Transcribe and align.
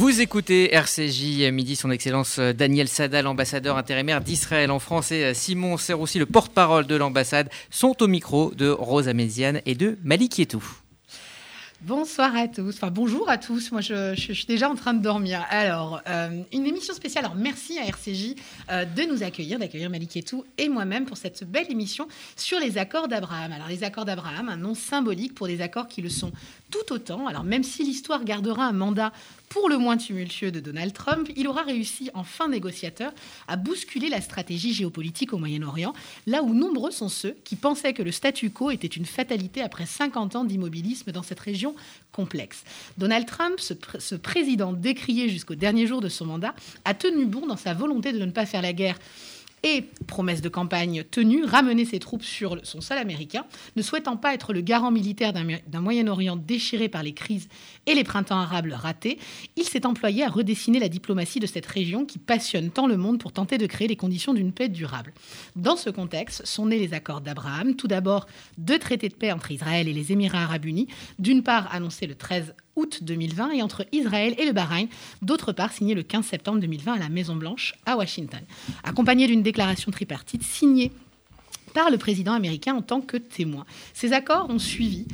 Vous 0.00 0.22
écoutez 0.22 0.74
RCJ 0.74 1.52
Midi, 1.52 1.76
son 1.76 1.90
Excellence 1.90 2.38
euh, 2.38 2.54
Daniel 2.54 2.88
Sada, 2.88 3.20
l'ambassadeur 3.20 3.76
intérimaire 3.76 4.22
d'Israël 4.22 4.70
en 4.70 4.78
France, 4.78 5.12
et 5.12 5.24
euh, 5.24 5.34
Simon 5.34 5.76
Serroussi, 5.76 6.18
le 6.18 6.24
porte-parole 6.24 6.86
de 6.86 6.94
l'ambassade, 6.94 7.50
sont 7.68 8.02
au 8.02 8.06
micro 8.06 8.50
de 8.54 8.70
Rosa 8.70 9.12
Méziane 9.12 9.60
et 9.66 9.74
de 9.74 9.98
Malik 10.02 10.38
Yetou. 10.38 10.64
Bonsoir 11.82 12.34
à 12.34 12.48
tous, 12.48 12.70
enfin 12.70 12.90
bonjour 12.90 13.28
à 13.28 13.36
tous. 13.36 13.72
Moi, 13.72 13.82
je, 13.82 14.14
suis 14.14 14.46
déjà 14.46 14.70
en 14.70 14.74
train 14.74 14.94
de 14.94 15.02
dormir. 15.02 15.44
Alors, 15.50 16.00
euh, 16.08 16.44
une 16.50 16.66
émission 16.66 16.94
spéciale. 16.94 17.26
Alors, 17.26 17.36
merci 17.36 17.78
à 17.78 17.84
RCJ 17.84 18.36
de 18.68 19.10
nous 19.10 19.22
accueillir, 19.22 19.58
d'accueillir 19.58 19.90
Malik 19.90 20.16
Etou 20.16 20.46
et 20.56 20.70
moi-même 20.70 21.04
pour 21.04 21.18
cette 21.18 21.44
belle 21.44 21.70
émission 21.70 22.08
sur 22.36 22.58
les 22.58 22.78
accords 22.78 23.08
d'Abraham. 23.08 23.52
Alors, 23.52 23.68
les 23.68 23.84
accords 23.84 24.06
d'Abraham, 24.06 24.48
un 24.48 24.56
nom 24.56 24.74
symbolique 24.74 25.34
pour 25.34 25.46
des 25.46 25.60
accords 25.60 25.88
qui 25.88 26.00
le 26.00 26.08
sont 26.08 26.32
tout 26.70 26.92
autant. 26.92 27.26
Alors, 27.26 27.44
même 27.44 27.64
si 27.64 27.82
l'histoire 27.82 28.24
gardera 28.24 28.64
un 28.64 28.72
mandat 28.72 29.12
pour 29.50 29.68
le 29.68 29.78
moins 29.78 29.96
tumultueux 29.96 30.52
de 30.52 30.60
Donald 30.60 30.92
Trump, 30.92 31.28
il 31.36 31.48
aura 31.48 31.62
réussi 31.62 32.08
en 32.14 32.22
fin 32.22 32.48
négociateur 32.48 33.12
à 33.48 33.56
bousculer 33.56 34.08
la 34.08 34.20
stratégie 34.20 34.72
géopolitique 34.72 35.32
au 35.32 35.38
Moyen-Orient, 35.38 35.92
là 36.28 36.42
où 36.44 36.54
nombreux 36.54 36.92
sont 36.92 37.08
ceux 37.08 37.36
qui 37.42 37.56
pensaient 37.56 37.92
que 37.92 38.02
le 38.02 38.12
statu 38.12 38.50
quo 38.50 38.70
était 38.70 38.86
une 38.86 39.04
fatalité 39.04 39.60
après 39.60 39.86
50 39.86 40.36
ans 40.36 40.44
d'immobilisme 40.44 41.10
dans 41.10 41.24
cette 41.24 41.40
région 41.40 41.74
complexe. 42.12 42.62
Donald 42.96 43.26
Trump, 43.26 43.58
ce, 43.58 44.14
président 44.14 44.72
décrié 44.72 45.28
jusqu'au 45.28 45.56
dernier 45.56 45.88
jour 45.88 46.00
de 46.00 46.08
son 46.08 46.26
mandat, 46.26 46.54
a 46.84 46.94
tenu 46.94 47.26
bon 47.26 47.48
dans 47.48 47.56
sa 47.56 47.74
volonté 47.74 48.12
de 48.12 48.24
ne 48.24 48.30
pas 48.30 48.46
faire 48.46 48.62
la 48.62 48.72
guerre 48.72 48.98
et, 49.62 49.84
promesse 50.06 50.40
de 50.40 50.48
campagne 50.48 51.04
tenue, 51.04 51.44
ramener 51.44 51.84
ses 51.84 51.98
troupes 51.98 52.22
sur 52.22 52.58
son 52.62 52.80
sol 52.80 52.98
américain, 52.98 53.44
ne 53.76 53.82
souhaitant 53.82 54.16
pas 54.16 54.34
être 54.34 54.52
le 54.52 54.60
garant 54.60 54.90
militaire 54.90 55.32
d'un 55.32 55.80
Moyen-Orient 55.80 56.36
déchiré 56.36 56.88
par 56.88 57.02
les 57.02 57.12
crises 57.12 57.48
et 57.86 57.94
les 57.94 58.04
printemps 58.04 58.38
arabes 58.38 58.72
ratés, 58.72 59.18
il 59.56 59.64
s'est 59.64 59.86
employé 59.86 60.24
à 60.24 60.28
redessiner 60.28 60.78
la 60.78 60.88
diplomatie 60.88 61.40
de 61.40 61.46
cette 61.46 61.66
région 61.66 62.04
qui 62.04 62.18
passionne 62.18 62.70
tant 62.70 62.86
le 62.86 62.96
monde 62.96 63.18
pour 63.18 63.32
tenter 63.32 63.58
de 63.58 63.66
créer 63.66 63.88
les 63.88 63.96
conditions 63.96 64.34
d'une 64.34 64.52
paix 64.52 64.68
durable. 64.68 65.12
Dans 65.56 65.76
ce 65.76 65.90
contexte 65.90 66.46
sont 66.46 66.66
nés 66.66 66.78
les 66.78 66.94
accords 66.94 67.20
d'Abraham, 67.20 67.76
tout 67.76 67.88
d'abord 67.88 68.26
deux 68.58 68.78
traités 68.78 69.08
de 69.08 69.14
paix 69.14 69.32
entre 69.32 69.50
Israël 69.50 69.88
et 69.88 69.92
les 69.92 70.12
Émirats 70.12 70.42
arabes 70.42 70.64
unis, 70.64 70.88
d'une 71.18 71.42
part 71.42 71.72
annoncés 71.74 72.06
le 72.06 72.14
13 72.14 72.54
août 72.76 73.00
2020 73.02 73.52
et 73.52 73.62
entre 73.62 73.86
Israël 73.92 74.34
et 74.38 74.46
le 74.46 74.52
Bahreïn, 74.52 74.88
d'autre 75.22 75.52
part 75.52 75.72
signé 75.72 75.94
le 75.94 76.02
15 76.02 76.24
septembre 76.24 76.60
2020 76.60 76.94
à 76.94 76.98
la 76.98 77.08
Maison-Blanche 77.08 77.74
à 77.86 77.96
Washington, 77.96 78.40
accompagné 78.84 79.26
d'une 79.26 79.42
déclaration 79.42 79.90
tripartite 79.90 80.42
signée 80.42 80.92
par 81.74 81.90
le 81.90 81.98
président 81.98 82.32
américain 82.32 82.74
en 82.74 82.82
tant 82.82 83.00
que 83.00 83.16
témoin. 83.16 83.64
Ces 83.94 84.12
accords 84.12 84.50
ont 84.50 84.58
suivi 84.58 85.06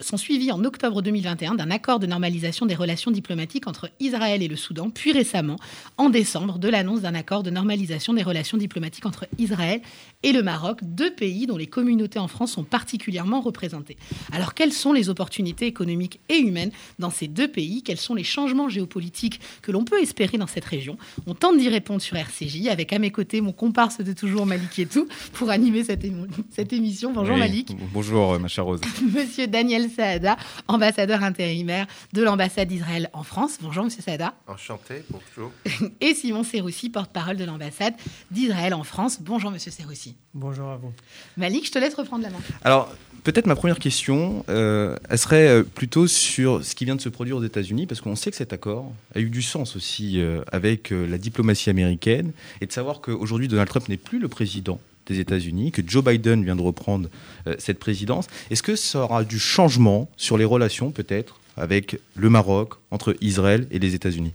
sont 0.00 0.16
suivis 0.16 0.52
en 0.52 0.64
octobre 0.64 1.02
2021 1.02 1.54
d'un 1.54 1.70
accord 1.70 1.98
de 1.98 2.06
normalisation 2.06 2.66
des 2.66 2.74
relations 2.74 3.10
diplomatiques 3.10 3.66
entre 3.66 3.90
Israël 4.00 4.42
et 4.42 4.48
le 4.48 4.56
Soudan, 4.56 4.90
puis 4.90 5.12
récemment, 5.12 5.56
en 5.96 6.10
décembre, 6.10 6.58
de 6.58 6.68
l'annonce 6.68 7.02
d'un 7.02 7.14
accord 7.14 7.42
de 7.42 7.50
normalisation 7.50 8.14
des 8.14 8.22
relations 8.22 8.58
diplomatiques 8.58 9.06
entre 9.06 9.26
Israël 9.38 9.80
et 10.22 10.32
le 10.32 10.42
Maroc, 10.42 10.80
deux 10.82 11.10
pays 11.10 11.46
dont 11.46 11.56
les 11.56 11.66
communautés 11.66 12.18
en 12.18 12.28
France 12.28 12.52
sont 12.52 12.64
particulièrement 12.64 13.40
représentées. 13.40 13.96
Alors, 14.32 14.54
quelles 14.54 14.72
sont 14.72 14.92
les 14.92 15.08
opportunités 15.08 15.66
économiques 15.66 16.20
et 16.28 16.38
humaines 16.38 16.70
dans 16.98 17.10
ces 17.10 17.28
deux 17.28 17.48
pays? 17.48 17.82
Quels 17.82 17.98
sont 17.98 18.14
les 18.14 18.24
changements 18.24 18.68
géopolitiques 18.68 19.40
que 19.62 19.72
l'on 19.72 19.84
peut 19.84 20.00
espérer 20.00 20.38
dans 20.38 20.46
cette 20.46 20.64
région? 20.64 20.96
On 21.26 21.34
tente 21.34 21.58
d'y 21.58 21.68
répondre 21.68 22.00
sur 22.00 22.16
RCJ, 22.16 22.68
avec 22.68 22.92
à 22.92 22.98
mes 22.98 23.10
côtés 23.10 23.40
mon 23.40 23.52
comparse 23.52 23.98
de 23.98 24.12
toujours, 24.12 24.46
Malik 24.46 24.78
Etou, 24.78 25.06
pour 25.32 25.50
animer 25.50 25.84
cette, 25.84 26.72
émission. 26.72 27.12
Bonjour 27.12 27.36
Malik. 27.36 27.72
Bonjour, 27.92 28.38
ma 28.38 28.48
chère 28.48 28.64
Rose. 28.64 28.80
Monsieur 29.14 29.45
Daniel 29.46 29.90
Saada, 29.90 30.36
ambassadeur 30.68 31.22
intérimaire 31.22 31.86
de 32.12 32.22
l'ambassade 32.22 32.68
d'Israël 32.68 33.10
en 33.12 33.22
France. 33.22 33.58
Bonjour, 33.60 33.84
monsieur 33.84 34.02
Saada. 34.02 34.34
Enchanté, 34.46 35.02
bonjour. 35.10 35.50
Et 36.00 36.14
Simon 36.14 36.42
Serroussi, 36.42 36.90
porte-parole 36.90 37.36
de 37.36 37.44
l'ambassade 37.44 37.94
d'Israël 38.30 38.74
en 38.74 38.84
France. 38.84 39.18
Bonjour, 39.20 39.50
monsieur 39.50 39.70
Serroussi. 39.70 40.16
Bonjour 40.34 40.68
à 40.68 40.76
vous. 40.76 40.92
Malik, 41.36 41.66
je 41.66 41.72
te 41.72 41.78
laisse 41.78 41.94
reprendre 41.94 42.24
la 42.24 42.30
main. 42.30 42.38
Alors, 42.62 42.92
peut-être 43.24 43.46
ma 43.46 43.56
première 43.56 43.78
question, 43.78 44.44
euh, 44.48 44.96
elle 45.08 45.18
serait 45.18 45.48
euh, 45.48 45.62
plutôt 45.62 46.06
sur 46.06 46.64
ce 46.64 46.74
qui 46.74 46.84
vient 46.84 46.96
de 46.96 47.00
se 47.00 47.08
produire 47.08 47.36
aux 47.36 47.44
États-Unis, 47.44 47.86
parce 47.86 48.00
qu'on 48.00 48.16
sait 48.16 48.30
que 48.30 48.36
cet 48.36 48.52
accord 48.52 48.92
a 49.14 49.20
eu 49.20 49.30
du 49.30 49.42
sens 49.42 49.76
aussi 49.76 50.20
euh, 50.20 50.42
avec 50.52 50.90
la 50.90 51.18
diplomatie 51.18 51.70
américaine, 51.70 52.32
et 52.60 52.66
de 52.66 52.72
savoir 52.72 53.00
qu'aujourd'hui 53.00 53.48
Donald 53.48 53.68
Trump 53.68 53.88
n'est 53.88 53.96
plus 53.96 54.18
le 54.18 54.28
président 54.28 54.78
des 55.06 55.20
États-Unis, 55.20 55.72
que 55.72 55.82
Joe 55.86 56.04
Biden 56.04 56.44
vient 56.44 56.56
de 56.56 56.62
reprendre 56.62 57.08
euh, 57.46 57.54
cette 57.58 57.78
présidence. 57.78 58.26
Est-ce 58.50 58.62
que 58.62 58.76
ça 58.76 59.00
aura 59.00 59.24
du 59.24 59.38
changement 59.38 60.08
sur 60.16 60.36
les 60.36 60.44
relations 60.44 60.90
peut-être 60.90 61.40
avec 61.56 61.98
le 62.14 62.28
Maroc, 62.28 62.74
entre 62.90 63.16
Israël 63.20 63.66
et 63.70 63.78
les 63.78 63.94
États-Unis? 63.94 64.32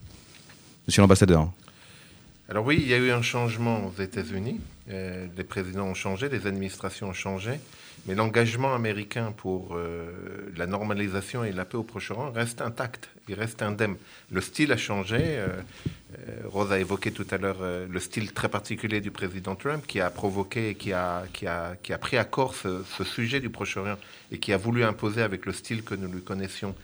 Monsieur 0.88 1.02
l'ambassadeur. 1.02 1.52
Alors 2.50 2.66
oui, 2.66 2.80
il 2.81 2.88
y 2.88 2.94
a 2.94 2.98
eu 2.98 3.12
un 3.12 3.22
changement 3.22 3.86
aux 3.86 4.02
États-Unis. 4.02 4.60
Euh, 4.90 5.28
les 5.38 5.44
présidents 5.44 5.86
ont 5.86 5.94
changé, 5.94 6.28
les 6.28 6.48
administrations 6.48 7.10
ont 7.10 7.14
changé. 7.14 7.52
Mais 8.08 8.16
l'engagement 8.16 8.74
américain 8.74 9.31
pour 9.38 9.76
euh, 9.76 10.12
la 10.58 10.66
normalisation 10.66 11.44
et 11.44 11.52
la 11.52 11.66
paix 11.66 11.78
au 11.78 11.84
Proche-Orient 11.84 12.31
reste 12.31 12.62
intact, 12.62 13.10
il 13.30 13.36
reste 13.36 13.62
indemne. 13.62 13.96
Le 14.31 14.42
style 14.42 14.72
a 14.72 14.78
changé. 14.78 15.38
Rose 16.46 16.72
a 16.72 16.80
évoqué 16.80 17.12
tout 17.12 17.26
à 17.32 17.38
l'heure 17.38 17.60
le 17.62 18.00
style 18.00 18.34
très 18.34 18.50
particulier 18.50 19.02
du 19.02 19.12
président 19.12 19.56
Trump 19.56 19.86
qui 19.88 20.00
a 20.02 20.10
provoqué, 20.10 20.76
qui 20.76 20.94
a, 20.94 21.24
qui 21.34 21.48
a, 21.48 21.76
qui 21.82 21.94
a 21.94 21.98
pris 21.98 22.18
à 22.18 22.26
corps 22.26 22.56
ce, 22.56 23.04
sujet 23.04 23.40
du 23.40 23.50
Proche-Orient 23.50 23.98
et 24.32 24.38
qui 24.38 24.54
a 24.54 24.58
voulu 24.58 24.84
imposer 24.84 25.22
avec 25.22 25.46
le 25.46 25.54
style 25.54 25.84
que 25.84 25.96
nous 25.96 26.12
lui 26.12 26.22
connaissions 26.22 26.76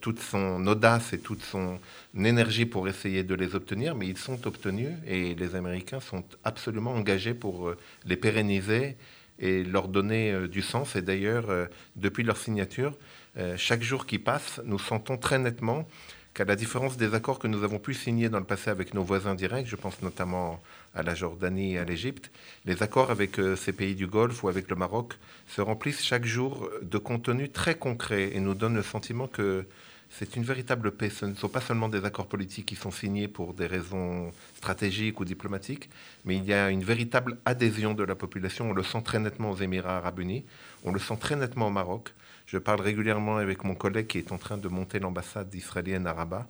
toute 0.00 0.20
son 0.20 0.66
audace 0.66 1.12
et 1.12 1.18
toute 1.18 1.42
son 1.42 1.78
énergie 2.16 2.66
pour 2.66 2.88
essayer 2.88 3.24
de 3.24 3.34
les 3.34 3.54
obtenir. 3.54 3.94
Mais 3.94 4.06
ils 4.06 4.18
sont 4.18 4.46
obtenus 4.46 4.92
et 5.06 5.34
les 5.34 5.54
Américains 5.54 6.00
sont 6.00 6.24
absolument 6.44 6.92
engagés 6.92 7.34
pour 7.34 7.74
les 8.04 8.16
pérenniser 8.16 8.96
et 9.42 9.64
leur 9.64 9.88
donner 9.88 10.32
euh, 10.32 10.48
du 10.48 10.62
sens. 10.62 10.96
Et 10.96 11.02
d'ailleurs, 11.02 11.50
euh, 11.50 11.66
depuis 11.96 12.22
leur 12.22 12.38
signature, 12.38 12.94
euh, 13.36 13.56
chaque 13.58 13.82
jour 13.82 14.06
qui 14.06 14.18
passe, 14.18 14.60
nous 14.64 14.78
sentons 14.78 15.18
très 15.18 15.38
nettement 15.38 15.86
qu'à 16.34 16.44
la 16.44 16.56
différence 16.56 16.96
des 16.96 17.14
accords 17.14 17.38
que 17.38 17.46
nous 17.46 17.62
avons 17.62 17.78
pu 17.78 17.94
signer 17.94 18.28
dans 18.28 18.38
le 18.38 18.44
passé 18.44 18.70
avec 18.70 18.94
nos 18.94 19.04
voisins 19.04 19.34
directs, 19.34 19.66
je 19.66 19.76
pense 19.76 20.00
notamment 20.02 20.62
à 20.94 21.02
la 21.02 21.14
Jordanie 21.14 21.74
et 21.74 21.78
à 21.78 21.84
l'Égypte, 21.84 22.30
les 22.64 22.82
accords 22.82 23.10
avec 23.10 23.40
ces 23.56 23.72
pays 23.72 23.94
du 23.94 24.06
Golfe 24.06 24.42
ou 24.42 24.48
avec 24.48 24.68
le 24.70 24.76
Maroc 24.76 25.14
se 25.48 25.60
remplissent 25.60 26.02
chaque 26.02 26.24
jour 26.24 26.70
de 26.82 26.98
contenu 26.98 27.48
très 27.48 27.74
concret 27.74 28.30
et 28.34 28.40
nous 28.40 28.54
donnent 28.54 28.76
le 28.76 28.82
sentiment 28.82 29.26
que 29.26 29.66
c'est 30.12 30.36
une 30.36 30.42
véritable 30.42 30.92
paix. 30.92 31.10
Ce 31.10 31.24
ne 31.24 31.34
sont 31.34 31.48
pas 31.48 31.60
seulement 31.60 31.88
des 31.88 32.04
accords 32.04 32.26
politiques 32.26 32.66
qui 32.66 32.76
sont 32.76 32.90
signés 32.90 33.28
pour 33.28 33.54
des 33.54 33.66
raisons 33.66 34.30
stratégiques 34.56 35.18
ou 35.20 35.24
diplomatiques, 35.24 35.88
mais 36.24 36.36
il 36.36 36.44
y 36.44 36.52
a 36.52 36.70
une 36.70 36.84
véritable 36.84 37.38
adhésion 37.46 37.94
de 37.94 38.04
la 38.04 38.14
population. 38.14 38.70
On 38.70 38.72
le 38.74 38.82
sent 38.82 39.02
très 39.02 39.18
nettement 39.18 39.50
aux 39.50 39.56
Émirats 39.56 39.96
arabes 39.96 40.20
unis, 40.20 40.44
on 40.84 40.92
le 40.92 41.00
sent 41.00 41.16
très 41.18 41.36
nettement 41.36 41.68
au 41.68 41.70
Maroc. 41.70 42.12
Je 42.52 42.58
parle 42.58 42.82
régulièrement 42.82 43.38
avec 43.38 43.64
mon 43.64 43.74
collègue 43.74 44.06
qui 44.06 44.18
est 44.18 44.30
en 44.30 44.36
train 44.36 44.58
de 44.58 44.68
monter 44.68 44.98
l'ambassade 44.98 45.54
israélienne 45.54 46.06
à 46.06 46.12
Rabat. 46.12 46.46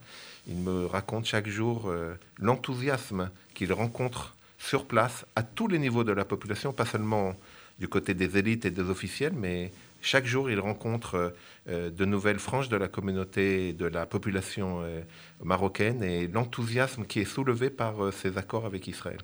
Il 0.48 0.56
me 0.56 0.86
raconte 0.86 1.26
chaque 1.26 1.48
jour 1.48 1.88
euh, 1.88 2.14
l'enthousiasme 2.40 3.30
qu'il 3.54 3.72
rencontre 3.72 4.34
sur 4.58 4.84
place 4.86 5.24
à 5.36 5.44
tous 5.44 5.68
les 5.68 5.78
niveaux 5.78 6.02
de 6.02 6.12
la 6.12 6.24
population, 6.24 6.72
pas 6.72 6.86
seulement 6.86 7.36
du 7.78 7.86
côté 7.86 8.14
des 8.14 8.36
élites 8.36 8.64
et 8.64 8.72
des 8.72 8.82
officiels, 8.82 9.32
mais 9.32 9.70
chaque 10.02 10.26
jour, 10.26 10.50
il 10.50 10.58
rencontre 10.58 11.32
euh, 11.68 11.90
de 11.90 12.04
nouvelles 12.04 12.40
franges 12.40 12.69
de 12.69 12.76
la 12.76 12.88
communauté, 12.88 13.72
de 13.72 13.86
la 13.86 14.04
population 14.04 14.82
euh, 14.82 15.00
marocaine 15.44 16.02
et 16.02 16.26
l'enthousiasme 16.26 17.04
qui 17.06 17.20
est 17.20 17.24
soulevé 17.24 17.70
par 17.70 18.04
euh, 18.04 18.10
ces 18.10 18.36
accords 18.36 18.66
avec 18.66 18.88
Israël. 18.88 19.20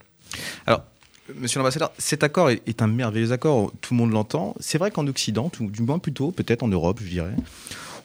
Monsieur 1.36 1.58
l'ambassadeur, 1.58 1.92
cet 1.98 2.22
accord 2.22 2.50
est, 2.50 2.82
un 2.82 2.86
merveilleux 2.86 3.32
accord, 3.32 3.72
tout 3.82 3.92
le 3.92 3.98
monde 3.98 4.12
l'entend. 4.12 4.54
C'est 4.60 4.78
vrai 4.78 4.90
qu'en 4.90 5.06
Occident, 5.06 5.50
du 5.60 5.82
moins 5.82 5.98
plutôt, 5.98 6.30
peut-être 6.30 6.62
en 6.62 6.68
Europe, 6.68 7.00
je 7.02 7.08
dirais, 7.08 7.34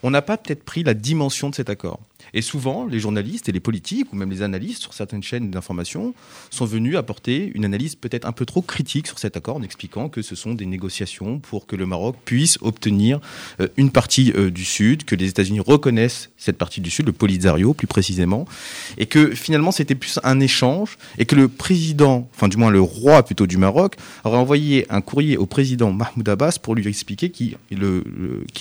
on 0.03 0.09
n'a 0.09 0.21
pas 0.21 0.37
peut-être 0.37 0.63
pris 0.63 0.83
la 0.83 0.93
dimension 0.93 1.49
de 1.49 1.55
cet 1.55 1.69
accord. 1.69 1.99
Et 2.33 2.41
souvent, 2.41 2.85
les 2.85 2.99
journalistes 2.99 3.49
et 3.49 3.51
les 3.51 3.59
politiques, 3.59 4.11
ou 4.13 4.15
même 4.15 4.29
les 4.29 4.41
analystes 4.41 4.81
sur 4.81 4.93
certaines 4.93 5.23
chaînes 5.23 5.51
d'information, 5.51 6.13
sont 6.49 6.65
venus 6.65 6.95
apporter 6.95 7.51
une 7.53 7.65
analyse 7.65 7.95
peut-être 7.95 8.25
un 8.25 8.31
peu 8.31 8.45
trop 8.45 8.61
critique 8.61 9.07
sur 9.07 9.19
cet 9.19 9.37
accord, 9.37 9.57
en 9.57 9.63
expliquant 9.63 10.09
que 10.09 10.21
ce 10.21 10.35
sont 10.35 10.53
des 10.53 10.65
négociations 10.65 11.39
pour 11.39 11.65
que 11.65 11.75
le 11.75 11.85
Maroc 11.85 12.15
puisse 12.25 12.57
obtenir 12.61 13.19
euh, 13.59 13.67
une 13.77 13.91
partie 13.91 14.31
euh, 14.35 14.49
du 14.49 14.65
Sud, 14.65 15.05
que 15.05 15.15
les 15.15 15.27
États-Unis 15.29 15.59
reconnaissent 15.59 16.29
cette 16.37 16.57
partie 16.57 16.81
du 16.81 16.89
Sud, 16.89 17.05
le 17.05 17.13
Polisario 17.13 17.73
plus 17.73 17.87
précisément, 17.87 18.45
et 18.97 19.05
que 19.05 19.33
finalement 19.35 19.71
c'était 19.71 19.95
plus 19.95 20.19
un 20.23 20.39
échange, 20.39 20.97
et 21.17 21.25
que 21.25 21.35
le 21.35 21.47
président, 21.47 22.29
enfin 22.35 22.47
du 22.47 22.57
moins 22.57 22.71
le 22.71 22.81
roi 22.81 23.23
plutôt 23.23 23.47
du 23.47 23.57
Maroc, 23.57 23.95
aurait 24.23 24.37
envoyé 24.37 24.85
un 24.89 25.01
courrier 25.01 25.37
au 25.37 25.45
président 25.45 25.91
Mahmoud 25.91 26.27
Abbas 26.27 26.57
pour 26.61 26.75
lui 26.75 26.87
expliquer 26.87 27.29
qu'il 27.29 27.57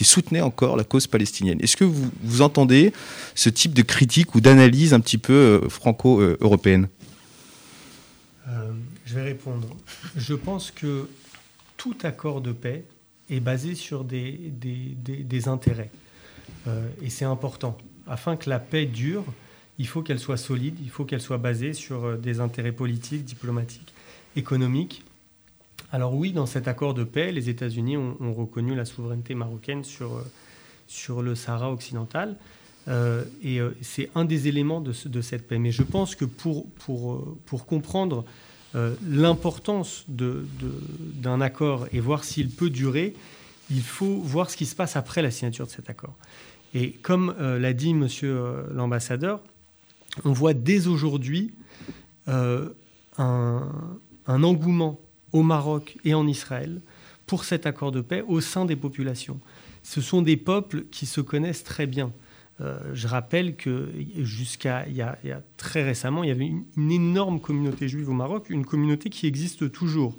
soutenait 0.03 0.41
encore 0.41 0.77
la 0.77 0.85
cause 0.85 1.07
palestinienne. 1.07 1.59
Est-ce 1.61 1.77
que 1.77 1.85
vous, 1.85 2.11
vous 2.23 2.43
entendez 2.43 2.93
ce 3.35 3.49
type 3.53 3.75
de 3.75 3.83
critique 3.83 4.35
ou 4.35 4.41
d'analyse 4.41 4.95
un 4.95 5.01
petit 5.01 5.19
peu 5.19 5.33
euh, 5.33 5.69
franco-européenne 5.69 6.89
euh, 8.49 8.73
Je 9.07 9.15
vais 9.15 9.23
répondre. 9.23 9.69
Je 10.17 10.35
pense 10.35 10.71
que 10.71 11.09
tout 11.77 11.97
accord 12.03 12.41
de 12.41 12.53
paix 12.53 12.85
est 13.31 13.41
basé 13.41 13.75
sur 13.75 14.05
des, 14.05 14.33
des, 14.33 14.97
des, 15.05 15.49
intérêts. 15.49 15.91
Euh, 16.67 16.89
et 17.03 17.11
c'est 17.11 17.25
important. 17.25 17.79
Afin 18.07 18.37
que 18.37 18.51
la 18.51 18.59
paix 18.59 18.87
dure, 18.87 19.25
il 19.79 19.87
faut 19.87 20.03
qu'elle 20.03 20.19
soit 20.19 20.37
solide, 20.37 20.77
il 20.83 20.91
faut 20.91 21.05
qu'elle 21.05 21.21
soit 21.21 21.39
basée 21.39 21.73
sur 21.73 22.19
des 22.19 22.41
intérêts 22.41 22.73
politiques, 22.73 23.25
diplomatiques, 23.25 23.95
économiques. 24.37 25.05
Alors 25.93 26.15
oui, 26.15 26.33
dans 26.33 26.47
cet 26.47 26.69
accord 26.69 26.95
de 26.95 27.05
paix, 27.05 27.33
les 27.33 27.49
États-Unis 27.49 27.97
ont, 27.97 28.33
reconnu 28.33 28.75
la 28.75 28.85
souveraineté 28.85 29.35
marocaine 29.35 29.85
sur, 29.85 30.23
sur 30.87 31.23
le 31.23 31.35
Sahara 31.35 31.71
occidental. 31.71 32.37
Et 32.89 33.61
c'est 33.81 34.11
un 34.15 34.25
des 34.25 34.49
éléments 34.49 34.81
de, 34.81 35.21
cette 35.21 35.47
paix. 35.47 35.59
Mais 35.59 35.73
je 35.73 35.83
pense 35.83 36.15
que 36.15 36.25
pour, 36.25 36.67
pour, 36.71 37.37
pour 37.47 37.67
comprendre 37.67 38.25
euh, 38.75 38.95
l'importance 39.07 40.07
d'un 40.09 41.41
accord 41.43 41.87
et 41.93 42.01
voir 42.01 42.25
s'il 42.25 42.49
peut 42.49 42.71
durer, 42.71 43.13
il 43.71 43.83
faut 43.83 44.17
voir 44.17 44.49
ce 44.49 44.57
qui 44.57 44.65
se 44.65 44.75
passe 44.75 44.97
après 44.97 45.21
la 45.21 45.31
signature 45.31 45.67
de 45.67 45.71
cet 45.71 45.91
accord. 45.91 46.17
Et 46.73 46.93
comme 46.93 47.35
euh, 47.39 47.59
l'a 47.59 47.75
dit 47.75 47.93
monsieur 47.93 48.35
euh, 48.35 48.63
l'ambassadeur, 48.73 49.41
on 50.25 50.33
voit 50.33 50.55
dès 50.55 50.87
aujourd'hui 50.87 51.53
un, 52.27 52.71
un, 53.19 54.43
engouement 54.43 54.99
au 55.33 55.43
Maroc 55.43 55.99
et 56.05 56.15
en 56.15 56.27
Israël 56.27 56.81
pour 57.27 57.45
cet 57.45 57.67
accord 57.67 57.93
de 57.93 58.01
paix 58.01 58.23
au 58.27 58.41
sein 58.41 58.65
des 58.65 58.77
populations. 58.77 59.39
Ce 59.83 60.01
sont 60.01 60.23
des 60.23 60.37
peuples 60.37 60.85
qui 60.91 61.05
se 61.05 61.21
connaissent 61.21 61.65
très 61.65 61.87
bien. 61.87 62.11
Euh, 62.63 62.79
je 62.95 63.09
rappelle 63.09 63.57
que 63.57 63.89
jusqu'à 64.19 64.87
il, 64.87 64.95
y 64.95 65.03
a 65.03 65.43
très 65.57 65.83
récemment, 65.83 66.23
il 66.23 66.29
y 66.29 66.31
avait 66.31 66.47
une, 66.77 66.93
énorme 66.93 67.41
communauté 67.41 67.89
juive 67.89 68.09
au 68.09 68.15
Maroc, 68.15 68.51
une 68.51 68.65
communauté 68.65 69.11
qui 69.11 69.27
existe 69.27 69.73
toujours, 69.73 70.17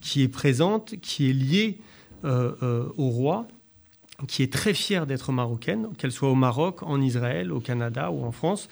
qui 0.00 0.22
est 0.22 0.28
présente, 0.28 0.94
qui 1.00 1.28
est 1.28 1.32
liée 1.32 1.78
euh, 2.24 2.52
euh, 2.62 2.88
au 2.96 3.08
roi, 3.08 3.48
qui 4.28 4.42
est 4.42 4.52
très 4.52 4.74
fière 4.74 5.06
d'être 5.06 5.32
marocaine, 5.32 5.88
qu'elle 5.98 6.12
soit 6.12 6.30
au 6.30 6.34
Maroc, 6.34 6.82
en 6.82 7.00
Israël, 7.00 7.50
au 7.50 7.60
Canada 7.60 8.10
ou 8.10 8.24
en 8.24 8.32
France. 8.32 8.68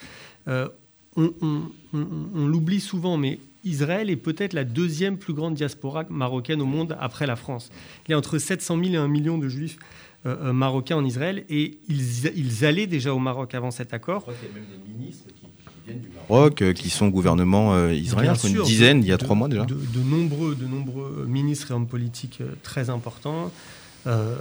on, 0.47 1.33
on 1.93 2.47
l'oublie 2.47 2.79
souvent, 2.79 3.17
mais 3.17 3.39
Israël 3.65 4.09
est 4.09 4.15
peut-être 4.15 4.53
la 4.53 4.63
deuxième 4.63 5.17
plus 5.17 5.33
grande 5.33 5.55
diaspora 5.55 6.05
marocaine 6.09 6.61
au 6.61 6.65
monde 6.65 6.95
après 6.99 7.27
la 7.27 7.35
France. 7.35 7.71
Il 8.07 8.11
y 8.11 8.13
a 8.13 8.17
entre 8.17 8.37
700 8.37 8.77
000 8.81 8.93
et 8.93 8.97
1 8.97 9.07
million 9.07 9.37
de 9.37 9.49
juifs 9.49 9.77
euh, 10.25 10.35
euh, 10.41 10.53
marocains 10.53 10.97
en 10.97 11.05
Israël 11.05 11.45
et 11.49 11.77
ils, 11.87 12.65
allaient 12.65 12.87
déjà 12.87 13.13
au 13.13 13.19
Maroc 13.19 13.55
avant 13.55 13.71
cet 13.71 13.93
accord. 13.93 14.19
Je 14.19 14.21
crois 14.23 14.33
qu'il 14.33 14.49
y 14.49 14.51
a 14.51 14.53
même 14.55 14.65
des 14.65 14.93
ministres 14.93 15.25
qui, 15.27 15.45
viennent 15.85 16.01
du 16.01 16.09
Maroc, 16.09 16.61
euh, 16.61 16.73
qui 16.73 16.89
sont 16.89 17.07
gouvernement 17.07 17.87
israélien, 17.87 18.33
une 18.33 18.63
dizaine, 18.63 19.01
il 19.01 19.07
y 19.07 19.13
a 19.13 19.17
trois 19.17 19.35
mois 19.35 19.47
déjà. 19.47 19.65
De, 19.65 19.75
nombreux, 20.03 20.55
de 20.55 20.65
nombreux 20.65 21.25
ministres 21.25 21.71
et 21.71 21.73
hommes 21.73 21.87
politiques 21.87 22.41
très 22.63 22.89
importants. 22.89 23.49
Euh, 24.07 24.35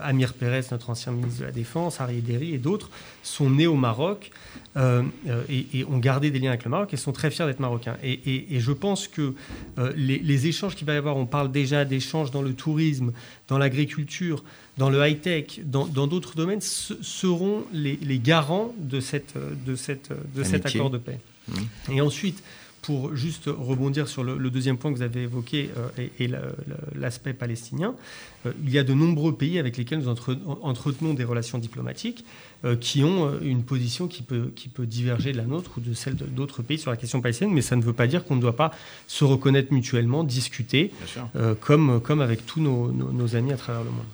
Amir 0.00 0.34
Pérez, 0.34 0.62
notre 0.70 0.90
ancien 0.90 1.12
ministre 1.12 1.40
de 1.40 1.46
la 1.46 1.52
Défense, 1.52 2.00
Harry 2.00 2.18
Ederi 2.18 2.54
et 2.54 2.58
d'autres 2.58 2.90
sont 3.22 3.50
nés 3.50 3.66
au 3.66 3.76
Maroc 3.76 4.30
et, 4.76 5.84
ont 5.88 5.98
gardé 5.98 6.30
des 6.30 6.38
liens 6.38 6.50
avec 6.50 6.64
le 6.64 6.70
Maroc 6.70 6.92
et 6.92 6.96
sont 6.96 7.12
très 7.12 7.30
fiers 7.30 7.46
d'être 7.46 7.60
marocains. 7.60 7.96
Et, 8.02 8.58
je 8.58 8.72
pense 8.72 9.06
que 9.06 9.34
les, 9.94 10.18
les, 10.18 10.46
échanges 10.46 10.74
qu'il 10.74 10.86
va 10.86 10.94
y 10.94 10.96
avoir, 10.96 11.16
on 11.16 11.26
parle 11.26 11.52
déjà 11.52 11.84
d'échanges 11.84 12.30
dans 12.30 12.42
le 12.42 12.54
tourisme, 12.54 13.12
dans 13.48 13.58
l'agriculture, 13.58 14.42
dans 14.78 14.90
le 14.90 15.06
high-tech, 15.06 15.60
dans 15.64 15.86
d'autres 15.86 16.34
domaines, 16.34 16.60
seront 16.60 17.64
les, 17.72 18.18
garants 18.18 18.74
de, 18.78 19.00
cette, 19.00 19.34
de, 19.66 19.76
cette, 19.76 20.10
de 20.34 20.42
cet 20.42 20.66
accord 20.66 20.90
de 20.90 20.98
paix. 20.98 21.18
Mmh. 21.48 21.92
Et 21.92 22.00
ensuite, 22.00 22.42
pour 22.82 23.14
juste 23.14 23.44
rebondir 23.46 24.08
sur 24.08 24.24
le, 24.24 24.50
deuxième 24.50 24.76
point 24.76 24.92
que 24.92 24.96
vous 24.96 25.02
avez 25.02 25.22
évoqué 25.22 25.70
euh, 25.78 26.08
et, 26.18 26.28
l'aspect 26.96 27.32
palestinien, 27.32 27.94
euh, 28.44 28.52
il 28.64 28.70
y 28.70 28.78
a 28.78 28.84
de 28.84 28.92
nombreux 28.92 29.34
pays 29.34 29.58
avec 29.58 29.76
lesquels 29.76 30.00
nous 30.00 30.08
entretenons 30.08 31.14
des 31.14 31.24
relations 31.24 31.58
diplomatiques 31.58 32.24
euh, 32.64 32.76
qui 32.76 33.04
ont 33.04 33.40
une 33.40 33.62
position 33.62 34.08
qui 34.08 34.22
peut, 34.22 34.50
qui 34.56 34.68
peut 34.68 34.84
diverger 34.84 35.32
de 35.32 35.36
la 35.36 35.44
nôtre 35.44 35.70
ou 35.78 35.80
de 35.80 35.94
celle 35.94 36.16
d'autres 36.16 36.62
pays 36.62 36.78
sur 36.78 36.90
la 36.90 36.96
question 36.96 37.20
palestinienne, 37.20 37.54
mais 37.54 37.62
ça 37.62 37.76
ne 37.76 37.82
veut 37.82 37.92
pas 37.92 38.08
dire 38.08 38.24
qu'on 38.24 38.36
ne 38.36 38.40
doit 38.40 38.56
pas 38.56 38.72
se 39.06 39.24
reconnaître 39.24 39.72
mutuellement, 39.72 40.24
discuter, 40.24 40.90
comme, 41.60 42.00
comme 42.00 42.20
avec 42.20 42.44
tous 42.46 42.60
nos 42.60 43.36
amis 43.36 43.52
à 43.52 43.56
travers 43.56 43.84
le 43.84 43.90
monde. 43.90 44.06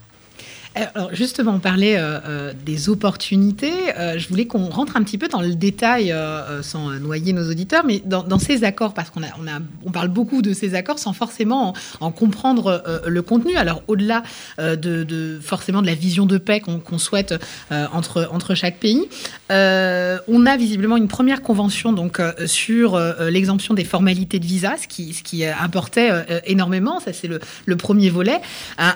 Alors 0.79 1.13
justement, 1.13 1.55
on 1.55 1.59
parlait 1.59 1.97
euh, 1.97 2.21
euh, 2.27 2.53
des 2.65 2.89
opportunités. 2.89 3.73
Euh, 3.99 4.19
je 4.19 4.29
voulais 4.29 4.47
qu'on 4.47 4.69
rentre 4.69 4.97
un 4.97 5.03
petit 5.03 5.19
peu 5.19 5.29
dans 5.29 5.41
le 5.41 5.55
détail, 5.55 6.15
sans 6.63 6.91
noyer 7.01 7.33
nos 7.33 7.51
auditeurs, 7.51 7.85
mais 7.85 8.03
dans, 8.05 8.39
ces 8.39 8.65
accords, 8.65 8.95
parce 8.95 9.11
qu'on 9.11 9.23
a, 9.23 9.61
on 9.85 9.91
parle 9.91 10.09
beaucoup 10.09 10.43
de 10.43 10.53
ces 10.53 10.75
accords 10.75 10.99
sans 10.99 11.13
forcément 11.13 11.75
en, 12.01 12.11
comprendre 12.11 12.83
le 13.07 13.23
contenu. 13.23 13.57
Alors 13.57 13.83
au-delà 13.89 14.23
de, 14.59 15.39
forcément 15.43 15.83
de 15.83 15.87
la 15.87 15.95
vision 15.95 16.27
de 16.27 16.39
paix 16.39 16.61
qu'on 16.61 16.99
souhaite 16.99 17.35
entre, 17.71 18.29
entre 18.33 18.55
chaque 18.55 18.79
pays, 18.79 19.09
on 19.51 20.47
a 20.47 20.57
visiblement 20.57 20.97
une 20.97 21.09
première 21.09 21.43
convention 21.43 21.93
donc 21.93 22.21
sur 22.47 22.99
l'exemption 23.21 23.75
des 23.75 23.85
formalités 23.85 24.39
de 24.39 24.47
visa, 24.47 24.77
ce 24.77 24.87
qui, 24.89 25.45
importait 25.45 26.11
énormément. 26.47 27.01
Ça 27.01 27.13
c'est 27.13 27.29
le, 27.29 27.77
premier 27.77 28.11
volet. 28.11 28.41
Un, 28.79 28.95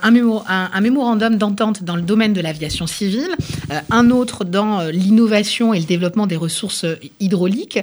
un 0.49 0.81
mémorandum 0.81 1.37
d'entente 1.37 1.71
dans 1.80 1.96
le 1.96 2.02
domaine 2.02 2.34
de 2.34 2.40
l'aviation 2.40 2.86
civile, 2.86 3.30
euh, 3.70 3.80
un 3.90 4.10
autre 4.10 4.44
dans 4.44 4.80
euh, 4.80 4.90
l'innovation 4.90 5.72
et 5.72 5.80
le 5.80 5.86
développement 5.86 6.26
des 6.26 6.36
ressources 6.36 6.84
euh, 6.84 6.96
hydrauliques, 7.20 7.78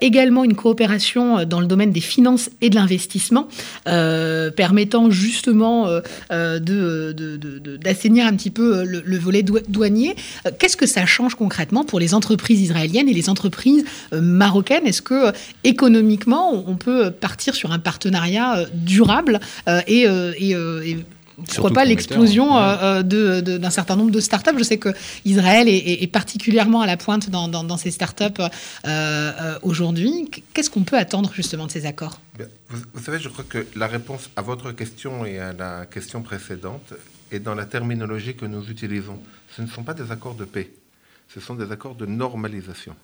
également 0.00 0.42
une 0.44 0.54
coopération 0.54 1.44
dans 1.44 1.60
le 1.60 1.66
domaine 1.66 1.92
des 1.92 2.00
finances 2.00 2.50
et 2.60 2.70
de 2.70 2.74
l'investissement, 2.74 3.48
permettant 3.84 5.10
justement 5.10 5.86
d'assainir 6.30 8.26
un 8.26 8.34
petit 8.34 8.50
peu 8.50 8.84
le, 8.84 9.18
volet 9.18 9.42
douanier. 9.42 10.16
Qu'est-ce 10.58 10.76
que 10.76 10.86
ça 10.86 11.06
change 11.06 11.34
concrètement 11.34 11.84
pour 11.84 12.00
les 12.00 12.14
entreprises 12.14 12.60
israéliennes 12.60 13.08
et 13.08 13.14
les 13.14 13.28
entreprises 13.28 13.84
marocaines? 14.12 14.86
Est-ce 14.86 15.02
que 15.02 15.32
économiquement, 15.64 16.64
on 16.66 16.74
peut 16.74 17.10
partir 17.10 17.54
sur 17.54 17.72
un 17.72 17.78
partenariat 17.78 18.64
durable 18.72 19.40
et, 19.86 20.06
et 20.06 20.96
pourquoi 21.46 21.70
pas 21.70 21.84
l'explosion 21.84 22.56
hein. 22.56 22.78
euh, 22.82 23.02
euh, 23.12 23.58
d'un 23.58 23.70
certain 23.70 23.96
nombre 23.96 24.10
de 24.10 24.20
startups. 24.20 24.58
Je 24.58 24.64
sais 24.64 24.78
que 24.78 24.90
Israël 25.24 25.68
est, 25.68 26.06
particulièrement 26.12 26.80
à 26.80 26.86
la 26.86 26.96
pointe 26.96 27.30
dans, 27.30 27.76
ces 27.76 27.90
startups 27.90 28.42
euh, 28.86 29.58
aujourd'hui. 29.62 30.30
Qu'est-ce 30.54 30.70
qu'on 30.70 30.82
peut 30.82 30.96
attendre 30.96 31.32
justement 31.32 31.66
de 31.66 31.70
ces 31.70 31.86
accords? 31.86 32.20
Ben, 32.36 32.48
vous, 32.68 33.02
savez, 33.02 33.18
je 33.18 33.28
crois 33.28 33.44
que 33.48 33.66
la 33.76 33.86
réponse 33.86 34.30
à 34.36 34.42
votre 34.42 34.72
question 34.72 35.24
et 35.24 35.38
à 35.38 35.52
la 35.52 35.86
question 35.86 36.22
précédente 36.22 36.94
est 37.30 37.40
dans 37.40 37.54
la 37.54 37.66
terminologie 37.66 38.34
que 38.34 38.46
nous 38.46 38.68
utilisons. 38.68 39.18
Ce 39.56 39.62
ne 39.62 39.66
sont 39.66 39.82
pas 39.82 39.94
des 39.94 40.10
accords 40.10 40.34
de 40.34 40.44
paix, 40.44 40.70
ce 41.32 41.40
sont 41.40 41.54
des 41.54 41.70
accords 41.70 41.94
de 41.94 42.06
normalisation. 42.06 42.94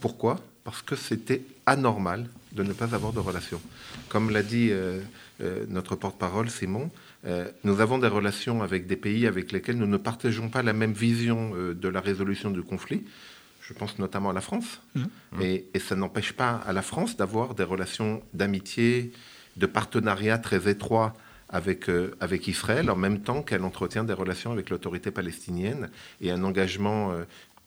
Pourquoi? 0.00 0.40
Parce 0.64 0.82
que 0.82 0.96
c'était 0.96 1.42
anormal 1.66 2.26
de 2.52 2.62
ne 2.62 2.72
pas 2.72 2.94
avoir 2.94 3.12
de 3.12 3.18
relation. 3.18 3.60
Comme 4.08 4.30
l'a 4.30 4.42
dit 4.42 4.70
notre 5.68 5.94
porte-parole, 5.96 6.50
Simon, 6.50 6.90
euh, 7.26 7.50
nous 7.64 7.80
avons 7.80 7.98
des 7.98 8.08
relations 8.08 8.62
avec 8.62 8.86
des 8.86 8.96
pays 8.96 9.26
avec 9.26 9.52
lesquels 9.52 9.76
nous 9.76 9.86
ne 9.86 9.98
partageons 9.98 10.48
pas 10.48 10.62
la 10.62 10.72
même 10.72 10.92
vision 10.92 11.52
euh, 11.54 11.74
de 11.74 11.88
la 11.88 12.00
résolution 12.00 12.50
du 12.50 12.62
conflit. 12.62 13.04
Je 13.60 13.74
pense 13.74 13.98
notamment 13.98 14.30
à 14.30 14.32
la 14.32 14.40
France. 14.40 14.80
Mmh. 14.94 15.02
Et, 15.42 15.66
ça 15.78 15.96
n'empêche 15.96 16.32
pas 16.32 16.60
à 16.66 16.72
la 16.72 16.82
France 16.82 17.16
d'avoir 17.16 17.54
des 17.54 17.62
relations 17.62 18.22
d'amitié, 18.32 19.12
de 19.56 19.66
partenariat 19.66 20.38
très 20.38 20.68
étroits 20.68 21.14
avec, 21.48 21.88
euh, 21.88 22.16
avec 22.20 22.48
Israël, 22.48 22.90
en 22.90 22.96
même 22.96 23.20
temps 23.20 23.42
qu'elle 23.42 23.64
entretient 23.64 24.04
des 24.04 24.12
relations 24.12 24.50
avec 24.52 24.70
l'autorité 24.70 25.10
palestinienne 25.10 25.90
et 26.20 26.30
un 26.30 26.42
engagement 26.42 27.12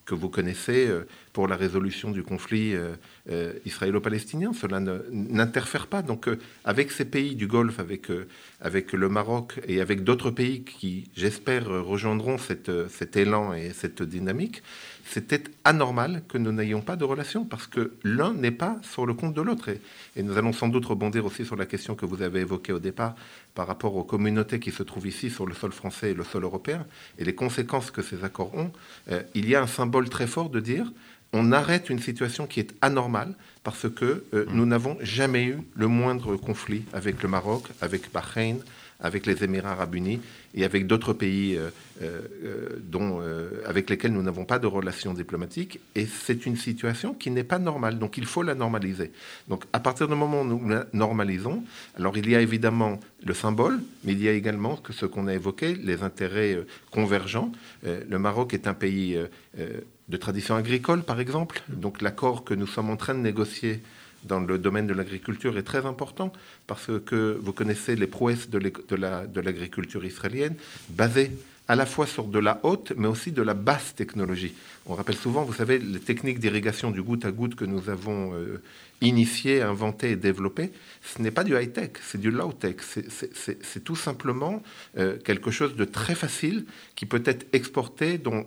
que 0.04 0.14
vous 0.14 0.28
connaissez 0.28 0.86
euh, 0.86 1.06
pour 1.32 1.48
la 1.48 1.56
résolution 1.56 2.10
du 2.10 2.22
conflit 2.22 2.74
euh, 2.74 2.94
euh, 3.30 3.52
israélo-palestinien. 3.64 4.52
Cela 4.52 4.80
n'interfère 5.10 5.86
pas. 5.86 6.02
Donc, 6.02 6.28
avec 6.64 6.90
ces 6.90 7.04
pays 7.04 7.34
du 7.34 7.46
Golfe, 7.46 7.80
avec, 7.80 8.92
le 8.92 9.08
Maroc 9.08 9.60
et 9.66 9.80
avec 9.80 10.04
d'autres 10.04 10.30
pays 10.30 10.64
qui, 10.64 11.10
j'espère, 11.16 11.66
rejoindront 11.66 12.36
cet 12.38 13.16
élan 13.16 13.54
et 13.54 13.70
cette 13.70 14.02
dynamique, 14.02 14.62
c'était 15.06 15.44
anormal 15.64 16.22
que 16.28 16.38
nous 16.38 16.52
n'ayons 16.52 16.80
pas 16.80 16.96
de 16.96 17.04
relation 17.04 17.44
parce 17.44 17.66
que 17.66 17.92
l'un 18.02 18.32
n'est 18.32 18.50
pas 18.50 18.78
sur 18.82 19.06
le 19.06 19.14
compte 19.14 19.34
de 19.34 19.42
l'autre. 19.42 19.70
Et, 20.16 20.22
nous 20.22 20.36
allons 20.36 20.52
sans 20.52 20.68
doute 20.68 20.86
rebondir 20.86 21.24
aussi 21.24 21.44
sur 21.44 21.56
la 21.56 21.66
question 21.66 21.94
que 21.94 22.06
vous 22.06 22.22
avez 22.22 22.40
évoquée 22.40 22.72
au 22.72 22.78
départ 22.78 23.14
par 23.54 23.66
rapport 23.66 23.94
aux 23.96 24.04
communautés 24.04 24.58
qui 24.58 24.70
se 24.70 24.82
trouvent 24.82 25.06
ici 25.06 25.30
sur 25.30 25.46
le 25.46 25.54
sol 25.54 25.72
français 25.72 26.10
et 26.10 26.14
le 26.14 26.24
sol 26.24 26.44
européen 26.44 26.86
et 27.18 27.24
les 27.24 27.34
conséquences 27.34 27.90
que 27.90 28.02
ces 28.02 28.24
accords 28.24 28.54
ont. 28.54 28.72
Euh, 29.10 29.22
il 29.34 29.48
y 29.48 29.54
a 29.54 29.62
un 29.62 29.66
symbole 29.66 30.08
très 30.08 30.26
fort 30.26 30.50
de 30.50 30.60
dire 30.60 30.90
on 31.32 31.50
arrête 31.50 31.90
une 31.90 31.98
situation 31.98 32.46
qui 32.46 32.60
est 32.60 32.74
anormale 32.80 33.34
parce 33.64 33.90
que 33.90 34.24
euh, 34.34 34.44
mmh. 34.46 34.54
nous 34.54 34.66
n'avons 34.66 34.96
jamais 35.00 35.44
eu 35.44 35.58
le 35.74 35.88
moindre 35.88 36.36
conflit 36.36 36.84
avec 36.92 37.22
le 37.22 37.28
Maroc, 37.28 37.64
avec 37.80 38.12
Bahreïn, 38.12 38.58
avec 39.04 39.26
les 39.26 39.44
Émirats 39.44 39.72
arabes 39.72 39.94
unis 39.94 40.18
et 40.54 40.64
avec 40.64 40.86
d'autres 40.86 41.12
pays 41.12 41.56
euh, 41.56 41.68
euh, 42.02 42.22
euh, 42.44 42.68
dont, 42.82 43.20
avec 43.66 43.90
lesquels 43.90 44.12
nous 44.12 44.22
n'avons 44.22 44.46
pas 44.46 44.58
de 44.58 44.66
relations 44.66 45.12
diplomatiques. 45.12 45.78
Et 45.94 46.06
c'est 46.06 46.46
une 46.46 46.56
situation 46.56 47.12
qui 47.12 47.30
n'est 47.30 47.44
pas 47.44 47.58
normale, 47.58 47.98
donc 47.98 48.16
il 48.16 48.24
faut 48.24 48.42
la 48.42 48.54
normaliser. 48.54 49.12
Donc 49.48 49.64
à 49.74 49.80
partir 49.80 50.08
du 50.08 50.14
moment 50.14 50.40
où 50.40 50.44
nous 50.44 50.68
la 50.68 50.86
normalisons, 50.94 51.62
alors 51.98 52.16
il 52.16 52.28
y 52.30 52.34
a 52.34 52.40
évidemment 52.40 52.98
le 53.24 53.34
symbole, 53.34 53.78
mais 54.04 54.12
il 54.12 54.22
y 54.22 54.28
a 54.28 54.32
également 54.32 54.76
que 54.76 54.94
ce 54.94 55.04
qu'on 55.04 55.26
a 55.26 55.34
évoqué, 55.34 55.74
les 55.74 56.02
intérêts 56.02 56.58
convergents. 56.90 57.52
le 57.84 58.18
Maroc 58.18 58.54
est 58.54 58.66
un 58.66 58.74
pays 58.74 59.18
de 59.56 60.16
tradition 60.16 60.56
agricole, 60.56 61.02
par 61.02 61.20
exemple. 61.20 61.62
Donc 61.68 62.00
l'accord 62.00 62.44
que 62.44 62.54
nous 62.54 62.66
sommes 62.66 62.90
en 62.90 62.96
train 62.96 63.14
de 63.14 63.20
négocier 63.20 63.82
dans 64.24 64.40
le 64.40 64.58
domaine 64.58 64.86
de 64.86 64.94
l'agriculture 64.94 65.56
est 65.58 65.62
très 65.62 65.86
important 65.86 66.32
parce 66.66 66.90
que 67.06 67.38
vous 67.40 67.52
connaissez 67.52 67.96
les 67.96 68.06
prouesses 68.06 68.48
de 68.50 69.40
l'agriculture 69.40 70.04
israélienne 70.04 70.54
basées 70.90 71.30
à 71.68 71.76
la 71.76 71.86
fois 71.86 72.06
sur 72.06 72.24
de 72.24 72.38
la 72.38 72.60
haute, 72.62 72.92
mais 72.96 73.08
aussi 73.08 73.32
de 73.32 73.42
la 73.42 73.54
basse 73.54 73.94
technologie. 73.94 74.54
On 74.86 74.94
rappelle 74.94 75.16
souvent, 75.16 75.44
vous 75.44 75.54
savez, 75.54 75.78
les 75.78 76.00
techniques 76.00 76.38
d'irrigation 76.38 76.90
du 76.90 77.02
goutte 77.02 77.24
à 77.24 77.30
goutte 77.30 77.54
que 77.54 77.64
nous 77.64 77.88
avons 77.88 78.34
euh, 78.34 78.62
initiées, 79.04 79.62
inventées 79.62 80.10
et 80.10 80.16
développées, 80.16 80.72
ce 81.02 81.22
n'est 81.22 81.30
pas 81.30 81.44
du 81.44 81.54
high-tech, 81.54 81.90
c'est 82.02 82.20
du 82.20 82.30
low-tech. 82.30 82.76
C'est 82.80 83.84
tout 83.84 83.96
simplement 83.96 84.62
euh, 84.98 85.16
quelque 85.18 85.50
chose 85.50 85.76
de 85.76 85.84
très 85.84 86.14
facile 86.14 86.64
qui 86.96 87.06
peut 87.06 87.22
être 87.24 87.46
exporté, 87.52 88.18
dont, 88.18 88.44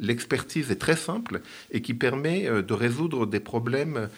l'expertise 0.00 0.70
est 0.70 0.80
très 0.80 0.96
simple 0.96 1.40
et 1.70 1.80
qui 1.80 1.94
permet 1.94 2.48
euh, 2.48 2.62
de 2.62 2.74
résoudre 2.74 3.26
des 3.26 3.40
problèmes, 3.40 4.08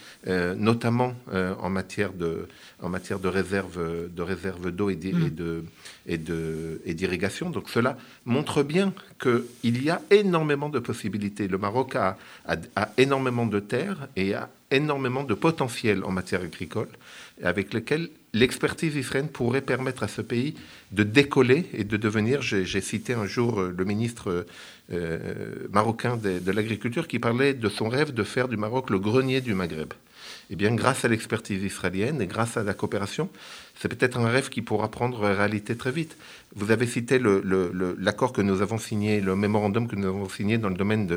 notamment 0.56 1.14
en 1.32 1.70
matière 1.70 2.12
de, 2.12 2.46
en 2.80 2.88
matière 2.88 3.18
de 3.18 3.28
réserve 3.28 3.78
de 4.08 4.22
réserve 4.22 4.70
d'eau 4.70 4.90
et 4.90 4.96
mmh. 4.96 6.94
d'irrigation. 6.94 7.50
Donc 7.50 7.68
cela 7.68 7.96
montre 8.24 8.62
bien 8.62 8.92
qu'il 9.20 9.82
y 9.82 9.90
a 9.90 10.00
énormément 10.10 10.68
de 10.68 10.78
possibilités. 10.78 11.48
Le 11.48 11.58
Maroc 11.58 11.96
a, 11.96 12.16
énormément 12.96 13.46
de 13.46 13.60
terres 13.60 14.08
et 14.16 14.34
a 14.34 14.48
énormément 14.72 15.24
de 15.24 15.34
potentiel 15.34 16.04
en 16.04 16.10
matière 16.10 16.42
agricole, 16.42 16.88
avec 17.42 17.72
lequel 17.74 18.10
l'expertise 18.32 18.96
israélienne 18.96 19.30
pourrait 19.30 19.60
permettre 19.60 20.02
à 20.02 20.08
ce 20.08 20.22
pays 20.22 20.54
de 20.90 21.02
décoller 21.02 21.66
et 21.74 21.84
de 21.84 21.96
devenir, 21.96 22.42
j'ai 22.42 22.80
cité 22.80 23.14
un 23.14 23.26
jour 23.26 23.60
euh, 23.60 23.74
le 23.76 23.84
ministre 23.84 24.46
euh, 24.92 25.18
marocain 25.70 26.16
de 26.16 26.52
l'agriculture 26.52 27.08
qui 27.08 27.18
parlait 27.18 27.54
de 27.54 27.68
son 27.68 27.88
rêve 27.88 28.12
de 28.12 28.22
faire 28.22 28.48
du 28.48 28.56
Maroc 28.56 28.90
le 28.90 28.98
grenier 28.98 29.40
du 29.40 29.54
Maghreb. 29.54 29.92
Eh 30.52 30.54
bien, 30.54 30.74
grâce 30.74 31.06
à 31.06 31.08
l'expertise 31.08 31.62
israélienne 31.62 32.20
et 32.20 32.26
grâce 32.26 32.58
à 32.58 32.62
la 32.62 32.74
coopération, 32.74 33.30
c'est 33.74 33.88
peut-être 33.88 34.18
un 34.18 34.28
rêve 34.28 34.50
qui 34.50 34.60
pourra 34.60 34.90
prendre 34.90 35.18
réalité 35.20 35.78
très 35.78 35.90
vite. 35.90 36.18
Vous 36.54 36.70
avez 36.70 36.86
cité 36.86 37.18
l'accord 37.18 38.34
que 38.34 38.42
nous 38.42 38.60
avons 38.60 38.76
signé, 38.76 39.22
le 39.22 39.34
mémorandum 39.34 39.88
que 39.88 39.96
nous 39.96 40.06
avons 40.06 40.28
signé 40.28 40.58
dans 40.58 40.68
le 40.68 40.74
domaine 40.74 41.10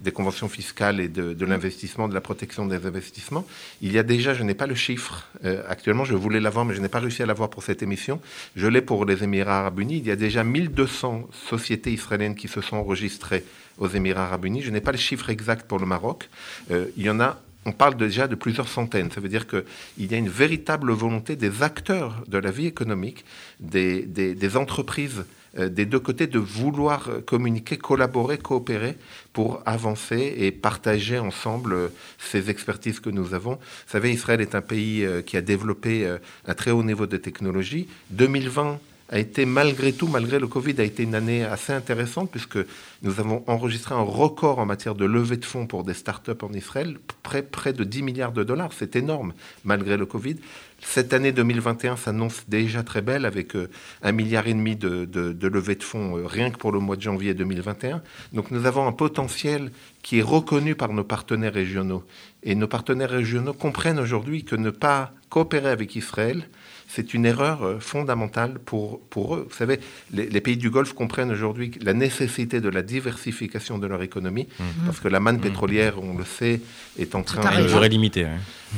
des 0.00 0.10
conventions 0.10 0.48
fiscales 0.48 0.98
et 0.98 1.06
de, 1.06 1.46
l'investissement, 1.46 2.08
de 2.08 2.14
la 2.14 2.20
protection 2.20 2.66
des 2.66 2.84
investissements. 2.84 3.46
Il 3.82 3.92
y 3.92 4.00
a 4.00 4.02
déjà, 4.02 4.34
je 4.34 4.42
n'ai 4.42 4.54
pas 4.54 4.66
le 4.66 4.74
chiffre 4.74 5.28
euh, 5.44 5.62
actuellement, 5.68 6.04
je 6.04 6.16
voulais 6.16 6.40
l'avoir, 6.40 6.64
mais 6.64 6.74
je 6.74 6.80
n'ai 6.80 6.88
pas 6.88 6.98
réussi 6.98 7.22
à 7.22 7.26
l'avoir 7.26 7.50
pour 7.50 7.62
cette 7.62 7.84
émission. 7.84 8.20
Je 8.56 8.66
l'ai 8.66 8.82
pour 8.82 9.04
les 9.04 9.22
Émirats 9.22 9.60
arabes 9.60 9.78
unis. 9.78 9.98
Il 9.98 10.08
y 10.08 10.10
a 10.10 10.16
déjà 10.16 10.42
1200 10.42 11.28
sociétés 11.48 11.92
israéliennes 11.92 12.34
qui 12.34 12.48
se 12.48 12.60
sont 12.60 12.78
enregistrées 12.78 13.44
aux 13.78 13.86
Émirats 13.86 14.24
arabes 14.24 14.46
unis. 14.46 14.62
Je 14.62 14.72
n'ai 14.72 14.80
pas 14.80 14.90
le 14.90 14.98
chiffre 14.98 15.30
exact 15.30 15.68
pour 15.68 15.78
le 15.78 15.86
Maroc. 15.86 16.28
Euh, 16.72 16.86
il 16.96 17.04
y 17.04 17.10
en 17.10 17.20
a 17.20 17.40
on 17.64 17.72
parle 17.72 17.96
déjà 17.96 18.28
de 18.28 18.34
plusieurs 18.34 18.68
centaines. 18.68 19.10
Ça 19.10 19.20
veut 19.20 19.28
dire 19.28 19.46
qu'il 19.46 20.10
y 20.10 20.14
a 20.14 20.18
une 20.18 20.28
véritable 20.28 20.92
volonté 20.92 21.36
des 21.36 21.62
acteurs 21.62 22.24
de 22.26 22.38
la 22.38 22.50
vie 22.50 22.66
économique, 22.66 23.24
des, 23.60 24.56
entreprises 24.56 25.24
euh, 25.58 25.68
des 25.68 25.84
deux 25.84 26.00
côtés 26.00 26.26
de 26.26 26.38
vouloir 26.38 27.08
communiquer, 27.26 27.76
collaborer, 27.76 28.38
coopérer 28.38 28.96
pour 29.32 29.62
avancer 29.66 30.34
et 30.38 30.50
partager 30.50 31.18
ensemble 31.18 31.74
euh, 31.74 31.88
ces 32.18 32.48
expertises 32.48 33.00
que 33.00 33.10
nous 33.10 33.34
avons. 33.34 33.54
Vous 33.56 33.92
savez, 33.92 34.12
Israël 34.12 34.40
est 34.40 34.54
un 34.54 34.62
pays 34.62 35.04
euh, 35.04 35.20
qui 35.20 35.36
a 35.36 35.42
développé 35.42 36.08
un 36.46 36.54
très 36.54 36.70
haut 36.70 36.82
niveau 36.82 37.06
de 37.06 37.16
technologie. 37.16 37.86
2020 38.10 38.80
a 39.12 39.18
été 39.18 39.44
malgré 39.44 39.92
tout, 39.92 40.08
malgré 40.08 40.40
le 40.40 40.46
Covid, 40.46 40.74
a 40.78 40.84
été 40.84 41.02
une 41.02 41.14
année 41.14 41.44
assez 41.44 41.74
intéressante 41.74 42.30
puisque 42.30 42.58
nous 43.02 43.20
avons 43.20 43.44
enregistré 43.46 43.94
un 43.94 44.00
record 44.00 44.58
en 44.58 44.64
matière 44.64 44.94
de 44.94 45.04
levée 45.04 45.36
de 45.36 45.44
fonds 45.44 45.66
pour 45.66 45.84
des 45.84 45.92
startups 45.92 46.32
en 46.40 46.52
Israël, 46.54 46.96
près, 47.22 47.42
près 47.42 47.74
de 47.74 47.84
10 47.84 48.02
milliards 48.02 48.32
de 48.32 48.42
dollars. 48.42 48.72
C'est 48.72 48.96
énorme 48.96 49.34
malgré 49.64 49.98
le 49.98 50.06
Covid. 50.06 50.36
Cette 50.80 51.12
année 51.12 51.30
2021 51.30 51.96
s'annonce 51.96 52.44
déjà 52.48 52.82
très 52.82 53.02
belle 53.02 53.26
avec 53.26 53.54
euh, 53.54 53.68
un 54.02 54.12
milliard 54.12 54.46
et 54.46 54.54
demi 54.54 54.76
de, 54.76 55.04
de, 55.04 55.46
levée 55.46 55.76
de 55.76 55.82
fonds 55.82 56.16
euh, 56.16 56.26
rien 56.26 56.50
que 56.50 56.56
pour 56.56 56.72
le 56.72 56.80
mois 56.80 56.96
de 56.96 57.02
janvier 57.02 57.34
2021. 57.34 58.02
Donc 58.32 58.50
nous 58.50 58.64
avons 58.64 58.86
un 58.86 58.92
potentiel 58.92 59.72
qui 60.02 60.20
est 60.20 60.22
reconnu 60.22 60.74
par 60.74 60.92
nos 60.92 61.04
partenaires 61.04 61.52
régionaux. 61.52 62.02
Et 62.42 62.54
nos 62.54 62.66
partenaires 62.66 63.10
régionaux 63.10 63.52
comprennent 63.52 64.00
aujourd'hui 64.00 64.44
que 64.44 64.56
ne 64.56 64.70
pas 64.70 65.12
coopérer 65.28 65.68
avec 65.70 65.96
Israël, 65.96 66.48
c'est 66.94 67.14
une 67.14 67.24
erreur 67.24 67.62
euh, 67.62 67.78
fondamentale 67.80 68.58
pour, 68.58 69.00
pour 69.08 69.36
eux. 69.36 69.46
Vous 69.48 69.56
savez, 69.56 69.80
les, 70.12 70.40
pays 70.40 70.58
du 70.58 70.68
Golfe 70.68 70.92
comprennent 70.92 71.30
aujourd'hui 71.30 71.70
la 71.80 71.94
nécessité 71.94 72.60
de 72.60 72.68
la 72.68 72.82
diversification 72.82 73.78
de 73.78 73.86
leur 73.86 74.02
économie, 74.02 74.46
mhm. 74.60 74.66
parce 74.84 75.00
que 75.00 75.08
la 75.08 75.20
manne 75.20 75.36
mhm. 75.36 75.42
pétrolière, 75.42 75.94
on 76.02 76.16
le 76.16 76.24
sait, 76.24 76.60
est 76.98 77.14
en 77.14 77.22
train 77.22 77.40
de... 77.56 77.62
Une 77.62 77.68
durée 77.68 77.88
limitée. 77.88 78.26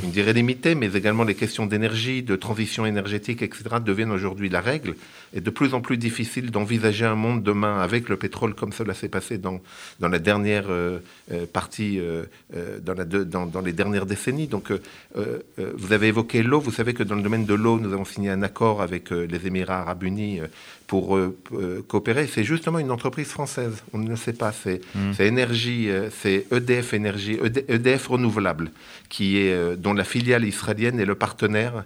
Une 0.03 0.11
durée 0.11 0.33
limitée, 0.33 0.75
mais 0.75 0.93
également 0.93 1.23
les 1.23 1.35
questions 1.35 1.65
d'énergie, 1.65 2.23
de 2.23 2.35
transition 2.35 2.85
énergétique, 2.85 3.41
etc., 3.41 3.63
deviennent 3.83 4.11
aujourd'hui 4.11 4.49
la 4.49 4.61
règle. 4.61 4.95
Et 5.33 5.41
de 5.41 5.49
plus 5.49 5.73
en 5.73 5.81
plus 5.81 5.97
difficile 5.97 6.51
d'envisager 6.51 7.05
un 7.05 7.15
monde 7.15 7.43
demain 7.43 7.79
avec 7.79 8.09
le 8.09 8.17
pétrole, 8.17 8.55
comme 8.55 8.73
cela 8.73 8.93
s'est 8.93 9.09
passé 9.09 9.37
dans, 9.37 9.61
dans 9.99 10.07
la 10.07 10.19
dernière 10.19 10.65
euh, 10.69 10.99
euh, 11.31 11.45
partie, 11.45 11.99
dans, 12.83 12.93
la 12.93 13.05
dans, 13.05 13.45
dans, 13.45 13.61
les 13.61 13.73
dernières 13.73 14.05
décennies. 14.05 14.47
Donc, 14.47 14.71
vous 15.15 15.93
avez 15.93 16.07
évoqué 16.07 16.43
l'eau. 16.43 16.59
Vous 16.59 16.71
savez 16.71 16.93
que 16.93 17.03
dans 17.03 17.15
le 17.15 17.21
domaine 17.21 17.45
de 17.45 17.53
l'eau, 17.53 17.79
nous 17.79 17.93
avons 17.93 18.05
signé 18.05 18.29
un 18.29 18.41
accord 18.41 18.81
avec 18.81 19.11
euh, 19.11 19.27
les 19.29 19.47
Émirats 19.47 19.81
arabes 19.81 20.03
unis 20.03 20.39
euh, 20.39 20.47
pour 20.87 21.17
euh, 21.17 21.35
coopérer. 21.87 22.27
C'est 22.27 22.43
justement 22.43 22.79
une 22.79 22.91
entreprise 22.91 23.27
française. 23.27 23.83
On 23.93 23.97
ne 23.97 24.09
le 24.09 24.15
sait 24.15 24.33
pas. 24.33 24.51
C'est 24.51 24.81
énergie, 25.19 25.89
c'est 26.21 26.45
EDF 26.51 26.93
énergie, 26.93 27.39
EDF 27.67 28.07
e 28.07 28.11
renouvelable, 28.11 28.71
qui 29.09 29.37
est 29.37 29.75
dont 29.85 29.93
la 29.93 30.03
filiale 30.03 30.45
israélienne 30.45 30.99
est 30.99 31.05
le 31.05 31.13
partenaire 31.13 31.85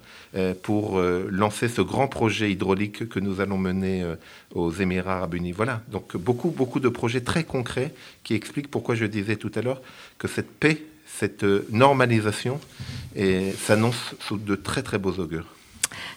pour 0.63 1.01
lancer 1.01 1.67
ce 1.67 1.81
grand 1.81 2.07
projet 2.07 2.49
hydraulique 2.49 3.09
que 3.09 3.19
nous 3.19 3.41
allons 3.41 3.57
mener 3.57 4.05
aux 4.55 4.71
Émirats 4.71 5.17
arabes 5.17 5.33
unis. 5.33 5.51
Voilà. 5.51 5.81
Donc 5.91 6.15
beaucoup 6.15 6.49
beaucoup 6.49 6.79
de 6.79 6.87
projets 6.87 7.19
très 7.19 7.43
concrets 7.43 7.93
qui 8.23 8.35
expliquent 8.35 8.71
pourquoi 8.71 8.95
je 8.95 9.05
disais 9.05 9.35
tout 9.35 9.51
à 9.53 9.61
l'heure 9.61 9.81
que 10.17 10.29
cette 10.29 10.49
paix 10.49 10.81
cette 11.19 11.43
normalisation 11.71 12.61
s'annonce 13.57 14.15
sous 14.21 14.37
de 14.37 14.55
très 14.55 14.81
très 14.81 14.97
beaux 14.97 15.19
augures. 15.19 15.58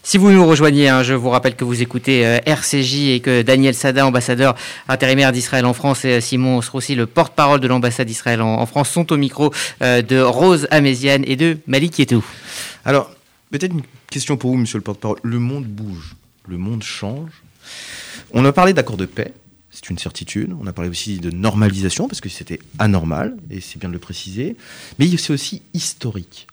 Si 0.04 0.18
vous 0.18 0.32
nous 0.32 0.44
rejoignez, 0.44 0.88
hein, 0.88 1.04
je 1.04 1.14
vous 1.14 1.30
rappelle 1.30 1.54
que 1.54 1.62
vous 1.62 1.80
écoutez 1.80 2.26
euh, 2.26 2.38
RCJ 2.44 3.10
et 3.10 3.20
que 3.20 3.42
Daniel 3.42 3.72
Sada, 3.72 4.04
ambassadeur 4.04 4.56
intérimaire 4.88 5.30
d'Israël 5.30 5.64
en 5.64 5.74
France, 5.74 6.04
et 6.04 6.20
Simon 6.20 6.58
Osrossi, 6.58 6.96
le 6.96 7.06
porte-parole 7.06 7.60
de 7.60 7.68
l'ambassade 7.68 8.08
d'Israël 8.08 8.42
en, 8.42 8.66
France, 8.66 8.90
sont 8.90 9.12
au 9.12 9.16
micro 9.16 9.54
euh, 9.80 10.02
de 10.02 10.18
Rose 10.18 10.66
Améziane 10.72 11.22
et 11.24 11.36
de 11.36 11.56
Malik 11.68 12.00
Yetou. 12.00 12.24
Alors, 12.84 13.14
peut-être 13.52 13.74
une 13.74 13.82
question 14.10 14.36
pour 14.36 14.50
vous, 14.50 14.56
monsieur 14.56 14.76
le 14.76 14.82
porte-parole. 14.82 15.18
Le 15.22 15.38
monde 15.38 15.66
bouge, 15.66 16.16
le 16.48 16.58
monde 16.58 16.82
change. 16.82 17.30
On 18.32 18.44
a 18.44 18.52
parlé 18.52 18.72
d'accord 18.72 18.96
de 18.96 19.06
paix, 19.06 19.32
c'est 19.70 19.88
une 19.88 19.98
certitude. 19.98 20.52
On 20.60 20.66
a 20.66 20.72
parlé 20.72 20.90
aussi 20.90 21.20
de 21.20 21.30
normalisation, 21.30 22.08
parce 22.08 22.20
que 22.20 22.28
c'était 22.28 22.58
anormal, 22.80 23.36
et 23.50 23.60
c'est 23.60 23.78
bien 23.78 23.88
de 23.88 23.94
le 23.94 24.00
préciser. 24.00 24.56
Mais 24.98 25.08
c'est 25.16 25.32
aussi 25.32 25.62
historique. 25.74 26.48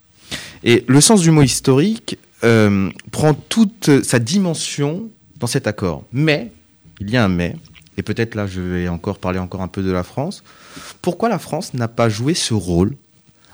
Et 0.64 0.86
le 0.88 1.02
sens 1.02 1.22
du 1.22 1.32
mot 1.32 1.42
historique, 1.42 2.20
euh, 2.44 2.90
prend 3.12 3.34
toute 3.34 4.04
sa 4.04 4.20
dimension 4.20 5.10
dans 5.40 5.48
cet 5.48 5.68
accord. 5.68 6.04
Mais, 6.12 6.52
il 7.00 7.10
y 7.10 7.18
a 7.18 7.24
un 7.24 7.30
mais, 7.30 7.56
et 7.98 8.04
peut-être 8.04 8.36
là 8.36 8.48
je 8.48 8.62
vais 8.62 8.88
encore 8.88 9.18
parler 9.18 9.40
encore 9.40 9.62
un 9.62 9.68
peu 9.68 9.84
de 9.84 9.92
la 9.92 10.04
France. 10.04 10.44
Pourquoi 11.02 11.30
la 11.30 11.40
France 11.40 11.74
n'a 11.74 11.88
pas 11.88 12.10
joué 12.10 12.34
ce 12.34 12.54
rôle, 12.54 12.96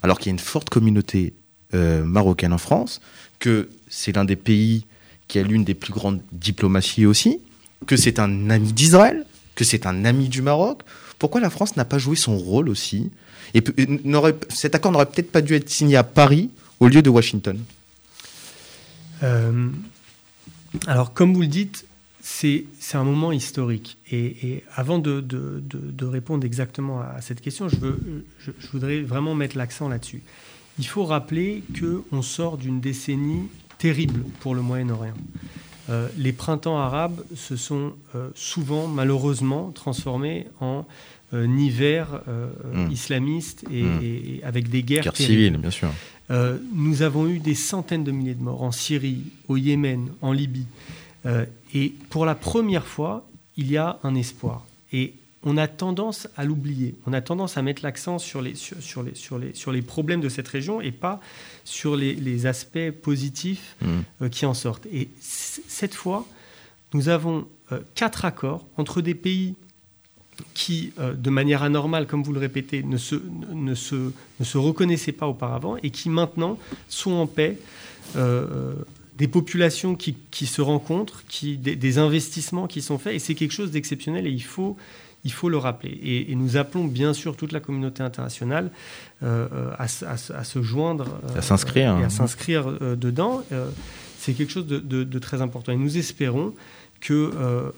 alors 0.03 0.19
qu'il 0.19 0.27
y 0.27 0.29
a 0.29 0.33
une 0.33 0.39
forte 0.39 0.69
communauté 0.69 1.33
euh, 1.73 2.03
marocaine 2.03 2.53
en 2.53 2.57
France, 2.57 3.01
que 3.39 3.69
c'est 3.87 4.15
l'un 4.15 4.25
des 4.25 4.35
pays 4.35 4.85
qui 5.27 5.39
a 5.39 5.43
l'une 5.43 5.63
des 5.63 5.73
plus 5.73 5.91
grandes 5.91 6.21
diplomaties 6.31 7.05
aussi, 7.05 7.39
que 7.87 7.97
c'est 7.97 8.19
un 8.19 8.49
ami 8.49 8.71
d'Israël, 8.73 9.25
que 9.55 9.63
c'est 9.63 9.85
un 9.85 10.05
ami 10.05 10.29
du 10.29 10.41
Maroc? 10.41 10.81
Pourquoi 11.17 11.41
la 11.41 11.49
France 11.49 11.75
n'a 11.75 11.85
pas 11.85 11.97
joué 11.97 12.15
son 12.15 12.37
rôle 12.37 12.69
aussi? 12.69 13.09
Et 13.53 13.63
cet 14.49 14.75
accord 14.75 14.91
n'aurait 14.91 15.05
peut-être 15.05 15.31
pas 15.31 15.41
dû 15.41 15.55
être 15.55 15.69
signé 15.69 15.95
à 15.95 16.03
Paris 16.03 16.49
au 16.79 16.87
lieu 16.87 17.01
de 17.01 17.09
Washington 17.09 17.57
euh, 19.23 19.69
alors, 20.87 21.13
comme 21.13 21.33
vous 21.33 21.41
le 21.41 21.47
dites, 21.47 21.85
c'est 22.21 22.65
un 22.93 23.03
moment 23.03 23.31
historique. 23.31 23.97
Et, 24.11 24.63
avant 24.75 24.99
de, 24.99 25.21
de, 25.21 26.05
répondre 26.05 26.45
exactement 26.45 27.01
à 27.01 27.21
cette 27.21 27.41
question, 27.41 27.69
je, 27.69 27.75
veux, 27.77 28.25
je, 28.39 28.51
voudrais 28.71 29.01
vraiment 29.01 29.35
mettre 29.35 29.57
l'accent 29.57 29.89
là-dessus. 29.89 30.21
Il 30.79 30.87
faut 30.87 31.05
rappeler 31.05 31.63
qu'on 31.79 32.21
sort 32.21 32.57
d'une 32.57 32.81
décennie 32.81 33.47
terrible 33.77 34.21
pour 34.39 34.55
le 34.55 34.61
Moyen-Orient. 34.61 35.13
les 36.17 36.33
printemps 36.33 36.79
arabes 36.79 37.23
se 37.35 37.55
sont 37.55 37.93
souvent, 38.33 38.87
malheureusement, 38.87 39.71
transformés 39.71 40.47
en 40.59 40.85
hiver 41.33 42.21
hmm. 42.73 42.91
islamiste 42.91 43.65
et, 43.71 43.83
hmm. 43.83 44.39
avec 44.43 44.69
des 44.69 44.83
guerres, 44.83 45.03
guerres 45.03 45.15
civiles, 45.15 45.57
bien 45.57 45.71
sûr. 45.71 45.89
Nous 46.29 47.01
avons 47.01 47.27
eu 47.27 47.39
des 47.39 47.55
centaines 47.55 48.03
de 48.03 48.11
milliers 48.11 48.35
de 48.35 48.41
morts 48.41 48.63
en 48.63 48.71
Syrie, 48.71 49.23
au 49.47 49.57
Yémen, 49.57 50.09
en 50.21 50.31
Libye. 50.31 50.65
et 51.73 51.93
pour 52.09 52.25
la 52.25 52.35
première 52.35 52.85
fois, 52.85 53.27
il 53.57 53.71
y 53.71 53.77
a 53.77 53.99
un 54.03 54.15
espoir. 54.15 54.65
Et 54.91 55.13
on 55.45 55.57
a 55.57 55.67
tendance 55.67 56.27
à 56.35 56.43
l'oublier. 56.43 56.95
On 57.05 57.13
a 57.13 57.21
tendance 57.21 57.57
à 57.57 57.61
mettre 57.61 57.83
l'accent 57.83 58.17
sur 58.17 58.41
les, 58.41 58.55
sur, 58.55 59.03
les, 59.03 59.13
sur, 59.13 59.37
les, 59.37 59.53
sur 59.53 59.71
les 59.71 59.83
problèmes 59.83 60.19
de 60.19 60.29
cette 60.29 60.47
région 60.47 60.81
et 60.81 60.91
pas 60.91 61.21
sur 61.63 61.95
les, 61.95 62.45
aspects 62.47 62.91
positifs 62.91 63.75
mmh. 63.81 63.87
euh, 64.23 64.29
qui 64.29 64.45
en 64.45 64.53
sortent. 64.53 64.87
Et 64.87 65.09
cette 65.21 65.93
fois, 65.93 66.27
nous 66.93 67.09
avons 67.09 67.47
euh, 67.71 67.79
quatre 67.93 68.25
accords 68.25 68.65
entre 68.77 69.01
des 69.01 69.15
pays 69.15 69.55
qui, 70.55 70.93
euh, 70.99 71.13
de 71.13 71.29
manière 71.29 71.61
anormale, 71.61 72.07
comme 72.07 72.23
vous 72.23 72.33
le 72.33 72.39
répétez, 72.39 72.81
ne 72.81 72.97
se, 72.97 73.15
ne 73.53 73.75
se, 73.75 74.11
ne 74.39 74.45
se 74.45 74.57
reconnaissaient 74.57 75.11
pas 75.11 75.27
auparavant 75.27 75.77
et 75.83 75.91
qui 75.91 76.09
maintenant 76.09 76.57
sont 76.89 77.11
en 77.11 77.27
paix 77.27 77.59
des 79.17 79.27
populations 79.27 79.95
qui, 79.95 80.15
qui, 80.31 80.45
se 80.45 80.61
rencontrent, 80.61 81.23
qui, 81.27 81.57
des, 81.57 81.75
des, 81.75 81.97
investissements 81.97 82.67
qui 82.67 82.81
sont 82.81 82.97
faits, 82.97 83.15
et 83.15 83.19
c'est 83.19 83.35
quelque 83.35 83.51
chose 83.51 83.71
d'exceptionnel 83.71 84.27
et 84.27 84.31
il 84.31 84.43
faut, 84.43 84.77
il 85.25 85.31
faut 85.31 85.49
le 85.49 85.57
rappeler. 85.57 85.99
Et, 86.29 86.35
nous 86.35 86.55
appelons 86.55 86.85
bien 86.85 87.13
sûr 87.13 87.35
toute 87.35 87.51
la 87.51 87.59
communauté 87.59 88.03
internationale 88.03 88.71
euh, 89.23 89.71
à, 89.77 89.87
se 89.87 90.61
joindre 90.61 91.19
à 91.35 91.41
s'inscrire, 91.41 91.97
et 91.97 92.03
à 92.03 92.09
s'inscrire 92.09 92.67
euh, 92.67 92.95
dedans. 92.95 93.43
Euh, 93.51 93.69
c'est 94.19 94.33
quelque 94.33 94.51
chose 94.51 94.67
de, 94.67 95.19
très 95.19 95.41
important. 95.41 95.71
Et 95.71 95.77
nous 95.77 95.97
espérons 95.97 96.53
que 97.01 97.73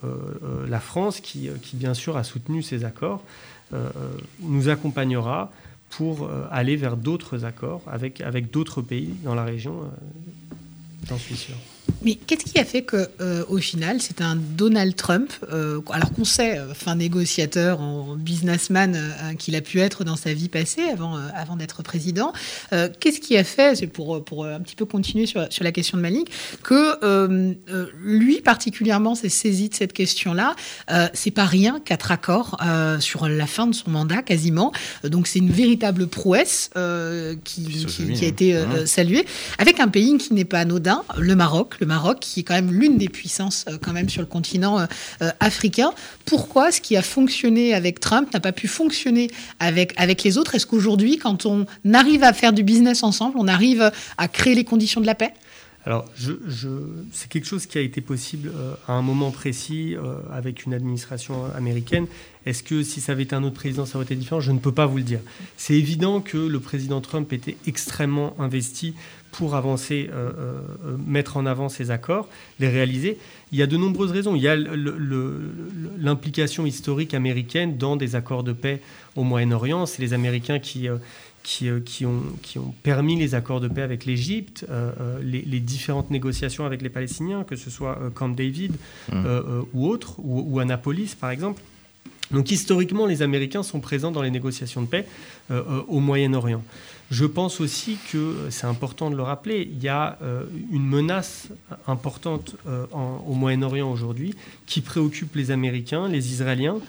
la 0.68 0.80
France, 0.80 1.20
qui, 1.20 1.50
qui, 1.62 1.76
bien 1.76 1.94
sûr 1.94 2.18
a 2.18 2.24
soutenu 2.24 2.62
ces 2.62 2.86
accords, 2.86 3.24
nous 4.40 4.70
accompagnera 4.70 5.52
pour 5.90 6.30
aller 6.52 6.76
vers 6.76 6.96
d'autres 6.98 7.44
accords 7.44 7.82
avec, 7.88 8.22
avec 8.22 8.52
d'autres 8.52 8.82
pays 8.82 9.16
dans 9.24 9.36
la 9.36 9.44
région. 9.44 9.82
J'en 11.08 11.18
suis 11.18 11.36
sûr. 11.36 11.56
Mais 12.04 12.16
qu'est-ce 12.16 12.46
qui 12.46 12.60
a 12.60 12.66
fait 12.66 12.84
que, 12.84 13.08
euh, 13.22 13.44
au 13.50 13.58
final, 13.58 14.02
c'est 14.02 14.22
un 14.22 14.36
Donald 14.36 14.96
Trump, 14.96 15.32
euh, 15.52 15.82
alors 15.92 16.12
qu'on 16.12 16.26
sait, 16.26 16.58
euh, 16.58 16.74
fin 16.74 16.96
négociateur, 16.96 17.82
en 17.82 18.16
businessman 18.16 18.98
qu'il 19.38 19.56
a 19.56 19.62
pu 19.62 19.80
être 19.80 20.04
dans 20.04 20.16
sa 20.16 20.34
vie 20.34 20.50
passée 20.50 20.84
avant, 20.92 21.16
avant 21.36 21.56
d'être 21.56 21.84
président, 21.84 22.34
qu'est-ce 22.72 23.20
qui 23.20 23.38
a 23.38 23.44
fait, 23.44 23.76
c'est 23.76 23.88
pour, 23.88 24.24
pour 24.24 24.46
un 24.46 24.60
petit 24.60 24.76
peu 24.76 24.86
continuer 24.86 25.26
sur, 25.26 25.48
sur 25.52 25.64
la 25.64 25.72
question 25.72 25.98
de 25.98 26.02
Malik, 26.02 26.32
que 26.64 27.56
lui 28.04 28.42
particulièrement 28.42 29.16
s'est 29.16 29.30
saisi 29.30 29.70
de 29.70 29.76
cette 29.76 29.94
question-là. 29.94 30.56
c'est 31.14 31.32
pas 31.32 31.46
rien, 31.46 31.80
quatre 31.84 32.12
accords 32.12 32.58
sur 33.00 33.28
la 33.28 33.48
fin 33.48 33.68
de 33.68 33.76
son 33.76 33.92
mandat 33.92 34.22
quasiment. 34.22 34.72
Donc 35.04 35.28
c'est 35.28 35.40
une 35.40 35.52
véritable 35.52 36.08
prouesse 36.08 36.70
qui, 37.44 37.86
qui, 37.86 38.14
qui, 38.14 38.26
a 38.26 38.28
été 38.28 38.56
hein. 38.56 38.86
saluée, 38.86 39.26
avec 39.58 39.80
un 39.80 39.88
pays 39.88 40.18
qui 40.18 40.34
n'est 40.34 40.46
pas 40.46 40.60
anodin, 40.60 41.04
le 41.18 41.36
Maroc 41.36 41.76
le 41.80 41.87
Maroc, 41.88 42.20
qui 42.20 42.42
est 42.42 42.44
quand 42.44 42.54
même 42.54 42.72
l'une 42.72 42.98
des 42.98 43.10
puissances 43.10 43.66
euh, 43.68 43.78
quand 43.82 43.94
même 43.94 44.10
sur 44.10 44.22
le 44.22 44.28
continent 44.28 44.80
euh, 44.80 44.86
euh, 45.24 45.32
africain. 45.40 45.92
Pourquoi 46.26 46.72
ce 46.72 46.82
qui 46.82 46.96
a 46.96 47.02
fonctionné 47.02 47.74
avec 47.74 48.00
Trump 48.00 48.32
n'a 48.34 48.40
pas 48.40 48.52
pu 48.52 48.68
fonctionner 48.68 49.32
avec, 49.60 49.94
avec 49.98 50.24
les 50.24 50.38
autres? 50.38 50.54
Est-ce 50.54 50.68
qu'aujourd'hui, 50.68 51.18
quand 51.18 51.46
on 51.46 51.66
arrive 51.94 52.24
à 52.24 52.34
faire 52.34 52.54
du 52.54 52.64
business 52.64 53.02
ensemble, 53.04 53.36
on 53.38 53.48
arrive 53.48 53.92
à 54.18 54.28
créer 54.28 54.54
les 54.54 54.66
conditions 54.66 55.02
de 55.02 55.06
la 55.06 55.16
paix? 55.16 55.34
Alors, 55.86 56.04
je, 56.18 56.34
c'est 57.14 57.30
quelque 57.30 57.48
chose 57.48 57.66
qui 57.66 57.78
a 57.78 57.82
été 57.82 58.02
possible 58.02 58.52
à 58.90 58.92
un 58.92 59.02
moment 59.02 59.32
précis 59.32 59.96
avec 60.34 60.66
une 60.66 60.74
administration 60.74 61.46
américaine. 61.56 62.08
Est-ce 62.46 62.62
que 62.62 62.84
si 62.84 63.00
ça 63.00 63.14
avait 63.14 63.24
été 63.24 63.36
un 63.36 63.44
autre 63.44 63.56
président, 63.56 63.86
ça 63.86 63.96
aurait 63.96 64.04
été 64.04 64.16
différent? 64.16 64.42
Je 64.42 64.52
ne 64.52 64.60
peux 64.60 64.74
pas 64.74 64.86
vous 64.86 64.98
le 64.98 65.04
dire. 65.04 65.22
C'est 65.56 65.76
évident 65.76 66.20
que 66.20 66.38
le 66.38 66.60
président 66.60 67.00
Trump 67.00 67.32
était 67.32 67.56
extrêmement 67.68 68.36
investi 68.38 68.96
pour 69.38 69.54
avancer, 69.54 70.10
euh, 70.12 70.32
euh, 70.40 70.98
mettre 71.06 71.38
en 71.38 71.46
avant 71.46 71.70
ces 71.70 71.92
accords, 71.92 72.28
les 72.60 72.70
réaliser. 72.70 73.20
Il 73.52 73.60
y 73.60 73.62
a 73.62 73.68
de 73.68 73.78
nombreuses 73.78 74.10
raisons. 74.10 74.36
Il 74.36 74.42
y 74.42 74.48
a 74.48 74.56
l'implication 76.00 76.66
historique 76.66 77.14
américaine 77.14 77.78
dans 77.78 77.98
des 77.98 78.16
accords 78.16 78.44
de 78.44 78.52
paix 78.52 78.82
au 79.16 79.22
Moyen-Orient. 79.22 79.86
C'est 79.86 80.02
les 80.02 80.14
Américains 80.14 80.58
qui, 80.58 80.90
euh, 80.90 80.98
qui, 81.44 81.70
qui, 81.86 82.08
ont, 82.08 82.24
qui 82.42 82.58
ont 82.58 82.74
permis 82.82 83.16
les 83.16 83.36
accords 83.36 83.60
de 83.60 83.68
paix 83.68 83.84
avec 83.84 84.06
l'Égypte, 84.06 84.66
les, 85.22 85.60
différentes 85.60 86.10
négociations 86.10 86.66
avec 86.66 86.82
les 86.82 86.90
Palestiniens, 86.90 87.44
que 87.44 87.56
ce 87.56 87.70
soit 87.70 88.00
Camp 88.16 88.30
David 88.30 88.74
mmh. 89.14 89.26
ou 89.76 89.88
autres, 89.88 90.20
ou, 90.20 90.46
ou 90.48 90.60
Annapolis 90.60 91.14
par 91.14 91.30
exemple. 91.30 91.62
Donc 92.32 92.50
historiquement, 92.52 93.06
les 93.06 93.22
Américains 93.22 93.64
sont 93.64 93.80
présents 93.80 94.12
dans 94.12 94.24
les 94.24 94.32
négociations 94.32 94.82
de 94.82 94.88
paix 94.88 95.06
au 95.88 96.00
Moyen-Orient. 96.02 96.64
Je 97.10 97.26
pense 97.26 97.62
aussi 97.62 97.98
que, 98.12 98.48
c'est 98.50 98.68
important 98.68 99.10
de 99.10 99.16
le 99.16 99.24
rappeler, 99.24 99.70
il 99.72 99.82
y 99.82 99.88
a 99.88 100.18
euh, 100.22 100.44
une 100.72 100.86
menace 100.86 101.48
importante 101.88 102.56
euh, 102.68 102.86
au 103.26 103.34
Moyen-Orient 103.34 103.90
aujourd'hui 103.90 104.36
qui 104.66 104.82
préoccupe 104.82 105.36
les 105.36 105.52
Américains, 105.52 106.10
les 106.10 106.34
Israéliens 106.34 106.80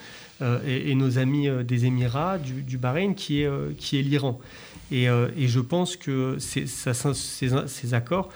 euh, 0.43 0.59
et, 0.67 0.97
nos 0.97 1.19
amis 1.19 1.49
des 1.65 1.85
Émirats, 1.85 2.39
du, 2.39 2.79
Bahreïn, 2.79 3.15
qui 3.15 3.43
est, 3.43 4.03
l'Iran. 4.03 4.41
Et, 4.91 5.07
je 5.07 5.61
pense 5.61 5.97
que 5.97 6.37
ces, 6.41 7.95
accords, 7.95 8.29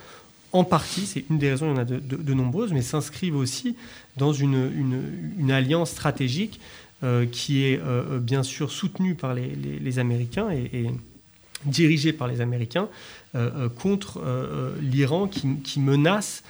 en 0.52 0.62
partie, 0.62 1.06
c'est 1.06 1.24
une 1.30 1.38
des 1.38 1.50
raisons, 1.50 1.66
il 1.66 1.70
y 1.70 1.78
en 1.78 1.78
a 1.78 1.84
de, 1.84 2.34
nombreuses, 2.34 2.72
mais 2.72 2.82
s'inscrivent 2.82 3.36
aussi 3.36 3.74
dans 4.16 4.32
une, 4.32 5.50
alliance 5.50 5.90
stratégique 5.90 6.60
qui 7.32 7.64
est 7.64 7.80
bien 8.20 8.44
sûr 8.44 8.70
soutenue 8.70 9.16
par 9.16 9.34
les, 9.34 9.98
Américains 9.98 10.50
et 10.50 10.88
dirigé 11.64 12.12
par 12.12 12.28
les 12.28 12.40
Américains 12.40 12.88
euh, 13.34 13.50
euh, 13.56 13.68
contre 13.68 14.20
euh, 14.24 14.74
l'Iran 14.80 15.28
qui, 15.28 15.80
menace 15.80 16.42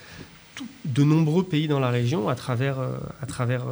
de 0.84 1.04
nombreux 1.04 1.44
pays 1.44 1.68
dans 1.68 1.80
la 1.80 1.90
région 1.90 2.28
à 2.28 2.34
travers, 2.34 2.78
à 3.20 3.26
travers 3.26 3.64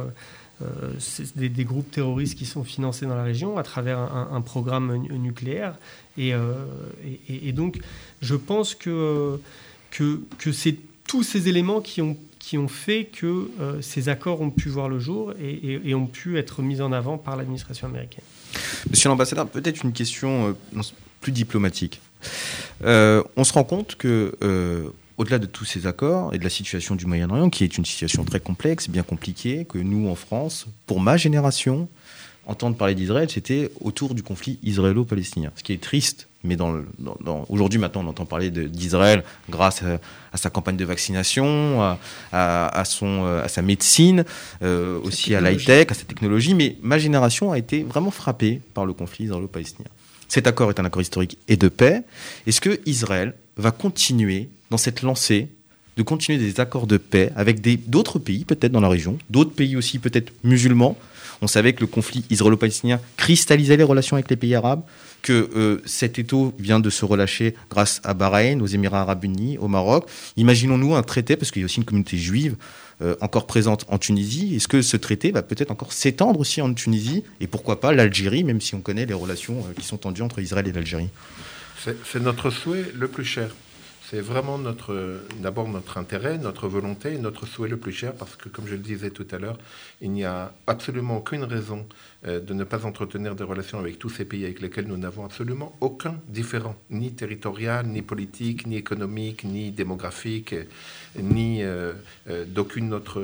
des, 1.35 1.63
groupes 1.63 1.91
terroristes 1.91 2.37
qui 2.37 2.45
sont 2.45 2.63
financés 2.63 3.05
dans 3.05 3.15
la 3.15 3.23
région, 3.23 3.57
à 3.57 3.63
travers 3.63 3.99
un, 3.99 4.41
programme 4.41 4.97
nucléaire. 4.97 5.75
Et, 6.17 6.33
et, 7.29 7.51
donc, 7.51 7.79
je 8.21 8.35
pense 8.35 8.73
que, 8.73 9.39
que, 9.91 10.21
que 10.39 10.51
c'est 10.51 10.75
tous 11.05 11.23
ces 11.23 11.47
éléments 11.47 11.81
qui 11.81 12.01
ont, 12.01 12.17
qui 12.39 12.57
ont 12.57 12.67
fait 12.67 13.05
que 13.05 13.51
ces 13.81 14.09
accords 14.09 14.41
ont 14.41 14.49
pu 14.49 14.69
voir 14.69 14.89
le 14.89 14.99
jour 14.99 15.33
et, 15.39 15.93
ont 15.93 16.07
pu 16.07 16.37
être 16.39 16.61
mis 16.63 16.81
en 16.81 16.91
avant 16.91 17.17
par 17.19 17.35
l'administration 17.35 17.87
américaine. 17.87 18.25
Monsieur 18.89 19.09
l'ambassadeur, 19.09 19.47
peut-être 19.47 19.83
une 19.83 19.93
question 19.93 20.55
plus 21.21 21.31
diplomatique. 21.31 22.01
Euh, 22.83 23.23
on 23.37 23.43
se 23.43 23.53
rend 23.53 23.63
compte 23.63 23.95
que, 23.95 24.35
euh, 24.43 24.89
au-delà 25.17 25.39
de 25.39 25.45
tous 25.45 25.65
ces 25.65 25.87
accords 25.87 26.33
et 26.33 26.39
de 26.39 26.43
la 26.43 26.49
situation 26.49 26.95
du 26.95 27.05
Moyen-Orient, 27.05 27.49
qui 27.49 27.63
est 27.63 27.77
une 27.77 27.85
situation 27.85 28.25
très 28.25 28.39
complexe, 28.39 28.89
bien 28.89 29.03
compliquée, 29.03 29.65
que 29.65 29.77
nous, 29.77 30.09
en 30.09 30.15
France, 30.15 30.67
pour 30.87 30.99
ma 30.99 31.15
génération, 31.17 31.87
entendre 32.47 32.75
parler 32.75 32.95
d'Israël, 32.95 33.29
c'était 33.29 33.71
autour 33.81 34.15
du 34.15 34.23
conflit 34.23 34.59
israélo-palestinien. 34.63 35.51
Ce 35.55 35.63
qui 35.63 35.73
est 35.73 35.81
triste, 35.81 36.27
mais 36.43 36.55
dans, 36.55 36.73
aujourd'hui, 37.49 37.79
maintenant, 37.79 38.03
on 38.03 38.07
entend 38.07 38.25
parler 38.25 38.49
d'Israël 38.49 39.23
grâce 39.49 39.83
à, 39.83 40.37
sa 40.37 40.49
campagne 40.49 40.75
de 40.75 40.85
vaccination, 40.85 41.81
à, 41.81 41.99
à 42.31 43.47
sa 43.47 43.61
médecine, 43.61 44.25
euh, 44.63 44.99
aussi 45.03 45.35
à 45.35 45.41
l'high-tech, 45.41 45.91
à 45.91 45.93
sa 45.93 46.03
technologie. 46.03 46.55
Mais 46.55 46.77
ma 46.81 46.97
génération 46.97 47.51
a 47.51 47.59
été 47.59 47.83
vraiment 47.83 48.11
frappée 48.11 48.59
par 48.73 48.87
le 48.87 48.93
conflit 48.93 49.25
israélo-palestinien. 49.25 49.89
Cet 50.31 50.47
accord 50.47 50.69
est 50.69 50.79
un 50.79 50.85
accord 50.85 51.01
historique 51.01 51.37
et 51.49 51.57
de 51.57 51.67
paix. 51.67 52.03
Est-ce 52.47 52.61
que 52.61 52.79
Israël 52.85 53.33
va 53.57 53.71
continuer 53.71 54.47
dans 54.69 54.77
cette 54.77 55.01
lancée 55.01 55.49
de 55.97 56.03
continuer 56.03 56.37
des 56.37 56.61
accords 56.61 56.87
de 56.87 56.95
paix 56.95 57.33
avec 57.35 57.59
d'autres 57.89 58.17
pays, 58.17 58.45
peut-être 58.45 58.71
dans 58.71 58.79
la 58.79 58.87
région, 58.87 59.17
d'autres 59.29 59.51
pays 59.51 59.75
aussi 59.75 59.99
peut-être 59.99 60.31
musulmans 60.45 60.97
On 61.41 61.47
savait 61.47 61.73
que 61.73 61.81
le 61.81 61.87
conflit 61.87 62.23
israélo-palestinien 62.29 62.99
cristallisait 63.17 63.77
les 63.77 63.83
relations 63.83 64.15
avec 64.15 64.29
les 64.29 64.35
pays 64.35 64.53
arabes, 64.53 64.83
que 65.23 65.49
euh, 65.55 65.81
cet 65.85 66.19
étau 66.19 66.53
vient 66.59 66.79
de 66.79 66.89
se 66.89 67.03
relâcher 67.03 67.55
grâce 67.69 67.99
à 68.03 68.13
Bahreïn, 68.13 68.61
aux 68.61 68.67
Émirats 68.67 69.01
arabes 69.01 69.23
unis, 69.23 69.57
au 69.57 69.67
Maroc. 69.67 70.07
Imaginons-nous 70.37 70.95
un 70.95 71.03
traité, 71.03 71.35
parce 71.35 71.51
qu'il 71.51 71.61
y 71.61 71.63
a 71.63 71.65
aussi 71.65 71.77
une 71.77 71.85
communauté 71.85 72.17
juive 72.17 72.55
euh, 73.01 73.15
encore 73.21 73.47
présente 73.47 73.85
en 73.87 73.97
Tunisie. 73.97 74.55
Est-ce 74.55 74.67
que 74.67 74.83
ce 74.83 74.97
traité 74.97 75.31
va 75.31 75.41
peut-être 75.41 75.71
encore 75.71 75.93
s'étendre 75.93 76.39
aussi 76.39 76.61
en 76.61 76.71
Tunisie 76.73 77.23
Et 77.39 77.47
pourquoi 77.47 77.79
pas 77.79 77.91
l'Algérie, 77.93 78.43
même 78.43 78.61
si 78.61 78.75
on 78.75 78.81
connaît 78.81 79.07
les 79.07 79.13
relations 79.15 79.59
euh, 79.59 79.73
qui 79.75 79.85
sont 79.85 79.97
tendues 79.97 80.21
entre 80.21 80.39
Israël 80.39 80.67
et 80.67 80.71
l'Algérie? 80.71 81.09
C'est 81.83 82.21
notre 82.21 82.51
souhait 82.51 82.85
le 82.93 83.07
plus 83.07 83.25
cher. 83.25 83.49
C'est 84.11 84.19
vraiment 84.19 84.59
d'abord 85.39 85.69
notre 85.69 85.97
intérêt, 85.97 86.37
notre 86.37 86.67
volonté 86.67 87.13
et 87.13 87.17
notre 87.17 87.45
souhait 87.45 87.69
le 87.69 87.77
plus 87.77 87.93
cher 87.93 88.13
parce 88.13 88.35
que, 88.35 88.49
comme 88.49 88.67
je 88.67 88.73
le 88.73 88.79
disais 88.79 89.09
tout 89.09 89.25
à 89.31 89.37
l'heure, 89.37 89.57
il 90.01 90.11
n'y 90.11 90.25
a 90.25 90.51
absolument 90.67 91.15
aucune 91.15 91.45
raison 91.45 91.85
euh, 92.27 92.41
de 92.41 92.53
ne 92.53 92.65
pas 92.65 92.85
entretenir 92.85 93.35
des 93.35 93.45
relations 93.45 93.79
avec 93.79 93.99
tous 93.99 94.09
ces 94.09 94.25
pays 94.25 94.43
avec 94.43 94.59
lesquels 94.59 94.85
nous 94.85 94.97
n'avons 94.97 95.23
absolument 95.23 95.77
aucun 95.79 96.19
différent, 96.27 96.75
ni 96.89 97.13
territorial, 97.13 97.85
ni 97.85 98.01
politique, 98.01 98.67
ni 98.67 98.75
économique, 98.75 99.45
ni 99.45 99.71
démographique, 99.71 100.55
ni 101.17 101.63
euh, 101.63 101.93
euh, 102.29 102.43
d'aucune 102.43 102.93
autre, 102.93 103.23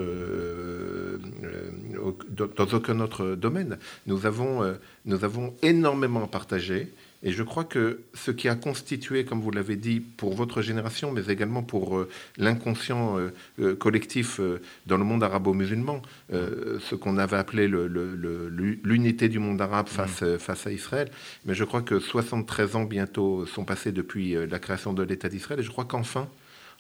dans 2.56 2.74
aucun 2.74 3.02
autre 3.02 3.36
domaine. 3.36 3.78
Nous 4.06 4.26
avons, 4.26 4.74
nous 5.04 5.26
avons 5.26 5.54
énormément 5.62 6.24
à 6.24 6.28
partager. 6.28 6.94
Et 7.24 7.32
je 7.32 7.42
crois 7.42 7.64
que 7.64 8.02
ce 8.14 8.30
qui 8.30 8.48
a 8.48 8.56
constitué, 8.56 9.26
comme 9.26 9.42
vous 9.42 9.50
l'avez 9.50 9.76
dit, 9.76 10.00
pour 10.00 10.36
votre 10.36 10.62
génération, 10.62 11.12
mais 11.12 11.26
également 11.28 11.64
pour 11.64 11.98
euh, 11.98 12.10
l'inconscient 12.38 13.18
euh, 13.18 13.34
euh, 13.60 13.76
collectif 13.76 14.40
dans 14.86 14.98
le 14.98 15.04
monde 15.04 15.24
arabo-musulman, 15.24 16.02
ce 16.32 16.96
qu'on 16.96 17.18
avait 17.18 17.38
appelé 17.38 17.68
l'unité 17.68 19.30
du 19.30 19.40
monde 19.40 19.62
arabe 19.62 19.88
face, 19.88 20.22
mmh. 20.22 20.38
face 20.38 20.68
à 20.68 20.72
Israël, 20.72 21.10
mais 21.46 21.56
je 21.56 21.64
crois 21.64 21.82
que 21.82 22.00
73 22.00 22.76
ans 22.76 22.84
bientôt 22.84 23.46
sont 23.46 23.66
passés 23.66 23.92
depuis 23.92 24.36
la 24.48 24.60
création 24.60 24.94
de 24.94 25.04
l'État 25.04 25.30
d'Israël, 25.30 25.60
et 25.60 25.64
je 25.64 25.72
crois 25.72 25.86
qu'enfin, 25.86 26.28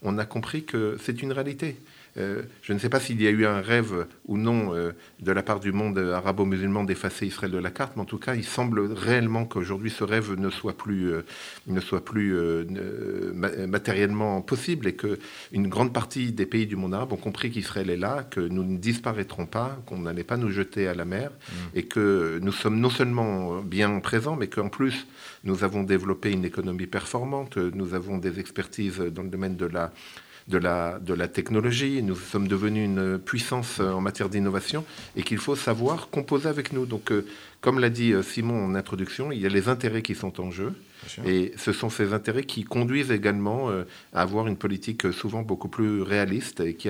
on 0.04 0.18
a 0.18 0.26
compris 0.26 0.64
que 0.64 0.98
c'est 1.02 1.22
une 1.22 1.32
réalité. 1.32 1.78
Euh, 2.18 2.44
je 2.62 2.74
ne 2.74 2.80
sais 2.80 2.90
pas 2.90 3.00
s'il 3.00 3.22
y 3.22 3.28
a 3.28 3.30
eu 3.30 3.46
un 3.46 3.62
rêve 3.62 4.08
ou 4.26 4.38
non 4.38 4.74
euh, 4.74 4.92
de 5.20 5.32
la 5.32 5.44
part 5.44 5.60
du 5.60 5.72
monde 5.72 5.98
arabo-musulman 5.98 6.84
d'effacer 6.84 7.28
Israël 7.28 7.52
de 7.52 7.58
la 7.58 7.70
carte, 7.70 7.94
mais 7.96 8.02
en 8.02 8.06
tout 8.06 8.18
cas, 8.18 8.36
il 8.36 8.44
semble 8.44 8.92
réellement 8.92 9.46
qu'aujourd'hui 9.46 9.92
ce 9.92 10.04
rêve 10.04 10.34
ne 10.38 10.50
soit 10.50 10.78
plus, 10.78 11.14
euh, 11.14 11.22
ne 11.68 11.80
soit 11.80 12.04
plus 12.04 12.36
matériellement 13.68 14.42
possible 14.42 14.88
et 14.88 14.94
que 14.94 15.20
une 15.52 15.68
grande 15.68 15.94
partie 15.94 16.32
des 16.32 16.46
pays 16.46 16.66
du 16.66 16.76
monde 16.76 16.94
arabe 16.94 17.14
ont 17.14 17.18
compris 17.18 17.52
qu'Israël 17.52 17.90
est 17.90 17.98
là, 17.98 18.24
que 18.24 18.40
nous 18.40 18.64
ne 18.64 18.78
disparaîtrons 18.78 19.46
pas, 19.46 19.78
qu'on 19.86 20.00
n'allait 20.00 20.24
pas 20.24 20.38
nous 20.38 20.50
jeter 20.50 20.88
à 20.88 20.94
la 20.94 21.06
mer 21.06 21.32
mmh. 21.32 21.54
et 21.76 21.84
que 21.84 22.40
nous 22.42 22.52
sommes 22.52 22.80
non 22.80 22.90
seulement 22.90 23.62
bien 23.62 24.00
présents, 24.00 24.36
mais 24.36 24.48
qu'en 24.48 24.70
plus 24.70 25.08
nous 25.44 25.64
avons 25.64 25.84
développé 25.84 26.32
une 26.32 26.46
économie 26.46 26.88
performante, 26.88 27.58
nous 27.58 27.94
avons 27.94 28.18
des 28.18 28.40
expertises 28.40 29.00
dans 29.00 29.24
le 29.24 29.30
domaine 29.30 29.56
de 29.56 29.66
la 29.66 29.92
de 30.48 30.58
la, 30.58 31.00
de 31.00 31.14
la 31.14 31.28
technologie, 31.28 32.02
nous 32.02 32.16
sommes 32.16 32.48
devenus 32.48 32.86
une 32.86 33.20
puissance 33.20 33.80
en 33.80 34.00
matière 34.00 34.30
d'innovation 34.30 34.86
et 35.16 35.24
qu'il 35.24 35.40
faut 35.40 35.56
savoir 35.56 36.10
composer 36.10 36.48
avec 36.48 36.72
nous. 36.72 36.86
Donc, 36.86 37.12
euh, 37.12 37.26
comme 37.60 37.80
l'a 37.80 37.90
dit 37.90 38.14
euh, 38.14 38.24
Simon 38.24 38.64
en 38.64 38.76
introduction, 38.76 39.32
il 39.32 39.42
y 39.42 39.46
a 39.46 39.50
les 39.50 39.68
intérêts 39.68 40.02
qui 40.02 40.16
sont 40.16 40.40
en 40.40 40.52
jeu. 40.52 40.74
Et 41.26 41.54
ce 41.58 41.74
sont 41.74 41.90
ces 41.90 42.12
intérêts 42.12 42.44
qui 42.44 42.64
conduisent 42.64 43.12
également 43.12 43.70
euh, 43.70 43.84
à 44.14 44.22
avoir 44.24 44.48
une 44.48 44.58
politique 44.58 45.12
souvent 45.14 45.44
beaucoup 45.44 45.68
plus 45.70 46.02
réaliste 46.02 46.60
et 46.60 46.74
qui, 46.74 46.90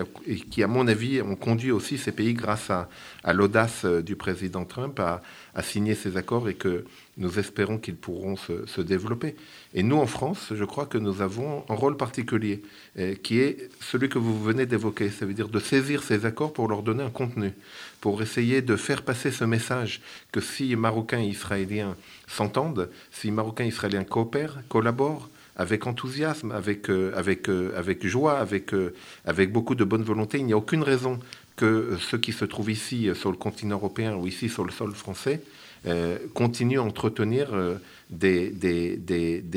qui, 0.50 0.64
à 0.64 0.68
mon 0.68 0.88
avis, 0.88 1.22
ont 1.22 1.36
conduit 1.36 1.72
aussi 1.72 1.98
ces 1.98 2.14
pays 2.14 2.34
grâce 2.34 2.70
à, 2.70 2.90
à 3.24 3.34
l'audace 3.34 3.86
du 3.86 4.16
président 4.16 4.64
Trump 4.64 5.00
à, 5.00 5.22
à, 5.54 5.62
signer 5.62 5.94
ces 5.94 6.16
accords 6.16 6.48
et 6.48 6.54
que 6.54 6.86
nous 7.18 7.40
espérons 7.40 7.78
qu'ils 7.78 7.96
pourront 7.96 8.36
se, 8.36 8.66
se, 8.68 8.82
développer. 8.82 9.36
Et 9.74 9.84
nous, 9.84 9.98
en 9.98 10.06
France, 10.06 10.52
je 10.52 10.64
crois 10.64 10.86
que 10.86 10.98
nous 10.98 11.22
avons 11.22 11.66
un 11.68 11.74
rôle 11.74 11.98
particulier 11.98 12.62
euh, 13.00 13.16
qui 13.16 13.40
est 13.40 13.70
celui 13.82 14.08
que 14.08 14.20
vous 14.20 14.42
venez 14.42 14.66
d'évoquer. 14.66 15.10
Ça 15.10 15.26
veut 15.26 15.34
dire 15.34 15.50
de 15.50 15.60
saisir 15.60 16.04
ces 16.04 16.26
accords 16.26 16.54
pour 16.54 16.68
leur 16.68 16.84
donner 16.84 17.04
un 17.04 17.10
contenu, 17.10 17.54
pour 18.02 18.22
essayer 18.22 18.62
de 18.62 18.76
faire 18.76 19.02
passer 19.02 19.32
ce 19.32 19.44
message 19.44 20.02
que 20.32 20.40
si 20.40 20.76
Marocains 20.76 21.20
et 21.20 21.28
Israéliens 21.28 21.96
s'entendent, 22.28 22.90
si 23.12 23.32
Marocains 23.32 23.66
et 23.66 23.70
Israéliens 23.70 24.04
coopèrent, 24.04 24.60
collaborent, 24.70 25.30
avec 25.56 25.88
enthousiasme, 25.88 26.52
avec, 26.52 26.88
euh, 26.92 27.12
avec, 27.16 27.50
euh, 27.50 27.74
avec 27.76 28.06
joie, 28.06 28.38
avec, 28.38 28.74
avec 29.26 29.52
beaucoup 29.52 29.74
de 29.74 29.84
bonne 29.84 30.04
volonté. 30.04 30.38
Il 30.38 30.46
n'y 30.46 30.54
a 30.54 30.58
aucune 30.58 30.84
raison 30.84 31.18
que 31.56 31.98
ceux 32.00 32.20
qui 32.20 32.32
se 32.32 32.46
trouvent 32.46 32.70
ici 32.70 33.10
sur 33.16 33.32
le 33.32 33.38
continent 33.38 33.78
européen 33.78 34.16
ou 34.16 34.28
ici 34.28 34.50
sur 34.50 34.64
le 34.64 34.72
sol 34.72 34.94
français 34.94 35.42
euh, 35.88 36.18
continue 36.34 36.80
à 36.80 36.84
entretenir 36.84 37.54
euh, 37.54 37.76
des, 38.10 38.52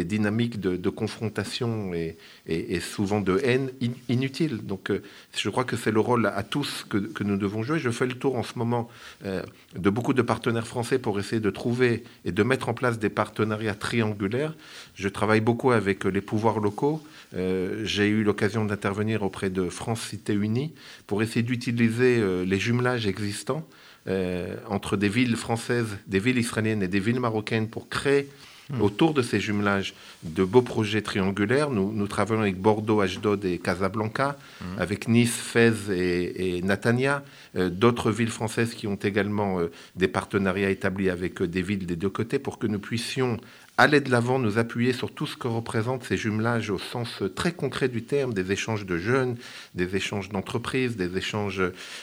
dynamiques 0.04 0.60
de, 0.60 0.88
confrontation 0.88 1.92
et, 1.92 2.16
et, 2.46 2.78
souvent 2.78 3.20
de 3.20 3.40
haine 3.42 3.70
inutiles. 4.08 4.58
Donc 4.64 4.90
euh, 4.90 5.02
je 5.36 5.50
crois 5.50 5.64
que 5.64 5.76
c'est 5.76 5.90
le 5.90 5.98
rôle 5.98 6.26
à 6.26 6.42
tous 6.44 6.86
que, 6.88 6.98
que, 6.98 7.24
nous 7.24 7.36
devons 7.36 7.64
jouer. 7.64 7.80
Je 7.80 7.90
fais 7.90 8.06
le 8.06 8.14
tour 8.14 8.36
en 8.36 8.44
ce 8.44 8.58
moment 8.58 8.88
de 9.24 9.90
beaucoup 9.90 10.12
de 10.12 10.22
partenaires 10.22 10.66
français 10.66 10.98
pour 10.98 11.18
essayer 11.18 11.40
de 11.40 11.50
trouver 11.50 12.04
et 12.24 12.32
de 12.32 12.42
mettre 12.44 12.68
en 12.68 12.74
place 12.74 12.98
des 12.98 13.10
partenariats 13.10 13.74
triangulaires. 13.74 14.54
Je 14.94 15.08
travaille 15.08 15.40
beaucoup 15.40 15.72
avec 15.72 16.04
les 16.04 16.20
pouvoirs 16.20 16.60
locaux. 16.60 17.02
J'ai 17.34 18.08
eu 18.08 18.22
l'occasion 18.22 18.64
d'intervenir 18.64 19.22
auprès 19.22 19.50
de 19.50 19.68
France 19.68 20.02
Cité 20.02 20.34
Unie 20.34 20.72
pour 21.06 21.22
essayer 21.22 21.42
d'utiliser 21.42 22.22
les 22.44 22.58
jumelages 22.58 23.06
existants 23.06 23.66
euh, 24.08 24.56
entre 24.68 24.96
des 24.96 25.08
villes 25.08 25.36
françaises, 25.36 25.98
des 26.06 26.18
villes 26.18 26.38
israéliennes 26.38 26.82
et 26.82 26.88
des 26.88 27.00
villes 27.00 27.20
marocaines 27.20 27.68
pour 27.68 27.88
créer 27.88 28.28
hmm. 28.70 28.80
autour 28.80 29.12
de 29.12 29.20
ces 29.20 29.40
jumelages 29.40 29.94
de 30.22 30.42
beaux 30.42 30.62
projets 30.62 31.02
triangulaires. 31.02 31.70
Nous, 31.70 31.92
nous 31.92 32.06
travaillons 32.06 32.40
avec 32.40 32.58
Bordeaux, 32.58 33.02
Ashdod 33.02 33.44
et 33.44 33.58
Casablanca, 33.58 34.38
hmm. 34.60 34.64
avec 34.80 35.06
Nice, 35.06 35.36
Fès 35.36 35.74
et, 35.90 36.56
et 36.56 36.62
Natania, 36.62 37.22
euh, 37.56 37.68
d'autres 37.68 38.10
villes 38.10 38.30
françaises 38.30 38.74
qui 38.74 38.86
ont 38.86 38.96
également 38.96 39.60
euh, 39.60 39.70
des 39.96 40.08
partenariats 40.08 40.70
établis 40.70 41.10
avec 41.10 41.42
des 41.42 41.62
villes 41.62 41.84
des 41.84 41.96
deux 41.96 42.10
côtés 42.10 42.38
pour 42.38 42.58
que 42.58 42.66
nous 42.66 42.78
puissions 42.78 43.38
aller 43.76 44.00
de 44.00 44.10
l'avant, 44.10 44.38
nous 44.38 44.58
appuyer 44.58 44.92
sur 44.92 45.12
tout 45.12 45.26
ce 45.26 45.36
que 45.36 45.48
représentent 45.48 46.04
ces 46.04 46.16
jumelages 46.16 46.70
au 46.70 46.78
sens 46.78 47.22
très 47.34 47.52
concret 47.52 47.88
du 47.88 48.02
terme, 48.02 48.34
des 48.34 48.52
échanges 48.52 48.84
de 48.84 48.98
jeunes, 48.98 49.36
des 49.74 49.96
échanges 49.96 50.28
d'entreprises, 50.28 50.96
des 50.96 51.16
échanges 51.16 51.62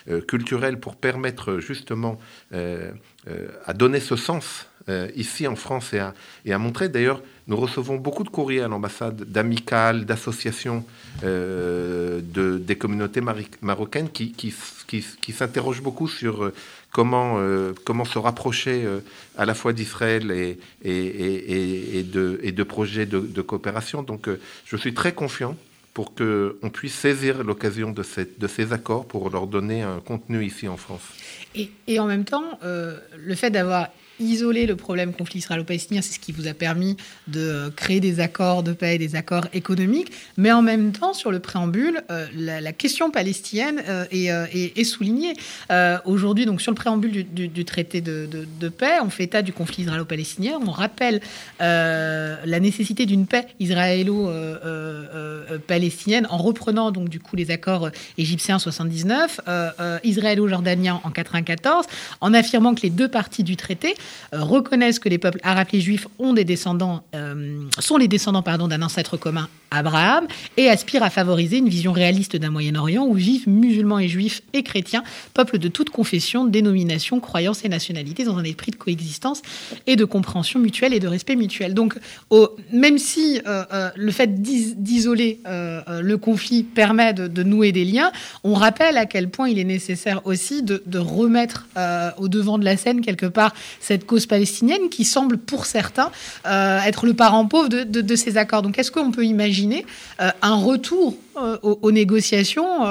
euh, 0.10 0.22
culturels 0.22 0.80
pour 0.80 0.96
permettre 0.96 1.60
justement 1.60 2.20
euh, 2.54 2.92
euh, 3.28 3.48
à 3.66 3.74
donner 3.74 4.00
ce 4.00 4.16
sens 4.16 4.68
ici 5.18 5.46
en 5.48 5.58
France 5.58 5.92
et 5.94 6.00
à, 6.54 6.58
montrer. 6.58 6.88
D'ailleurs, 6.88 7.22
nous 7.48 7.58
recevons 7.58 7.98
beaucoup 7.98 8.24
de 8.24 8.30
courriers 8.30 8.62
à 8.62 8.70
l'ambassade 8.70 9.22
d'amicales, 9.22 10.06
d'associations 10.06 10.86
de, 11.24 12.22
des 12.58 12.76
communautés 12.78 13.20
marocaines 13.62 14.10
qui 14.10 15.34
s'interrogent 15.34 15.82
beaucoup 15.82 16.08
sur 16.08 16.54
comment, 16.98 17.36
euh, 17.38 17.74
comment 17.86 18.06
se 18.06 18.18
rapprocher 18.18 18.84
euh, 18.84 19.02
à 19.38 19.46
la 19.46 19.54
fois 19.54 19.72
d'Israël 19.72 20.32
et, 20.32 20.58
de, 20.84 22.40
et 22.42 22.52
de 22.52 22.64
projets 22.64 23.06
de, 23.06 23.42
coopération. 23.44 24.02
Donc 24.02 24.28
euh, 24.28 24.40
je 24.66 24.76
suis 24.78 24.96
très 24.96 25.12
confiant 25.12 25.56
pour 25.94 26.16
qu'on 26.16 26.70
puisse 26.74 26.96
saisir 26.96 27.44
l'occasion 27.44 27.92
de, 27.92 28.02
ces 28.02 28.74
accords 28.74 29.06
pour 29.06 29.30
leur 29.30 29.46
donner 29.46 29.84
un 29.84 30.00
contenu 30.00 30.44
ici 30.44 30.68
en 30.68 30.78
France. 30.78 31.04
Et, 31.54 32.00
en 32.00 32.08
même 32.08 32.26
temps, 32.26 32.60
le 32.64 33.36
fait 33.36 33.52
d'avoir 33.52 33.90
isoler 34.20 34.66
le 34.66 34.76
problème 34.76 35.14
conflit 35.14 35.40
israélo-palestinien, 35.40 36.02
c'est 36.02 36.16
ce 36.16 36.20
qui 36.20 36.32
vous 36.32 36.48
a 36.48 36.54
permis 36.54 36.98
de 37.28 37.72
créer 37.76 38.00
des 38.00 38.20
accords 38.20 38.64
de 38.64 38.74
paix, 38.74 38.98
des 38.98 39.16
accords 39.16 39.48
économiques, 39.54 40.12
mais 40.38 40.52
en 40.52 40.62
même 40.62 40.92
temps, 40.92 41.14
sur 41.14 41.32
le 41.32 41.40
préambule, 41.40 42.02
euh, 42.12 42.28
la, 42.36 42.74
question 42.74 43.12
palestinienne 43.12 43.82
euh, 43.88 44.06
euh, 44.14 44.46
est, 44.54 44.84
soulignée. 44.84 45.34
Aujourd'hui, 46.06 46.46
donc 46.46 46.62
sur 46.62 46.72
le 46.72 46.76
préambule 46.76 47.26
du, 47.34 47.66
traité 47.66 48.02
de, 48.02 48.28
de, 48.28 48.70
paix, 48.70 49.00
on 49.02 49.10
fait 49.10 49.24
état 49.26 49.42
du 49.42 49.52
conflit 49.54 49.84
israélo-palestinien, 49.84 50.60
on 50.66 50.72
rappelle 50.72 51.22
la 51.60 52.60
nécessité 52.60 53.06
d'une 53.06 53.28
paix 53.28 53.48
israélo-palestinienne 53.60 56.26
en 56.30 56.38
reprenant 56.38 56.92
donc 56.92 57.10
du 57.10 57.20
coup 57.20 57.36
les 57.36 57.52
accords 57.52 57.90
égyptiens 58.18 58.56
en 58.56 58.60
79, 58.60 59.42
israélo-jordaniens 60.04 61.02
en 61.04 61.12
94, 61.12 61.86
en 62.22 62.34
affirmant 62.34 62.74
que 62.76 62.82
les 62.82 62.90
deux 62.90 63.08
parties 63.08 63.44
du 63.44 63.56
traité 63.56 63.88
euh, 63.90 63.94
reconnaissent 64.32 65.00
que 65.00 65.10
les 65.10 65.18
peuples 65.18 65.40
arabes 65.44 65.68
et 65.74 65.82
juifs 65.82 66.08
ont 66.20 66.34
des 66.34 66.44
descendants, 66.44 67.04
euh, 67.16 67.64
sont 67.80 67.98
les 67.98 68.08
descendants 68.08 68.42
pardon, 68.42 68.68
d'un 68.68 68.82
ancêtre 68.82 69.18
commun, 69.18 69.50
Abraham, 69.72 70.28
et 70.56 70.70
aspirent 70.70 71.04
à 71.04 71.10
favoriser 71.10 71.58
une 71.58 71.70
vision 71.70 71.92
réaliste 71.92 72.36
d'un 72.36 72.50
Moyen-Orient 72.50 73.06
où 73.06 73.14
vivent 73.14 73.50
musulmans 73.50 74.00
et 74.00 74.08
juifs 74.08 74.42
et 74.54 74.64
chrétiens, 74.64 75.04
peuples 75.34 75.58
de 75.58 75.68
toute 75.68 75.90
confession, 75.90 76.46
dénomination, 76.46 77.20
croyance 77.20 77.66
et 77.66 77.70
nationalité, 77.70 78.24
dans 78.24 78.38
un 78.38 78.44
esprit 78.44 78.72
de 78.72 78.78
coexistence 78.78 79.42
et 79.86 79.96
de 79.96 80.06
compréhension 80.06 80.60
mutuelle 80.60 80.94
et 80.94 81.00
de 81.00 81.08
respect 81.08 81.36
mutuel. 81.36 81.74
Donc, 81.74 81.96
même 82.72 82.98
si 82.98 83.42
euh, 83.46 83.90
le 83.96 84.12
fait 84.12 84.42
d'isoler 84.42 85.40
le 85.46 86.16
conflit 86.16 86.64
permet 86.64 87.14
de, 87.14 87.44
nouer 87.44 87.72
des 87.72 87.86
liens, 87.86 88.12
on 88.44 88.54
rappelle 88.54 88.98
à 88.98 89.06
quel 89.06 89.30
point 89.30 89.50
il 89.50 89.60
est 89.60 89.64
nécessaire 89.64 90.22
aussi 90.26 90.64
de, 90.64 90.82
de 90.86 91.00
remettre 91.00 91.68
au 92.18 92.28
devant 92.28 92.58
de 92.58 92.66
la 92.66 92.78
scène 92.78 93.02
quelque 93.02 93.26
part 93.26 93.54
cette 93.80 93.97
cause 94.06 94.26
palestinienne 94.26 94.90
qui 94.90 95.06
semble 95.06 95.38
pour 95.38 95.66
certains 95.66 96.12
euh, 96.46 96.80
être 96.82 97.06
le 97.06 97.14
parent 97.14 97.46
pauvre 97.46 97.70
de, 97.70 98.16
ces 98.16 98.38
accords. 98.38 98.62
Donc 98.62 98.78
est-ce 98.80 98.92
qu'on 98.92 99.12
peut 99.12 99.26
imaginer 99.26 99.86
euh, 100.22 100.30
un 100.42 100.56
retour 100.56 101.18
euh, 101.38 101.58
aux, 101.62 101.92
négociations 101.92 102.86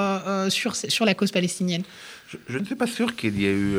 sur, 0.48 0.76
sur 0.76 1.04
la 1.04 1.14
cause 1.14 1.30
palestinienne? 1.30 1.82
Je, 2.48 2.58
ne 2.58 2.64
suis 2.64 2.74
pas 2.74 2.86
sûr 2.86 3.14
qu'il 3.16 3.40
y 3.40 3.46
ait 3.46 3.52
eu 3.52 3.76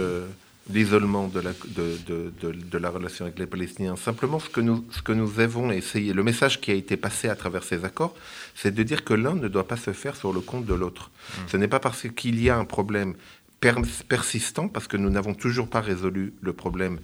l'isolement 0.69 1.27
de 1.27 1.39
la, 1.39 1.51
de, 1.51 1.97
de, 2.05 2.33
de, 2.41 2.51
de, 2.51 2.77
la 2.77 2.89
relation 2.89 3.25
avec 3.25 3.39
les 3.39 3.45
Palestiniens. 3.45 3.95
Simplement, 3.95 4.39
ce 4.39 4.49
que, 4.49 4.61
nous, 4.61 4.85
ce 4.91 5.01
que 5.01 5.11
nous 5.11 5.39
avons 5.39 5.71
essayé, 5.71 6.13
le 6.13 6.23
message 6.23 6.59
qui 6.59 6.71
a 6.71 6.73
été 6.73 6.97
passé 6.97 7.29
à 7.29 7.35
travers 7.35 7.63
ces 7.63 7.85
accords, 7.85 8.15
c'est 8.55 8.73
de 8.73 8.83
dire 8.83 9.03
que 9.03 9.13
l'un 9.13 9.35
ne 9.35 9.47
doit 9.47 9.67
pas 9.67 9.77
se 9.77 9.93
faire 9.93 10.15
sur 10.15 10.33
le 10.33 10.41
compte 10.41 10.65
de 10.65 10.73
l'autre. 10.73 11.09
Mmh. 11.09 11.41
Ce 11.47 11.57
n'est 11.57 11.67
pas 11.67 11.79
parce 11.79 12.07
qu'il 12.09 12.41
y 12.41 12.49
a 12.49 12.57
un 12.57 12.65
problème 12.65 13.15
persistant, 13.59 14.67
parce 14.67 14.87
que 14.87 14.97
nous 14.97 15.09
n'avons 15.09 15.33
toujours 15.33 15.69
pas 15.69 15.81
résolu 15.81 16.33
le 16.41 16.53
problème 16.53 16.99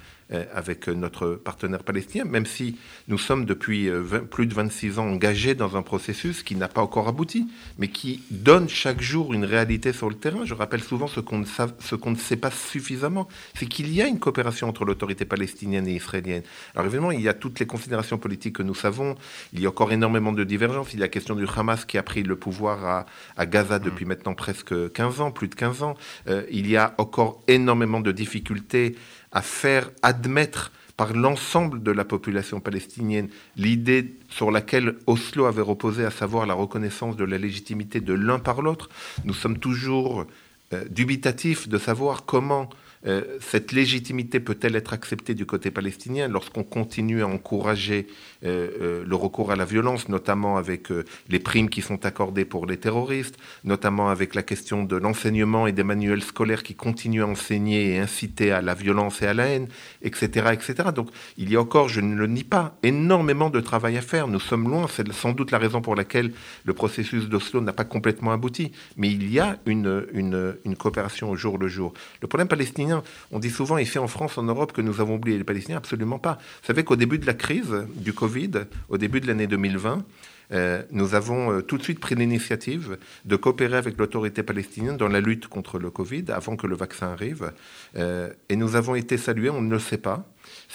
avec 0.54 0.88
notre 0.88 1.36
partenaire 1.36 1.84
palestinien, 1.84 2.26
même 2.26 2.46
si 2.46 2.78
nous 3.08 3.18
sommes 3.18 3.46
depuis 3.46 3.90
euh, 3.90 4.02
plus 4.20 4.48
de 4.48 4.54
26 4.54 5.00
ans 5.00 5.08
engagés 5.08 5.56
dans 5.56 5.76
un 5.78 5.82
processus 5.82 6.44
qui 6.44 6.56
n'a 6.56 6.68
pas 6.68 6.82
encore 6.82 7.08
abouti, 7.08 7.48
mais 7.78 7.90
qui 7.90 8.24
donne 8.32 8.70
chaque 8.70 9.02
jour 9.02 9.34
une 9.34 9.46
réalité 9.46 9.94
sur 9.94 10.10
le 10.10 10.16
terrain. 10.16 10.46
Je 10.46 10.54
rappelle 10.54 10.84
souvent 10.84 11.08
ce 11.08 11.20
qu'on 11.20 11.40
ne, 11.40 11.46
ce 11.46 11.96
qu'on 11.96 12.12
ne 12.12 12.16
sait 12.16 12.38
pas 12.38 12.52
suffisamment, 12.52 13.28
c'est 13.56 13.66
qu'il 13.66 13.94
y 13.94 14.02
a 14.02 14.08
une 14.08 14.20
coopération 14.20 14.70
entre 14.70 14.86
l'autorité 14.86 15.26
palestinienne 15.26 15.88
et 15.88 15.96
israélienne. 15.96 16.44
Alors 16.76 16.86
évidemment, 16.88 17.12
il 17.12 17.22
y 17.22 17.30
a 17.30 17.34
toutes 17.34 17.60
les 17.60 17.66
considérations 17.66 18.18
politiques 18.18 18.56
que 18.56 18.64
nous 18.64 18.76
savons, 18.76 19.16
il 19.54 19.62
y 19.62 19.66
a 19.66 19.70
encore 19.70 19.92
énormément 19.92 20.32
de 20.32 20.44
divergences, 20.44 20.94
il 20.94 21.00
y 21.00 21.02
a 21.02 21.06
la 21.06 21.10
question 21.10 21.36
du 21.36 21.46
Hamas 21.56 21.86
qui 21.86 21.98
a 21.98 22.04
pris 22.04 22.24
le 22.24 22.36
pouvoir 22.36 22.86
à, 22.86 23.06
à 23.38 23.46
Gaza 23.46 23.80
depuis 23.80 24.06
mmh. 24.06 24.08
maintenant 24.08 24.34
presque 24.34 24.92
15 24.94 25.22
ans, 25.22 25.32
plus 25.32 25.48
de 25.48 25.56
15 25.56 25.84
ans. 25.84 25.96
Euh, 26.28 26.44
il 26.52 26.70
y 26.70 26.78
a 26.78 26.94
encore 26.98 27.44
énormément 27.48 28.00
de 28.00 28.12
difficultés 28.12 28.96
à 29.34 29.42
faire 29.42 29.90
admettre 30.02 30.72
par 30.96 31.14
l'ensemble 31.14 31.82
de 31.82 31.92
la 31.92 32.06
population 32.06 32.60
palestinienne 32.60 33.30
l'idée 33.58 34.14
sur 34.30 34.52
laquelle 34.52 34.96
Oslo 35.08 35.46
avait 35.46 35.62
reposé, 35.62 36.06
à 36.06 36.12
savoir 36.12 36.46
la 36.46 36.54
reconnaissance 36.54 37.18
de 37.18 37.24
la 37.24 37.38
légitimité 37.38 38.00
de 38.00 38.14
l'un 38.14 38.40
par 38.40 38.62
l'autre. 38.62 38.90
Nous 39.26 39.34
sommes 39.34 39.58
toujours 39.58 40.26
euh, 40.74 40.86
dubitatifs 40.90 41.68
de 41.68 41.78
savoir 41.78 42.26
comment 42.26 42.70
euh, 43.06 43.38
cette 43.40 43.72
légitimité 43.72 44.40
peut-elle 44.40 44.76
être 44.76 44.94
acceptée 44.94 45.34
du 45.34 45.46
côté 45.46 45.72
palestinien 45.72 46.28
lorsqu'on 46.28 46.64
continue 46.64 47.22
à 47.22 47.28
encourager 47.28 48.08
euh, 48.46 48.70
euh, 48.82 49.04
le 49.06 49.16
recours 49.16 49.52
à 49.52 49.56
la 49.56 49.66
violence, 49.66 50.10
notamment 50.10 50.58
avec 50.58 50.88
les 51.30 51.40
primes 51.40 51.70
qui 51.70 51.82
sont 51.82 52.06
accordées 52.06 52.46
pour 52.46 52.66
les 52.66 52.78
terroristes, 52.78 53.38
notamment 53.64 54.10
avec 54.10 54.36
la 54.36 54.44
question 54.44 54.84
de 54.84 54.96
l'enseignement 54.96 55.68
et 55.68 55.72
des 55.72 55.84
manuels 55.84 56.24
scolaires 56.24 56.64
qui 56.64 56.76
continuent 56.76 57.24
à 57.24 57.28
enseigner 57.28 57.94
et 57.94 58.00
inciter 58.00 58.52
à 58.52 58.62
la 58.62 58.74
violence 58.74 59.22
et 59.22 59.28
à 59.28 59.34
la 59.34 59.48
haine, 59.48 59.68
etc., 60.02 60.50
etc. 60.54 60.90
Donc 60.96 61.10
il 61.38 61.52
y 61.52 61.56
a 61.56 61.62
encore, 61.62 61.90
je 61.90 62.02
ne 62.02 62.16
le 62.16 62.28
nie 62.28 62.44
pas, 62.44 62.78
énormément 62.84 63.50
de 63.50 63.60
travail 63.60 63.98
à 63.98 64.02
faire. 64.02 64.28
Nous 64.28 64.40
sommes 64.40 64.70
loin, 64.70 64.88
c'est 64.90 65.12
sans 65.12 65.32
doute 65.32 65.52
la 65.52 65.58
raison 65.58 65.82
pour 65.82 65.96
laquelle 65.96 66.32
le 66.64 66.74
processus 66.74 67.28
d'Oslo 67.28 67.62
n'a 67.62 67.74
pas 67.74 67.86
complètement 67.86 68.32
abouti, 68.32 68.72
mais 68.98 69.10
il 69.10 69.32
y 69.32 69.40
a 69.40 69.58
une, 69.66 70.06
une, 70.14 70.56
une 70.66 70.76
coopération 70.76 71.30
au 71.30 71.36
jour 71.36 71.58
le 71.58 71.68
jour. 71.68 71.94
Le 72.22 72.28
problème 72.28 72.48
palestinien 72.48 72.93
on 73.32 73.40
dit 73.40 73.50
souvent 73.50 73.78
ici 73.78 73.98
en 74.00 74.08
France, 74.08 74.38
en 74.38 74.44
Europe, 74.44 74.74
que 74.74 74.82
nous 74.82 75.02
avons 75.02 75.16
oublié 75.16 75.38
les 75.38 75.44
Palestiniens. 75.44 75.78
Absolument 75.78 76.20
pas. 76.20 76.34
Vous 76.62 76.68
savez 76.68 76.84
qu'au 76.84 76.96
début 76.96 77.20
de 77.20 77.26
la 77.26 77.34
crise 77.34 77.74
du 77.96 78.14
Covid, 78.14 78.52
au 78.90 78.98
début 78.98 79.22
de 79.22 79.28
l'année 79.28 79.48
2020, 79.48 80.04
euh, 80.52 80.84
nous 80.92 81.16
avons 81.16 81.52
euh, 81.52 81.62
tout 81.62 81.78
de 81.78 81.84
suite 81.84 82.00
pris 82.00 82.16
l'initiative 82.16 82.98
de 83.26 83.36
coopérer 83.36 83.78
avec 83.78 83.98
l'autorité 83.98 84.44
palestinienne 84.44 84.98
dans 84.98 85.08
la 85.08 85.20
lutte 85.20 85.48
contre 85.48 85.80
le 85.80 85.90
Covid 85.90 86.26
avant 86.30 86.56
que 86.56 86.68
le 86.68 86.76
vaccin 86.76 87.08
arrive. 87.08 87.52
Euh, 87.96 88.32
et 88.50 88.56
nous 88.56 88.76
avons 88.76 88.96
été 88.96 89.18
salués, 89.18 89.50
on 89.50 89.62
ne 89.62 89.72
le 89.72 89.80
sait 89.80 89.98
pas, 89.98 90.26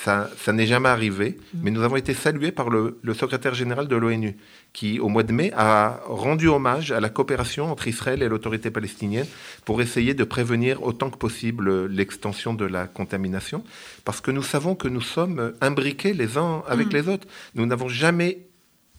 ça, 0.05 0.31
ça 0.37 0.53
n'est 0.53 0.67
jamais 0.67 0.89
arrivé, 0.89 1.39
mm. 1.55 1.59
mais 1.63 1.71
nous 1.71 1.83
avons 1.83 1.97
été 1.97 2.15
salués 2.15 2.53
par 2.53 2.71
le, 2.71 2.99
le 3.03 3.15
secrétaire 3.15 3.55
général 3.55 3.89
de 3.89 3.97
l'ONU, 3.97 4.37
qui, 4.73 5.01
au 5.01 5.09
mois 5.09 5.25
de 5.25 5.33
mai, 5.33 5.53
a 5.57 6.01
rendu 6.07 6.47
hommage 6.49 6.93
à 6.93 7.01
la 7.01 7.09
coopération 7.09 7.71
entre 7.71 7.89
Israël 7.89 8.23
et 8.23 8.29
l'autorité 8.29 8.71
palestinienne 8.71 9.27
pour 9.65 9.83
essayer 9.83 10.15
de 10.15 10.25
prévenir 10.25 10.83
autant 10.85 11.11
que 11.11 11.19
possible 11.19 11.87
l'extension 11.87 12.55
de 12.55 12.65
la 12.65 12.87
contamination, 12.87 13.65
parce 14.05 14.21
que 14.21 14.31
nous 14.31 14.43
savons 14.43 14.77
que 14.77 14.87
nous 14.89 15.01
sommes 15.01 15.53
imbriqués 15.61 16.13
les 16.13 16.39
uns 16.39 16.63
avec 16.69 16.89
mm. 16.89 16.93
les 16.93 17.09
autres. 17.09 17.27
Nous 17.55 17.67
n'avons 17.67 17.89
jamais 17.89 18.48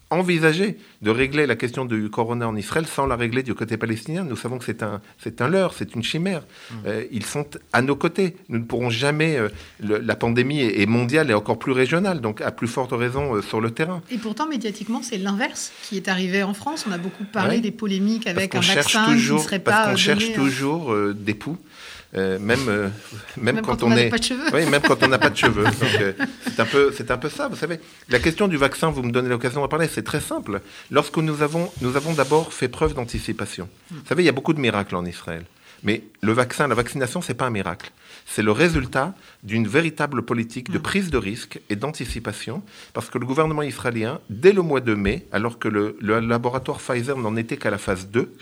envisager 0.10 0.78
de 1.02 1.12
régler 1.12 1.46
la 1.46 1.56
question 1.56 1.86
du 1.86 2.10
corona 2.10 2.48
en 2.48 2.56
Israël 2.56 2.86
sans 2.88 3.06
la 3.06 3.16
régler 3.16 3.44
du 3.44 3.54
côté 3.54 3.78
palestinien. 3.78 4.24
Nous 4.24 4.36
savons 4.36 4.58
que 4.58 4.66
c'est 4.66 4.84
un, 4.84 5.02
c'est 5.22 5.42
un 5.42 5.48
leurre, 5.48 5.74
c'est 5.78 5.96
une 5.96 6.04
chimère. 6.04 6.42
Mmh. 6.42 6.76
Euh, 6.88 7.04
ils 7.12 7.26
sont 7.26 7.46
à 7.74 7.82
nos 7.82 7.96
côtés. 7.96 8.36
Nous 8.50 8.60
ne 8.60 8.64
pourrons 8.64 8.90
jamais. 8.90 9.38
Euh, 9.38 9.50
le, 9.80 10.00
la 10.00 10.16
pandémie 10.16 10.62
est, 10.62 10.82
est, 10.82 10.86
mondiale 10.86 11.30
et 11.30 11.34
encore 11.34 11.60
plus 11.60 11.72
régionale, 11.72 12.22
donc 12.22 12.42
à 12.42 12.52
plus 12.52 12.68
forte 12.68 12.92
raison 12.92 13.36
euh, 13.36 13.42
sur 13.42 13.62
le 13.62 13.72
terrain. 13.72 14.02
Et 14.12 14.18
pourtant, 14.18 14.48
médiatiquement, 14.48 15.02
c'est 15.04 15.18
l'inverse 15.18 15.72
qui 15.84 15.98
est 15.98 16.08
arrivé 16.08 16.44
en 16.44 16.54
France. 16.54 16.86
On 16.88 16.92
a 16.92 16.98
beaucoup 16.98 17.26
parlé 17.26 17.56
ouais. 17.56 17.62
des 17.62 17.72
polémiques 17.72 18.28
avec 18.28 18.56
un 18.56 18.62
vaccin 18.62 19.06
toujours, 19.06 19.38
qui 19.38 19.44
ne 19.44 19.48
serait 19.48 19.60
pas. 19.60 19.72
Parce 19.72 19.92
qu'on 19.92 19.98
cherche 19.98 20.34
toujours 20.34 20.92
euh, 20.92 21.14
des 21.14 21.34
poux. 21.34 21.58
Euh, 22.16 22.40
même, 22.40 22.60
euh, 22.68 22.90
même, 23.38 23.56
même, 23.56 23.66
quand, 23.66 23.76
quand 23.76 23.84
on, 23.84 23.92
on 23.92 23.96
est, 23.96 24.10
pas 24.10 24.18
de 24.18 24.24
cheveux. 24.24 24.50
oui, 24.54 24.66
même 24.66 24.82
quand 24.82 25.04
on 25.04 25.08
n'a 25.08 25.20
pas 25.20 25.30
de 25.30 25.38
cheveux. 25.38 25.66
Euh, 25.66 26.14
c'est 26.44 26.60
un 26.60 26.66
peu, 26.66 26.92
un 27.08 27.18
peu 27.18 27.30
ça. 27.30 27.48
Vous 27.48 27.56
savez, 27.56 27.80
la 28.10 28.20
question 28.20 28.48
du 28.48 28.58
vaccin, 28.58 28.90
vous 28.90 29.04
me 29.04 29.12
donnez 29.12 29.30
l'occasion 29.30 29.62
d'en 29.62 29.68
parler. 29.68 29.88
C'est 29.88 30.04
très 30.04 30.20
simple. 30.20 30.62
Lorsque 30.90 31.18
nous 31.18 31.44
avons, 31.44 31.72
nous 31.82 31.96
avons 31.96 32.14
d'abord 32.14 32.52
fait 32.52 32.68
preuve 32.68 32.96
d'anticipation. 32.96 33.70
Vous 33.92 33.98
savez, 34.08 34.24
il 34.24 34.26
y 34.26 34.30
a 34.30 34.34
beaucoup 34.34 34.54
de 34.54 34.60
miracles 34.60 34.96
en 34.96 35.06
Israël. 35.06 35.44
Mais 35.84 36.04
le 36.22 36.34
vaccin, 36.34 36.68
la 36.68 36.76
vaccination, 36.76 37.22
c'est 37.22 37.36
pas 37.36 37.46
un 37.46 37.52
miracle. 37.52 37.92
C'est 38.26 38.44
le 38.44 38.52
résultat 38.52 39.14
d'une 39.44 39.68
véritable 39.68 40.24
politique 40.24 40.72
de 40.72 40.78
prise 40.78 41.10
de 41.10 41.18
risque 41.18 41.62
et 41.70 41.76
d'anticipation, 41.76 42.64
parce 42.94 43.10
que 43.10 43.18
le 43.18 43.26
gouvernement 43.26 43.62
israélien, 43.62 44.20
dès 44.30 44.52
le 44.52 44.62
mois 44.62 44.82
de 44.82 44.94
mai, 44.94 45.26
alors 45.32 45.58
que 45.58 45.68
le, 45.68 45.98
le 46.02 46.20
laboratoire 46.20 46.80
Pfizer 46.80 47.18
n'en 47.18 47.36
était 47.38 47.58
qu'à 47.58 47.70
la 47.70 47.78
phase 47.78 48.08
2, 48.08 48.34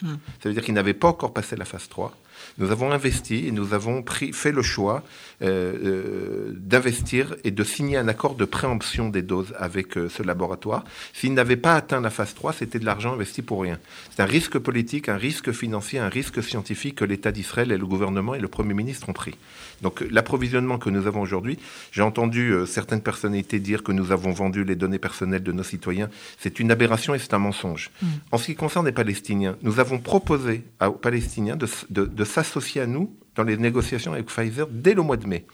ça 0.42 0.50
veut 0.50 0.54
dire 0.54 0.64
qu'il 0.64 0.74
n'avait 0.74 0.94
pas 0.94 1.10
encore 1.10 1.34
passé 1.34 1.56
la 1.56 1.66
phase 1.66 1.88
3, 1.90 2.16
nous 2.58 2.72
avons 2.72 2.92
investi 2.92 3.48
et 3.48 3.52
nous 3.52 3.74
avons 3.74 4.04
fait 4.34 4.52
le 4.52 4.62
choix 4.62 5.04
euh, 5.44 5.74
euh, 5.84 6.54
d'investir 6.56 7.36
et 7.44 7.52
de 7.52 7.64
signer 7.64 7.98
un 7.98 8.08
accord 8.08 8.36
de 8.36 8.46
préemption 8.46 9.10
des 9.10 9.22
doses 9.22 9.54
avec 9.58 9.98
euh, 9.98 10.10
ce 10.10 10.24
laboratoire. 10.24 10.84
S'il 11.14 11.34
n'avait 11.34 11.58
pas 11.58 11.76
atteint 11.76 12.02
la 12.02 12.10
phase 12.10 12.34
3, 12.34 12.54
c'était 12.54 12.80
de 12.80 12.86
l'argent 12.86 13.14
investi 13.14 13.44
pour 13.44 13.62
rien. 13.62 13.78
C'est 14.10 14.24
un 14.24 14.26
risque 14.26 14.58
politique, 14.58 15.10
un 15.10 15.18
risque 15.18 15.52
financier, 15.52 16.00
un 16.00 16.10
risque 16.10 16.42
scientifique 16.42 16.96
que 16.96 17.06
l'État 17.06 17.32
d'Israël 17.32 17.72
et 17.72 17.78
le 17.78 17.86
gouvernement 17.86 18.34
et 18.34 18.40
le 18.40 18.48
Premier 18.48 18.74
ministre 18.74 19.10
ont 19.10 19.14
pris. 19.14 19.36
Donc 19.82 20.04
l'approvisionnement 20.10 20.78
que 20.78 20.90
nous 20.90 21.08
avons 21.08 21.22
aujourd'hui, 21.22 21.58
j'ai 21.92 22.02
entendu 22.02 22.52
euh, 22.52 22.66
certaines 22.66 23.02
personnalités 23.02 23.60
dire 23.60 23.84
que 23.84 23.92
nous 23.92 24.12
avons 24.12 24.32
vendu 24.32 24.64
les 24.64 24.76
données 24.76 25.00
personnelles 25.00 25.44
de 25.44 25.52
nos 25.52 25.64
citoyens. 25.64 26.10
C'est 26.38 26.60
une 26.60 26.72
aberration 26.72 27.14
et 27.16 27.20
c'est 27.20 27.34
un 27.34 27.40
mensonge. 27.40 27.92
Mmh. 28.02 28.08
En 28.32 28.38
ce 28.38 28.46
qui 28.46 28.56
concerne 28.56 28.86
les 28.86 28.92
Palestiniens, 28.92 29.58
nous 29.62 29.80
avons 29.80 30.00
proposé 30.00 30.64
aux 30.82 30.92
Palestiniens 30.92 31.56
de, 31.56 31.68
de, 31.90 32.06
de 32.06 32.24
s'associer 32.24 32.82
à 32.82 32.88
nous 32.88 33.16
dans 33.36 33.44
les 33.44 33.58
négociations 33.58 34.14
avec 34.14 34.26
Pfizer 34.28 34.68
dès 34.70 34.94
le 34.94 35.02
mois 35.02 35.18
de 35.18 35.28
mai. 35.28 35.46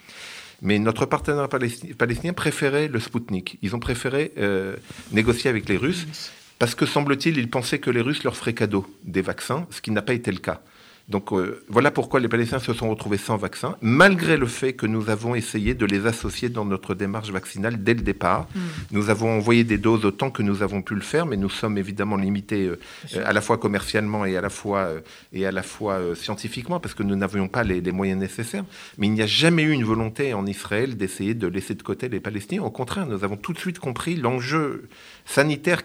Mais 0.62 0.80
notre 0.80 1.06
partenaire 1.06 1.50
palestinien 1.50 2.32
préférait 2.32 2.88
le 2.88 3.00
Sputnik. 3.00 3.60
Ils 3.62 3.76
ont 3.76 3.80
préféré 3.80 4.32
euh, 4.38 4.78
négocier 5.12 5.50
avec 5.50 5.68
les 5.68 5.76
Russes 5.76 6.08
parce 6.58 6.76
que, 6.76 6.86
semble-t-il, 6.86 7.38
ils 7.38 7.50
pensaient 7.50 7.80
que 7.80 7.90
les 7.90 8.00
Russes 8.00 8.24
leur 8.24 8.38
feraient 8.38 8.54
cadeau 8.54 8.88
des 9.04 9.22
vaccins, 9.22 9.68
ce 9.70 9.82
qui 9.82 9.92
n'a 9.92 10.02
pas 10.02 10.14
été 10.14 10.32
le 10.32 10.38
cas. 10.38 10.62
Donc 11.10 11.34
euh, 11.34 11.64
voilà 11.68 11.92
pourquoi 11.92 12.20
les 12.20 12.30
Palestiniens 12.30 12.60
se 12.60 12.74
sont 12.74 12.90
retrouvés 12.90 13.18
sans 13.18 13.36
vaccin, 13.36 13.76
malgré 13.82 14.38
le 14.38 14.46
fait 14.46 14.74
que 14.74 14.86
nous 14.86 15.10
avons 15.10 15.36
essayé 15.36 15.74
de 15.74 15.86
les 15.86 16.06
associer 16.06 16.50
dans 16.50 16.64
notre 16.64 16.96
démarche 16.96 17.30
vaccinale 17.30 17.84
dès 17.84 17.94
le 17.94 18.02
départ. 18.02 18.48
Mmh. 18.56 18.60
Nous 18.92 19.10
avons 19.10 19.30
envoyé 19.36 19.64
des 19.64 19.78
doses 19.78 20.06
autant 20.06 20.32
que 20.32 20.42
nous 20.42 20.62
avons 20.62 20.82
pu 20.82 20.96
le 20.96 21.02
faire, 21.02 21.26
mais 21.26 21.36
nous 21.36 21.50
sommes 21.50 21.78
évidemment 21.78 22.16
limités 22.16 22.68
euh, 22.68 22.80
à 23.26 23.34
la 23.34 23.42
fois 23.42 23.58
commercialement 23.58 24.26
et 24.26 24.38
à 24.38 24.42
la 24.42 24.50
fois, 24.50 24.80
euh, 24.80 25.00
et 25.34 25.46
à 25.46 25.52
la 25.52 25.64
fois 25.64 25.96
euh, 25.96 26.16
scientifiquement, 26.16 26.80
parce 26.80 26.94
que 26.94 27.04
nous 27.04 27.16
n'avions 27.16 27.48
pas 27.48 27.64
les, 27.64 27.82
les, 27.82 27.92
moyens 27.92 28.20
nécessaires. 28.20 28.64
Mais 28.98 29.08
il 29.08 29.14
n'y 29.14 29.22
a 29.22 29.28
jamais 29.28 29.64
eu 29.64 29.72
une 29.72 29.84
volonté 29.84 30.34
en 30.34 30.46
Israël 30.46 30.96
d'essayer 30.96 31.34
de 31.34 31.48
laisser 31.48 31.76
de 31.76 31.84
côté 31.84 32.08
les 32.10 32.20
Palestiniens. 32.20 32.64
Au 32.64 32.72
contraire, 32.72 33.06
nous 33.08 33.24
avons 33.24 33.38
tout 33.38 33.54
de 33.54 33.60
suite 33.60 33.80
compris 33.80 34.16
l'enjeu 34.16 34.90
sanitaire 35.26 35.82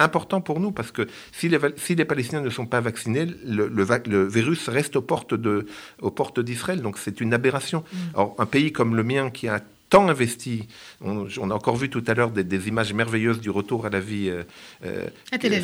important 0.00 0.40
pour 0.40 0.60
nous 0.60 0.70
parce 0.70 0.92
que 0.92 1.06
si 1.32 1.48
les, 1.48 1.58
si 1.76 1.94
les 1.94 2.04
Palestiniens 2.04 2.40
ne 2.40 2.50
sont 2.50 2.66
pas 2.66 2.80
vaccinés, 2.80 3.26
le, 3.44 3.68
le, 3.68 3.86
le 4.06 4.26
virus 4.26 4.68
reste 4.68 4.96
aux 4.96 5.02
portes, 5.02 5.34
d'Israël. 6.40 6.82
Donc 6.82 6.98
c'est 6.98 7.20
une 7.20 7.34
aberration. 7.34 7.80
Mmh. 7.80 7.96
Alors 8.14 8.34
un 8.38 8.46
pays 8.46 8.72
comme 8.72 8.94
le 8.96 9.02
mien 9.02 9.30
qui 9.30 9.48
a 9.48 9.60
tant 9.90 10.08
investi. 10.08 10.66
On, 11.00 11.26
on, 11.40 11.50
a 11.50 11.54
encore 11.54 11.76
vu 11.76 11.88
tout 11.88 12.02
à 12.06 12.14
l'heure 12.14 12.30
des, 12.30 12.44
des, 12.44 12.68
images 12.68 12.92
merveilleuses 12.92 13.40
du 13.40 13.50
retour 13.50 13.86
à 13.86 13.90
la 13.90 14.00
vie 14.00 14.28
euh, 14.28 14.42
euh, 14.84 15.06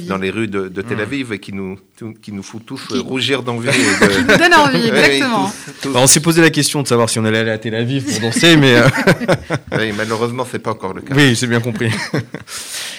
dans 0.09 0.19
les 0.19 0.31
rues 0.31 0.49
de, 0.49 0.69
de 0.69 0.83
Tel 0.83 1.01
Aviv 1.01 1.31
mmh. 1.31 1.33
et 1.35 1.39
qui 1.39 1.53
nous, 1.53 1.79
tout, 1.97 2.15
qui 2.15 2.33
nous 2.33 2.43
fout 2.43 2.65
tous 2.65 2.87
qui, 2.87 2.99
rougir 2.99 3.43
d'envie. 3.43 3.69
De... 3.69 3.73
qui 4.17 4.21
nous 4.21 4.39
donne 4.39 4.55
envie, 4.55 4.89
exactement. 4.89 5.47
tous, 5.51 5.73
tous. 5.83 5.89
Alors, 5.91 6.03
on 6.03 6.07
s'est 6.07 6.21
posé 6.21 6.41
la 6.41 6.51
question 6.51 6.83
de 6.83 6.89
savoir 6.89 7.11
si 7.11 7.19
on 7.19 7.25
allait 7.25 7.39
aller 7.39 7.51
à 7.51 7.59
Tel 7.59 7.75
Aviv 7.75 8.05
pour 8.05 8.21
danser, 8.21 8.57
mais. 8.57 8.77
Euh... 8.77 8.89
oui, 9.79 9.93
malheureusement, 9.97 10.47
c'est 10.51 10.59
pas 10.59 10.73
encore 10.73 10.95
le 10.95 11.03
cas. 11.03 11.15
Oui, 11.15 11.35
j'ai 11.35 11.47
bien 11.47 11.61
compris. 11.61 11.91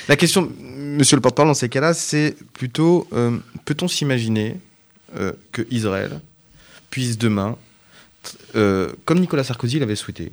la 0.08 0.16
question, 0.16 0.52
monsieur 0.96 1.18
le 1.18 1.22
porte-parole, 1.22 1.50
dans 1.50 1.54
ces 1.54 1.70
cas-là, 1.70 1.94
c'est 1.94 2.36
plutôt 2.54 3.08
euh, 3.14 3.38
peut-on 3.66 3.88
s'imaginer 3.88 4.58
euh, 5.18 5.34
que 5.52 5.66
Israël 5.72 6.20
puisse 6.90 7.18
demain, 7.18 7.58
euh, 8.56 8.92
comme 9.06 9.20
Nicolas 9.20 9.44
Sarkozy 9.44 9.80
l'avait 9.80 9.96
souhaité, 9.96 10.32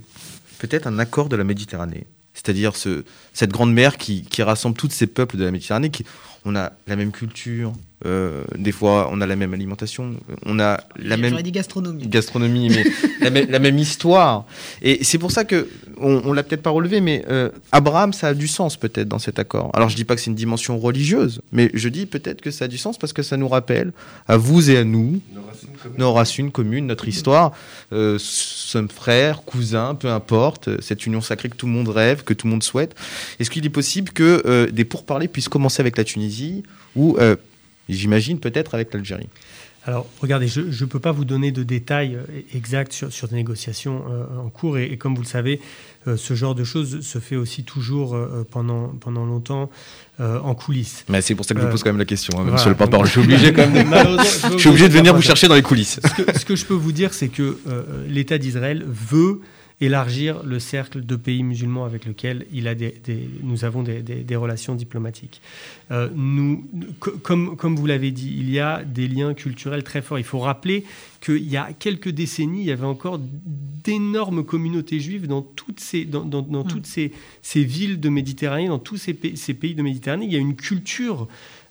peut-être 0.62 0.86
un 0.86 1.00
accord 1.00 1.28
de 1.28 1.34
la 1.34 1.42
Méditerranée, 1.42 2.06
c'est-à-dire 2.34 2.76
ce, 2.76 3.04
cette 3.32 3.50
grande 3.50 3.72
mer 3.72 3.96
qui, 3.96 4.22
qui, 4.22 4.42
rassemble 4.42 4.76
tous 4.76 4.90
ces 4.90 5.06
peuples 5.06 5.36
de 5.36 5.44
la 5.44 5.50
Méditerranée, 5.50 5.90
qui, 5.90 6.04
on 6.44 6.54
a 6.56 6.72
la 6.86 6.96
même 6.96 7.12
culture, 7.12 7.72
Euh, 8.04 8.42
des 8.58 8.72
fois, 8.72 9.08
on 9.12 9.20
a 9.20 9.26
la 9.28 9.36
même 9.36 9.54
alimentation, 9.54 10.16
on 10.44 10.58
a 10.58 10.80
la 10.96 11.16
même 11.16 11.30
J'aurais 11.30 11.44
dit 11.44 11.52
gastronomie. 11.52 12.08
gastronomie, 12.08 12.68
mais 12.68 12.84
la, 13.20 13.30
même, 13.30 13.48
la 13.48 13.60
même 13.60 13.78
histoire. 13.78 14.44
Et 14.82 15.04
c'est 15.04 15.18
pour 15.18 15.30
ça 15.30 15.44
que 15.44 15.68
on, 15.98 16.20
on 16.24 16.32
l'a 16.32 16.42
peut-être 16.42 16.62
pas 16.62 16.70
relevé, 16.70 17.00
mais 17.00 17.24
euh, 17.30 17.48
Abraham, 17.70 18.12
ça 18.12 18.26
a 18.28 18.34
du 18.34 18.48
sens 18.48 18.76
peut-être 18.76 19.06
dans 19.06 19.20
cet 19.20 19.38
accord. 19.38 19.70
Alors 19.72 19.88
je 19.88 19.94
dis 19.94 20.04
pas 20.04 20.16
que 20.16 20.20
c'est 20.20 20.30
une 20.30 20.36
dimension 20.36 20.80
religieuse, 20.80 21.42
mais 21.52 21.70
je 21.74 21.88
dis 21.88 22.06
peut-être 22.06 22.40
que 22.40 22.50
ça 22.50 22.64
a 22.64 22.68
du 22.68 22.76
sens 22.76 22.98
parce 22.98 23.12
que 23.12 23.22
ça 23.22 23.36
nous 23.36 23.46
rappelle 23.48 23.92
à 24.26 24.36
vous 24.36 24.68
et 24.68 24.78
à 24.78 24.82
nous 24.84 25.20
Nos 25.32 25.42
racines 25.46 25.68
communes. 25.80 25.98
nos 25.98 26.12
racines 26.12 26.50
communes, 26.50 26.86
notre 26.88 27.06
histoire. 27.06 27.52
Euh, 27.92 28.16
sommes 28.18 28.88
frères, 28.88 29.42
cousins, 29.44 29.94
peu 29.94 30.08
importe. 30.10 30.80
Cette 30.82 31.06
union 31.06 31.20
sacrée 31.20 31.50
que 31.50 31.56
tout 31.56 31.66
le 31.66 31.72
monde 31.72 31.88
rêve, 31.88 32.24
que 32.24 32.34
tout 32.34 32.48
le 32.48 32.52
monde 32.52 32.64
souhaite. 32.64 32.96
Est-ce 33.38 33.50
qu'il 33.50 33.64
est 33.66 33.70
possible 33.70 34.10
que 34.12 34.42
euh, 34.46 34.70
des 34.70 34.84
pourparlers 34.84 35.28
puissent 35.28 35.48
commencer 35.48 35.80
avec 35.80 35.96
la 35.96 36.04
Tunisie 36.04 36.62
ou, 36.96 37.16
euh, 37.18 37.36
j'imagine, 37.88 38.38
peut-être 38.38 38.74
avec 38.74 38.92
l'Algérie? 38.92 39.28
Alors, 39.84 40.06
regardez, 40.20 40.46
je 40.46 40.60
ne 40.60 40.88
peux 40.88 41.00
pas 41.00 41.10
vous 41.10 41.24
donner 41.24 41.50
de 41.50 41.64
détails 41.64 42.14
euh, 42.14 42.40
exacts 42.54 42.92
sur, 42.92 43.12
sur 43.12 43.26
des 43.26 43.34
négociations 43.34 44.04
euh, 44.08 44.38
en 44.40 44.48
cours. 44.48 44.78
Et, 44.78 44.84
et 44.84 44.96
comme 44.96 45.16
vous 45.16 45.22
le 45.22 45.26
savez, 45.26 45.60
euh, 46.06 46.16
ce 46.16 46.34
genre 46.34 46.54
de 46.54 46.62
choses 46.62 47.00
se 47.00 47.18
fait 47.18 47.34
aussi 47.34 47.64
toujours 47.64 48.14
euh, 48.14 48.46
pendant, 48.48 48.90
pendant 49.00 49.24
longtemps 49.26 49.70
euh, 50.20 50.38
en 50.38 50.54
coulisses. 50.54 51.04
Mais 51.08 51.20
c'est 51.20 51.34
pour 51.34 51.44
ça 51.44 51.54
que 51.54 51.58
je 51.60 51.64
Euh, 51.64 51.68
vous 51.68 51.72
pose 51.72 51.82
quand 51.82 51.90
même 51.90 51.98
la 51.98 52.04
question, 52.04 52.34
hein, 52.34 52.42
voilà. 52.42 52.52
monsieur 52.52 52.70
le 52.70 52.76
porte-parole. 52.76 53.06
Je 53.06 53.10
suis 53.10 53.20
obligé 53.22 53.52
quand 53.52 53.68
même. 53.68 53.92
je 54.52 54.56
suis 54.58 54.68
obligé 54.68 54.88
de 54.88 54.94
venir 54.94 55.16
vous 55.16 55.20
chercher 55.22 55.48
dans 55.48 55.56
les 55.56 55.62
coulisses. 55.62 55.98
Ce 56.16 56.22
que, 56.22 56.38
ce 56.38 56.44
que 56.44 56.54
je 56.54 56.64
peux 56.64 56.74
vous 56.74 56.92
dire, 56.92 57.12
c'est 57.12 57.26
que 57.28 57.58
euh, 57.66 57.82
l'État 58.08 58.38
d'Israël 58.38 58.84
veut 58.86 59.40
élargir 59.80 60.42
le 60.44 60.58
cercle 60.60 61.04
de 61.04 61.16
pays 61.16 61.42
musulmans 61.42 61.84
avec 61.84 62.04
lesquels 62.04 62.46
il 62.52 62.68
a 62.68 62.74
des, 62.74 62.94
des- 63.04 63.28
nous 63.42 63.64
avons 63.64 63.82
des, 63.82 64.36
relations 64.36 64.74
diplomatiques. 64.74 65.40
Euh, 65.90 66.08
nous, 66.14 66.64
co- 67.00 67.12
comme, 67.22 67.56
comme 67.56 67.74
vous 67.76 67.86
l'avez 67.86 68.10
dit, 68.12 68.34
il 68.38 68.50
y 68.50 68.58
a 68.60 68.84
des 68.84 69.08
liens 69.08 69.34
culturels 69.34 69.82
très 69.82 70.02
forts. 70.02 70.18
Il 70.18 70.24
faut 70.24 70.38
rappeler 70.38 70.84
qu'il 71.20 71.48
y 71.48 71.56
a 71.56 71.72
quelques 71.72 72.08
décennies, 72.10 72.60
il 72.62 72.66
y 72.66 72.72
avait 72.72 72.84
encore 72.86 73.18
d'énormes 73.84 74.44
communautés 74.44 75.00
juives 75.00 75.26
dans 75.26 75.42
toutes 75.42 75.80
ces, 75.80 76.04
dans, 76.04 76.24
dans- 76.24 76.42
dans 76.42 76.64
toutes 76.64 76.86
ces, 76.86 77.12
ces 77.42 77.64
villes 77.64 77.98
de 78.00 78.08
Méditerranée, 78.08 78.68
dans 78.68 78.78
tous 78.78 78.96
ces, 78.96 79.14
pa- 79.14 79.34
ces 79.34 79.54
pays 79.54 79.74
de 79.74 79.82
Méditerranée. 79.82 80.26
Il 80.26 80.32
y 80.32 80.36
a 80.36 80.40
une 80.40 80.56
culture 80.56 81.28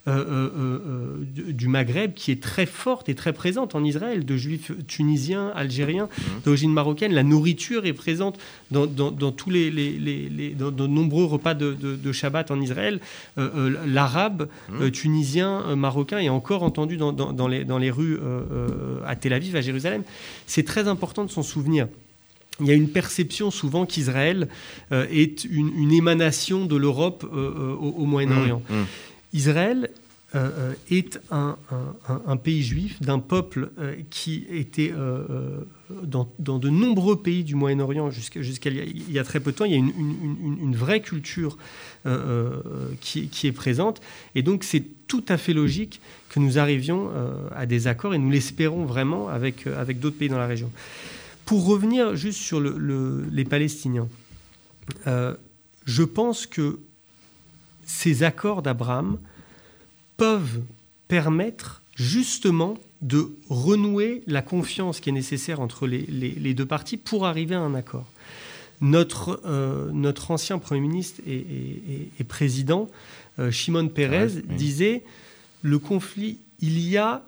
du 0.08 1.54
du 1.54 1.68
Maghreb 1.68 2.14
qui 2.16 2.32
est 2.32 2.42
très 2.42 2.66
forte 2.66 3.08
et 3.10 3.16
très 3.16 3.34
présente 3.34 3.76
en 3.76 3.84
Israël, 3.84 4.26
de 4.26 4.36
juifs 4.36 4.72
tunisiens, 4.88 5.52
algériens, 5.56 6.10
d'origine 6.44 6.74
marocaine. 6.74 7.14
La 7.14 7.24
nourriture 7.24 7.86
est 7.86 7.94
présente 7.94 8.40
dans, 8.72 8.88
dans- 8.88 9.12
dans 9.12 9.32
tous 9.32 9.50
les, 9.52 9.70
les- 9.70 9.98
les- 10.00 10.28
les- 10.30 10.50
dans, 10.52 10.72
de 10.72 10.88
nombreux 10.88 11.26
repas 11.26 11.54
de, 11.54 11.74
de- 11.74 11.96
de 11.96 12.12
Shabbat 12.12 12.50
en 12.52 12.60
Israël. 12.62 13.00
Euh, 13.38 13.50
euh, 13.56 13.78
L'arabe 13.86 14.50
euh, 14.74 14.90
tunisien, 14.90 15.62
euh, 15.68 15.76
marocain 15.76 16.20
est 16.20 16.30
encore 16.30 16.64
entendu 16.64 16.98
dans, 16.98 17.48
les, 17.48 17.64
dans 17.64 17.78
les 17.78 17.92
rues 17.92 18.16
euh, 18.16 18.42
euh, 18.52 19.00
à 19.06 19.16
Tel 19.16 19.34
Aviv, 19.34 19.56
à 19.56 19.62
Jérusalem. 19.62 20.02
C'est 20.48 20.64
très 20.64 20.88
important 20.88 21.24
de 21.26 21.30
s'en 21.30 21.44
souvenir. 21.44 21.88
Il 22.60 22.68
y 22.68 22.72
a 22.72 22.76
une 22.76 22.90
perception 22.90 23.50
souvent 23.50 23.86
qu'Israël 23.86 24.48
euh, 24.92 25.06
est 25.12 25.46
une, 25.46 25.72
une 25.78 25.92
émanation 25.94 26.66
de 26.66 26.76
l'Europe 26.76 27.24
euh, 27.32 27.38
euh, 27.38 27.74
au, 27.74 27.90
au 28.02 28.06
Moyen-Orient. 28.06 28.62
Mmh, 28.70 28.74
mmh. 28.76 28.86
Israël 29.34 29.90
euh, 30.34 30.50
euh, 30.58 30.74
est 30.90 31.20
un, 31.30 31.58
pays 32.38 32.64
juif 32.64 33.02
d'un 33.02 33.20
peuple 33.20 33.72
euh, 33.80 33.96
qui 34.10 34.46
était 34.50 34.94
dans, 36.04 36.30
de 36.40 36.70
nombreux 36.70 37.22
pays 37.22 37.44
du 37.44 37.56
Moyen-Orient 37.56 38.10
jusqu'à 38.12 38.70
il, 38.70 39.12
y 39.12 39.20
a- 39.20 39.24
très 39.26 39.42
peu 39.42 39.52
de 39.52 39.58
temps. 39.58 39.66
Il 39.66 39.72
y 39.72 39.76
a 39.76 39.78
une, 39.78 40.76
vraie 40.76 41.02
culture 41.02 41.58
qui, 43.02 43.30
est 43.48 43.52
présente. 43.52 44.02
Et 44.36 44.42
donc 44.42 44.64
c'est 44.64 44.84
tout 45.08 45.26
à 45.28 45.36
fait 45.38 45.54
logique 45.54 46.00
que 46.30 46.40
nous 46.40 46.58
arrivions 46.58 47.10
à 47.54 47.66
des 47.66 47.88
accords 47.88 48.14
et 48.14 48.18
nous 48.18 48.32
l'espérons 48.32 48.86
vraiment 48.86 49.28
avec, 49.28 49.68
avec 49.68 50.00
d'autres 50.00 50.18
pays 50.18 50.30
dans 50.30 50.38
la 50.40 50.48
région. 50.48 50.72
Pour 51.46 51.66
revenir 51.66 52.16
juste 52.16 52.40
sur 52.40 52.62
le- 52.62 52.78
le- 52.78 53.26
les 53.30 53.44
Palestiniens, 53.44 54.08
je 55.06 56.04
pense 56.04 56.48
que 56.48 56.80
ces 57.94 58.24
accords 58.24 58.62
d'Abraham 58.62 59.18
peuvent 60.18 60.62
permettre 61.08 61.82
justement 61.96 62.78
de 63.02 63.32
renouer 63.50 64.24
la 64.28 64.42
confiance 64.42 65.00
qui 65.00 65.10
est 65.10 65.14
nécessaire 65.14 65.60
entre 65.60 65.88
les, 65.88 66.06
les- 66.08 66.32
les 66.32 66.54
deux 66.54 66.66
parties 66.66 66.98
pour 66.98 67.26
arriver 67.26 67.56
à 67.56 67.60
un 67.60 67.74
accord. 67.76 68.06
Notre, 68.80 69.42
euh, 69.46 69.92
notre 69.94 70.32
ancien 70.32 70.58
Premier 70.58 70.82
ministre 70.82 71.22
et, 71.28 71.36
et- 71.36 71.84
et- 71.94 72.10
et 72.20 72.24
président, 72.24 72.90
euh, 73.40 73.52
Shimon 73.52 73.88
Peres, 73.90 74.30
oui. 74.36 74.56
disait 74.56 75.04
le 75.62 75.78
conflit, 75.80 76.38
il 76.62 76.80
y, 76.80 76.98
a, 76.98 77.24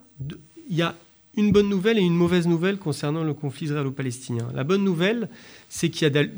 il 0.70 0.76
y 0.78 0.82
a 0.82 0.96
une 1.36 1.52
bonne 1.52 1.70
nouvelle 1.70 1.98
et 1.98 2.02
une 2.02 2.16
mauvaise 2.16 2.48
nouvelle 2.48 2.78
concernant 2.78 3.24
le 3.24 3.34
conflit 3.34 3.66
israélo-palestinien. 3.66 4.48
La 4.56 4.64
bonne 4.64 4.84
nouvelle, 4.84 5.28
c'est 5.70 5.90
qu'il 5.90 6.04
y 6.04 6.06
a 6.06 6.10
de 6.24 6.30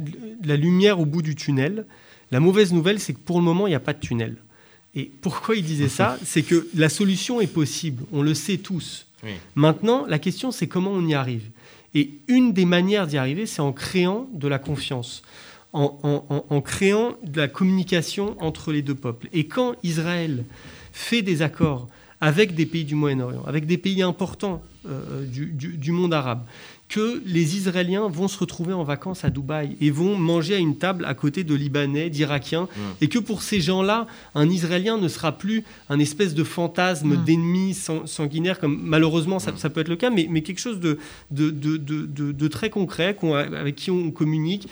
la 0.44 0.56
lumière 0.58 1.00
au 1.00 1.06
bout 1.06 1.22
du 1.22 1.36
tunnel. 1.36 1.86
La 2.36 2.42
mauvaise 2.42 2.74
nouvelle, 2.74 3.00
c'est 3.00 3.14
que 3.14 3.20
pour 3.20 3.38
le 3.40 3.46
moment, 3.46 3.66
il 3.66 3.70
n'y 3.70 3.76
a 3.78 3.80
pas 3.80 3.94
de 3.94 4.00
tunnel. 4.02 4.36
Et 4.94 5.10
pourquoi 5.22 5.56
il 5.56 5.64
disait 5.64 5.88
ça 5.88 6.18
C'est 6.26 6.42
que 6.42 6.68
la 6.76 6.90
solution 6.90 7.40
est 7.40 7.48
possible, 7.48 8.04
on 8.12 8.22
le 8.22 8.34
sait 8.34 8.58
tous. 8.58 9.06
Oui. 9.24 9.32
Maintenant, 9.56 10.06
la 10.06 10.20
question, 10.20 10.52
c'est 10.52 10.68
comment 10.68 10.92
on 10.92 11.06
y 11.08 11.14
arrive. 11.14 11.44
Et 11.94 12.10
une 12.28 12.52
des 12.52 12.66
manières 12.66 13.08
d'y 13.08 13.18
arriver, 13.18 13.46
c'est 13.46 13.62
en 13.62 13.72
créant 13.72 14.28
de 14.34 14.50
la 14.50 14.60
confiance, 14.60 15.22
en, 15.72 15.98
en- 16.04 16.26
en- 16.30 16.46
en 16.50 16.62
créant 16.62 17.16
de 17.24 17.40
la 17.40 17.48
communication 17.48 18.36
entre 18.42 18.74
les 18.74 18.82
deux 18.82 18.96
peuples. 18.96 19.30
Et 19.32 19.46
quand 19.48 19.76
Israël 19.82 20.44
fait 20.92 21.22
des 21.22 21.42
accords 21.42 21.88
avec 22.20 22.54
des 22.54 22.66
pays 22.66 22.84
du 22.84 22.96
Moyen-Orient, 22.96 23.44
avec 23.46 23.66
des 23.66 23.78
pays 23.78 24.02
importants 24.02 24.62
euh, 24.90 25.26
du, 25.26 25.46
du- 25.48 25.78
du 25.78 25.92
monde 25.94 26.14
arabe, 26.14 26.44
que 26.88 27.22
les 27.26 27.58
Israéliens 27.58 28.08
vont 28.08 28.28
se 28.28 28.38
retrouver 28.38 28.72
en 28.72 28.84
vacances 28.84 29.26
à 29.26 29.32
Dubaï 29.32 29.76
et 29.82 29.90
vont 29.90 30.18
manger 30.20 30.54
à 30.54 30.60
une 30.60 30.78
table 30.78 31.04
à 31.06 31.16
côté 31.16 31.44
de 31.44 31.56
Libanais, 31.56 32.12
d'Irakiens, 32.12 32.68
et 33.02 33.08
que 33.08 33.18
pour 33.18 33.42
ces 33.42 33.60
gens-là, 33.60 34.06
un 34.36 34.48
Israélien 34.50 35.00
ne 35.00 35.08
sera 35.08 35.32
plus 35.32 35.64
un 35.90 35.98
espèce 35.98 36.36
de 36.36 36.44
fantasme 36.44 37.16
Mm. 37.16 37.24
d'ennemi 37.26 37.74
sang- 37.74 38.06
sanguinaire, 38.06 38.60
comme 38.60 38.80
malheureusement 38.84 39.40
ça, 39.40 39.52
ça 39.58 39.72
peut 39.72 39.82
être 39.82 39.90
le 39.90 39.96
cas, 39.96 40.12
mais, 40.12 40.28
mais 40.30 40.44
quelque 40.44 40.60
chose 40.60 40.80
de, 40.80 41.00
de, 41.32 41.50
de- 41.50 41.78
de- 41.78 42.06
de- 42.06 42.32
de 42.32 42.48
très 42.48 42.70
concret 42.70 43.16
qu'on- 43.16 43.34
avec 43.34 43.76
qui 43.76 43.90
on 43.90 44.12
communique. 44.12 44.68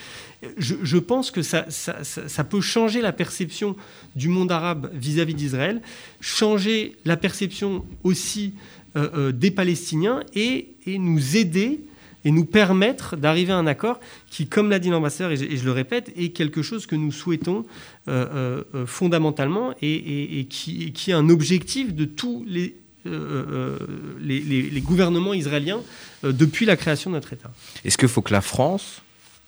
Je, 0.57 0.75
je 0.83 0.97
pense 0.97 1.31
que 1.31 1.41
ça, 1.41 1.65
ça- 1.69 2.03
ça- 2.03 2.27
ça 2.29 2.43
peut 2.43 2.61
changer 2.61 3.01
la 3.01 3.11
perception 3.11 3.75
du 4.15 4.27
monde 4.27 4.51
arabe 4.51 4.91
vis-à-vis 4.93 5.33
d'Israël, 5.33 5.81
changer 6.21 6.95
la 7.05 7.17
perception 7.17 7.85
aussi 8.03 8.53
euh, 8.95 9.09
euh, 9.15 9.31
des 9.31 9.49
Palestiniens 9.49 10.19
et, 10.35 10.75
et 10.85 10.99
nous 10.99 11.35
aider 11.37 11.79
et 12.25 12.31
nous 12.31 12.45
permettre 12.45 13.17
d'arriver 13.17 13.51
à 13.51 13.57
un 13.57 13.67
accord 13.67 13.99
qui, 14.29 14.47
comme 14.47 14.69
l'a 14.69 14.79
dit 14.79 14.89
l'ambassadeur, 14.89 15.31
et 15.31 15.57
je, 15.57 15.65
le 15.65 15.71
répète, 15.71 16.11
est 16.15 16.29
quelque 16.29 16.61
chose 16.61 16.85
que 16.85 16.95
nous 16.95 17.11
souhaitons 17.11 17.65
euh, 18.07 18.25
euh, 18.33 18.63
euh, 18.75 18.85
fondamentalement 18.85 19.73
et, 19.81 20.47
qui, 20.49 20.93
est 21.07 21.13
un 21.13 21.29
objectif 21.29 21.93
de 21.93 22.05
tous 22.05 22.45
les, 22.47 22.75
les, 23.05 24.81
gouvernements 24.81 25.33
israéliens 25.33 25.81
depuis 26.23 26.65
la 26.65 26.77
création 26.77 27.09
de 27.09 27.15
notre 27.15 27.33
État. 27.33 27.51
Est-ce 27.83 27.97
qu'il 27.97 28.07
faut 28.07 28.21
que 28.21 28.33
la 28.33 28.41
France 28.41 29.01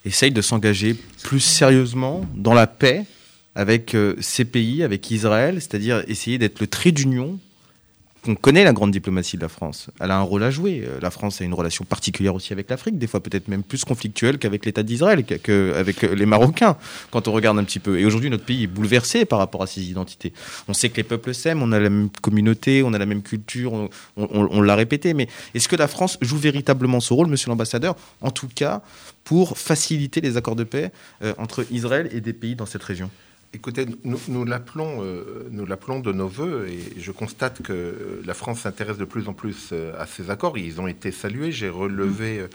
essaye 0.03 0.31
de 0.31 0.41
s'engager 0.41 0.95
plus 1.23 1.39
sérieusement 1.39 2.25
dans 2.35 2.53
la 2.53 2.67
paix 2.67 3.05
avec 3.55 3.95
ces 4.19 4.43
pays, 4.43 4.83
avec 4.83 5.09
Israël, 5.09 5.55
c'est-à-dire 5.55 6.03
essayer 6.09 6.37
d'être 6.37 6.59
le 6.59 6.67
trait 6.67 6.91
d'union 6.91 7.39
qu'on 8.25 8.35
connaît 8.35 8.63
la 8.63 8.73
grande 8.73 8.91
diplomatie 8.91 9.37
de 9.37 9.41
la 9.43 9.49
France. 9.49 9.87
Elle 9.99 10.09
a 10.09 10.17
un 10.17 10.21
rôle 10.21 10.43
à 10.43 10.49
jouer. 10.49 10.83
Euh, 10.85 10.99
La 11.01 11.11
France 11.11 11.41
a 11.41 11.45
une 11.45 11.53
relation 11.53 11.85
particulière 11.85 12.33
aussi 12.33 12.53
avec 12.53 12.69
l'Afrique, 12.69 12.97
des 12.97 13.05
fois 13.05 13.21
peut-être 13.21 13.47
même 13.47 13.61
plus 13.61 13.85
conflictuelle 13.85 14.39
qu'avec 14.39 14.65
l'État 14.65 14.81
d'Israël, 14.81 15.23
qu'avec 15.23 16.01
les 16.01 16.25
Marocains, 16.25 16.75
quand 17.11 17.27
on 17.27 17.31
regarde 17.31 17.59
un 17.59 17.63
petit 17.63 17.79
peu. 17.79 17.99
Et 17.99 18.05
aujourd'hui, 18.05 18.31
notre 18.31 18.43
pays 18.43 18.63
est 18.63 18.67
bouleversé 18.67 19.25
par 19.25 19.39
rapport 19.39 19.61
à 19.61 19.67
ses 19.67 19.83
identités. 19.83 20.33
On 20.67 20.73
sait 20.73 20.89
que 20.89 20.97
les 20.97 21.03
peuples 21.03 21.33
s'aiment, 21.33 21.61
on 21.61 21.71
a 21.71 21.79
la 21.79 21.89
même 21.89 22.09
communauté, 22.21 22.81
on 22.83 22.93
a 22.93 22.97
la 22.97 23.05
même 23.05 23.21
culture, 23.21 23.89
on 24.17 24.61
l'a 24.61 24.75
répété. 24.75 25.13
Mais 25.13 25.27
est-ce 25.53 25.67
que 25.67 25.75
la 25.75 25.87
France 25.87 26.17
joue 26.21 26.37
véritablement 26.37 26.99
ce 26.99 27.13
rôle, 27.13 27.27
monsieur 27.27 27.49
l'ambassadeur, 27.49 27.95
en 28.21 28.31
tout 28.31 28.49
cas 28.53 28.81
pour 29.25 29.57
faciliter 29.57 30.21
les 30.21 30.37
accords 30.37 30.55
de 30.55 30.63
paix 30.63 30.91
euh, 31.21 31.33
entre 31.37 31.65
Israël 31.71 32.07
et 32.13 32.21
des 32.21 32.31
pays 32.31 32.55
dans 32.55 32.67
cette 32.67 32.83
région 32.83 33.09
Écoutez, 33.55 33.85
nous, 34.03 34.19
nous 34.27 34.43
l'appelons, 34.43 34.97
euh, 35.01 35.47
nous 35.49 35.65
l'appelons 35.65 36.01
de 36.01 36.11
nos 36.11 36.27
voeux, 36.27 36.67
et 36.67 36.99
je 36.99 37.11
constate 37.13 37.61
que 37.61 37.71
euh, 37.71 38.21
la 38.25 38.33
France 38.33 38.59
s'intéresse 38.59 38.97
de 38.97 39.05
plus 39.05 39.29
en 39.29 39.33
plus 39.33 39.69
euh, 39.71 39.93
à 39.97 40.05
ces 40.05 40.29
accords. 40.29 40.57
Ils 40.57 40.81
ont 40.81 40.87
été 40.87 41.09
salués. 41.09 41.53
J'ai 41.53 41.69
relevé 41.69 42.45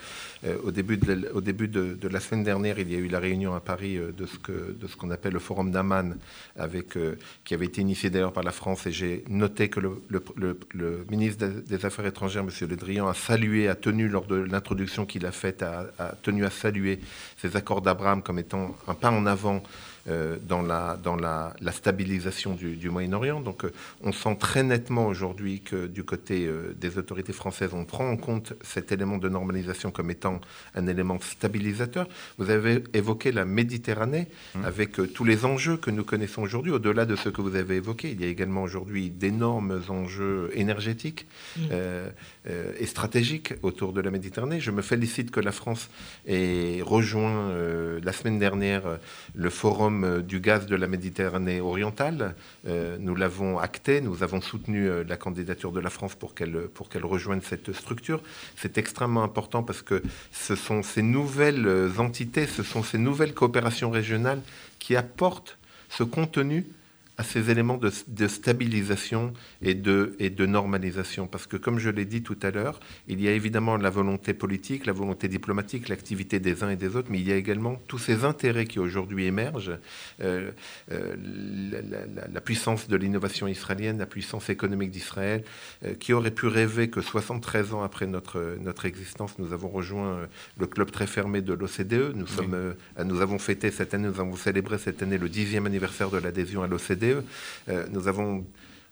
euh, 0.45 0.57
au 0.63 0.69
début, 0.69 0.97
de 0.97 1.11
la, 1.13 1.33
au 1.33 1.41
début 1.41 1.67
de, 1.67 1.95
de 1.99 2.07
la 2.07 2.19
semaine 2.19 2.43
dernière, 2.43 2.77
il 2.77 2.91
y 2.91 2.95
a 2.95 2.99
eu 2.99 3.07
la 3.07 3.17
réunion 3.19 3.55
à 3.55 3.59
Paris 3.59 3.97
de 3.97 4.25
ce 4.27 4.37
que 4.37 4.51
de 4.79 4.87
ce 4.87 4.95
qu'on 4.95 5.09
appelle 5.09 5.33
le 5.33 5.39
forum 5.39 5.71
d'Aman, 5.71 6.17
avec 6.55 6.97
qui 7.45 7.53
avait 7.55 7.65
été 7.65 7.81
initié 7.81 8.11
d'ailleurs 8.11 8.33
par 8.33 8.43
la 8.43 8.51
France. 8.51 8.85
Et 8.85 8.91
j'ai 8.91 9.23
noté 9.27 9.69
que 9.69 9.79
le, 9.79 9.93
le- 10.09 10.23
le- 10.35 10.59
le 10.73 11.05
ministre 11.09 11.47
des- 11.47 11.83
Affaires 11.85 12.05
étrangères, 12.05 12.43
M. 12.43 12.49
Le 12.69 12.75
Drian, 12.75 13.07
a 13.07 13.15
salué, 13.15 13.67
a 13.67 13.73
tenu 13.75 14.07
lors 14.07 14.27
de 14.27 14.35
l'introduction 14.35 15.07
qu'il 15.07 15.25
a 15.25 15.31
faite, 15.31 15.63
a, 15.63 15.87
a 15.97 16.09
tenu 16.21 16.45
à 16.45 16.51
saluer 16.51 16.99
ces 17.41 17.55
accords 17.55 17.81
d'Abraham 17.81 18.21
comme 18.21 18.37
étant 18.37 18.75
un 18.87 18.93
pas 18.93 19.09
en 19.09 19.25
avant 19.25 19.63
dans, 20.07 20.61
la, 20.61 20.97
dans 21.01 21.15
la, 21.15 21.53
la 21.61 21.71
stabilisation 21.71 22.53
du, 22.53 22.75
du 22.75 22.89
Moyen-Orient. 22.89 23.41
Donc 23.41 23.65
euh, 23.65 23.71
on 24.01 24.11
sent 24.11 24.37
très 24.39 24.63
nettement 24.63 25.07
aujourd'hui 25.07 25.61
que 25.61 25.87
du 25.87 26.03
côté 26.03 26.45
euh, 26.45 26.73
des 26.79 26.97
autorités 26.97 27.33
françaises, 27.33 27.71
on 27.73 27.85
prend 27.85 28.09
en 28.09 28.17
compte 28.17 28.53
cet 28.61 28.91
élément 28.91 29.17
de 29.17 29.29
normalisation 29.29 29.91
comme 29.91 30.09
étant 30.11 30.41
un 30.75 30.87
élément 30.87 31.19
stabilisateur. 31.21 32.07
Vous 32.37 32.49
avez 32.49 32.83
évoqué 32.93 33.31
la 33.31 33.45
Méditerranée 33.45 34.27
Mmh. 34.55 34.65
avec 34.65 34.99
euh, 34.99 35.07
tous 35.07 35.23
les 35.23 35.45
enjeux 35.45 35.77
que 35.77 35.91
nous 35.91 36.03
connaissons 36.03 36.41
aujourd'hui, 36.41 36.71
au-delà 36.71 37.05
de 37.05 37.15
ce 37.15 37.29
que 37.29 37.41
vous 37.41 37.55
avez 37.55 37.75
évoqué. 37.75 38.11
Il 38.11 38.21
y 38.21 38.25
a 38.25 38.27
également 38.27 38.63
aujourd'hui 38.63 39.09
d'énormes 39.09 39.81
enjeux 39.89 40.49
énergétiques 40.53 41.25
Mmh. 41.57 41.61
euh, 41.71 42.09
euh, 42.49 42.71
et 42.79 42.85
stratégiques 42.85 43.53
autour 43.61 43.93
de 43.93 44.01
la 44.01 44.09
Méditerranée. 44.11 44.59
Je 44.59 44.71
me 44.71 44.81
félicite 44.81 45.31
que 45.31 45.39
la 45.39 45.51
France 45.51 45.89
ait 46.27 46.81
rejoint 46.81 47.49
euh, 47.49 47.99
la 48.03 48.13
semaine 48.13 48.39
dernière 48.39 48.85
euh, 48.87 48.97
le 49.35 49.49
forum 49.49 49.90
euh, 49.91 50.21
du 50.21 50.39
gaz 50.39 50.65
de 50.65 50.75
la 50.75 50.87
Méditerranée 50.87 51.61
orientale. 51.61 52.35
Euh, 52.67 52.97
nous 52.99 53.15
l'avons 53.15 53.59
acté, 53.59 54.01
nous 54.01 54.23
avons 54.23 54.41
soutenu 54.41 54.87
euh, 54.87 55.03
la 55.07 55.17
candidature 55.17 55.71
de 55.71 55.79
la 55.79 55.89
France 55.89 56.15
pour 56.15 56.33
qu'elle 56.33 56.67
pour 56.73 56.89
qu'elle 56.89 57.05
rejoigne 57.05 57.41
cette 57.41 57.73
structure. 57.73 58.21
C'est 58.55 58.77
extrêmement 58.77 59.23
important 59.23 59.63
parce 59.63 59.81
que 59.81 60.01
ce 60.31 60.55
sont 60.55 60.83
ces 60.83 61.01
nouvelles 61.01 61.91
entités, 61.97 62.47
ce 62.47 62.63
sont 62.63 62.83
ces 62.83 62.97
nouvelles 62.97 63.33
coopérations 63.33 63.91
régionales 63.91 64.41
qui 64.79 64.95
apportent 64.95 65.57
ce 65.89 66.03
contenu 66.03 66.65
à 67.21 67.23
ces 67.23 67.49
éléments 67.51 67.77
de, 67.77 67.91
de 68.07 68.27
stabilisation 68.27 69.33
et 69.61 69.75
de, 69.75 70.15
et 70.19 70.29
de 70.29 70.45
normalisation. 70.45 71.27
Parce 71.27 71.45
que, 71.47 71.57
comme 71.57 71.79
je 71.79 71.89
l'ai 71.89 72.05
dit 72.05 72.23
tout 72.23 72.37
à 72.41 72.51
l'heure, 72.51 72.79
il 73.07 73.21
y 73.21 73.27
a 73.27 73.31
évidemment 73.31 73.77
la 73.77 73.89
volonté 73.89 74.33
politique, 74.33 74.85
la 74.85 74.93
volonté 74.93 75.27
diplomatique, 75.27 75.87
l'activité 75.89 76.39
des 76.39 76.63
uns 76.63 76.69
et 76.69 76.75
des 76.85 76.95
autres, 76.95 77.09
mais 77.11 77.19
il 77.19 77.27
y 77.27 77.31
a 77.31 77.35
également 77.35 77.75
tous 77.87 77.99
ces 78.07 78.25
intérêts 78.25 78.65
qui 78.65 78.79
aujourd'hui 78.79 79.25
émergent. 79.25 79.77
Euh, 80.21 80.51
euh, 80.91 81.15
la, 81.71 81.81
la- 81.81 82.27
la 82.37 82.41
puissance 82.41 82.87
de 82.87 82.95
l'innovation 82.95 83.47
israélienne, 83.47 83.97
la 83.99 84.05
puissance 84.05 84.49
économique 84.49 84.91
d'Israël, 84.91 85.43
euh, 85.85 85.93
qui 86.01 86.13
aurait 86.13 86.31
pu 86.39 86.47
rêver 86.47 86.89
que 86.89 87.01
73 87.01 87.73
ans 87.75 87.83
après 87.83 88.07
notre, 88.07 88.57
notre 88.67 88.85
existence, 88.85 89.31
nous 89.39 89.53
avons 89.53 89.69
rejoint 89.69 90.27
le 90.59 90.65
club 90.67 90.89
très 90.91 91.07
fermé 91.07 91.41
de 91.41 91.53
l'OCDE. 91.53 92.13
Nous, 92.15 92.27
sommes, 92.37 92.57
nous 93.11 93.21
avons 93.21 93.39
fêté 93.39 93.69
cette 93.71 93.93
année, 93.93 94.07
nous 94.07 94.19
avons 94.19 94.35
célébré 94.35 94.77
cette 94.77 95.01
année 95.03 95.17
le 95.17 95.29
dixième 95.29 95.65
anniversaire 95.65 96.09
de 96.09 96.17
l'adhésion 96.17 96.63
à 96.63 96.67
l'OCDE. 96.67 97.10
Euh, 97.69 97.85
nous 97.91 98.07
avons 98.07 98.45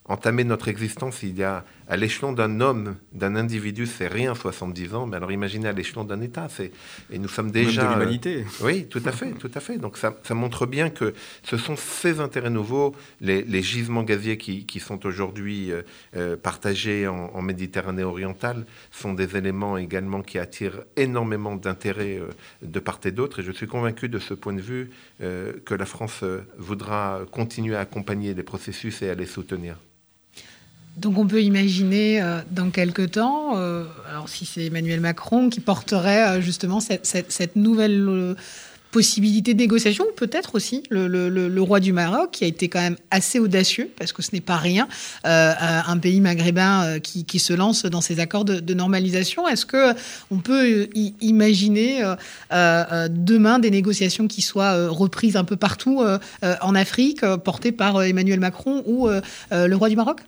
entamé 0.05 0.43
notre 0.43 0.67
existence 0.67 1.23
il 1.23 1.37
y 1.37 1.43
a 1.43 1.63
à 1.89 1.97
l'échelon 1.97 2.31
d'un 2.31 2.61
homme, 2.61 2.95
d'un 3.13 3.35
individu, 3.35 3.87
c'est 3.87 4.07
rien 4.07 4.35
70 4.35 4.93
ans, 4.93 5.07
mais 5.07 5.17
alors 5.17 5.31
imaginez 5.31 5.67
à 5.67 5.71
l'échelon 5.71 6.03
d'un 6.03 6.21
État, 6.21 6.47
c'est 6.49 6.71
et 7.11 7.17
nous 7.17 7.27
sommes 7.27 7.49
déjà 7.51 7.81
Même 7.81 7.91
de 7.91 7.95
euh, 7.95 7.99
l'humanité. 7.99 8.45
oui, 8.61 8.85
tout 8.85 9.01
à 9.05 9.11
fait, 9.11 9.31
tout 9.31 9.51
à 9.55 9.59
fait. 9.59 9.77
Donc 9.79 9.97
ça, 9.97 10.15
ça 10.23 10.35
montre 10.35 10.67
bien 10.67 10.91
que 10.91 11.13
ce 11.43 11.57
sont 11.57 11.75
ces 11.75 12.19
intérêts 12.19 12.51
nouveaux, 12.51 12.95
les, 13.21 13.41
les 13.41 13.63
gisements 13.63 14.03
gaziers 14.03 14.37
qui, 14.37 14.65
qui 14.65 14.79
sont 14.79 15.03
aujourd'hui 15.05 15.71
euh, 15.71 15.81
euh, 16.15 16.37
partagés 16.37 17.07
en, 17.07 17.31
en 17.33 17.41
Méditerranée 17.41 18.03
orientale, 18.03 18.65
sont 18.91 19.13
des 19.13 19.35
éléments 19.35 19.77
également 19.77 20.21
qui 20.21 20.37
attirent 20.37 20.83
énormément 20.95 21.55
d'intérêt 21.55 22.19
euh, 22.19 22.29
de 22.61 22.79
part 22.79 22.99
et 23.05 23.11
d'autre. 23.11 23.39
Et 23.39 23.43
je 23.43 23.51
suis 23.51 23.67
convaincu 23.67 24.09
de 24.09 24.19
ce 24.19 24.35
point 24.35 24.53
de 24.53 24.61
vue 24.61 24.91
que 25.19 25.73
la 25.73 25.85
France 25.85 26.23
voudra 26.57 27.21
continuer 27.31 27.75
à 27.75 27.81
accompagner 27.81 28.33
les 28.33 28.43
processus 28.43 29.01
et 29.01 29.09
à 29.09 29.15
les 29.15 29.25
soutenir. 29.25 29.77
Donc 30.97 31.17
on 31.17 31.27
peut 31.27 31.41
imaginer 31.41 32.21
euh, 32.21 32.39
dans 32.51 32.71
quelques 32.71 33.11
temps, 33.11 33.57
euh, 33.57 33.85
alors 34.09 34.27
si 34.27 34.45
c'est 34.45 34.65
Emmanuel 34.65 34.99
Macron 34.99 35.49
qui 35.49 35.61
porterait 35.61 36.37
euh, 36.37 36.41
justement 36.41 36.79
cette, 36.81 37.55
nouvelle 37.55 38.35
possibilité 38.91 39.53
de 39.53 39.59
négociation, 39.59 40.03
peut-être 40.17 40.55
aussi 40.55 40.83
le, 40.89 41.59
roi 41.61 41.79
du 41.79 41.93
Maroc 41.93 42.31
qui 42.31 42.43
a 42.43 42.47
été 42.47 42.69
quand 42.69 42.81
même 42.81 42.97
assez 43.11 43.39
audacieux, 43.39 43.91
parce 43.97 44.11
que 44.11 44.21
ce 44.23 44.31
n'est 44.33 44.41
pas 44.41 44.57
rien, 44.57 44.87
un 45.23 45.97
pays 45.99 46.19
maghrébin 46.21 46.99
qui, 46.99 47.39
se 47.39 47.53
lance 47.53 47.85
dans 47.85 48.01
ces 48.01 48.19
accords 48.19 48.45
de, 48.45 48.73
normalisation. 48.73 49.47
Est-ce 49.47 49.67
que 49.67 49.93
on 50.31 50.39
peut 50.39 50.89
imaginer 51.21 52.03
demain 52.51 53.59
des 53.59 53.69
négociations 53.69 54.27
qui 54.27 54.41
soient 54.41 54.87
reprises 54.87 55.37
un 55.37 55.43
peu 55.43 55.55
partout 55.55 56.03
en 56.41 56.75
Afrique, 56.75 57.23
portées 57.43 57.71
par 57.71 58.01
Emmanuel 58.01 58.39
Macron 58.39 58.83
ou 58.87 59.07
le 59.51 59.75
roi 59.75 59.89
du 59.89 59.95
Maroc? 59.95 60.21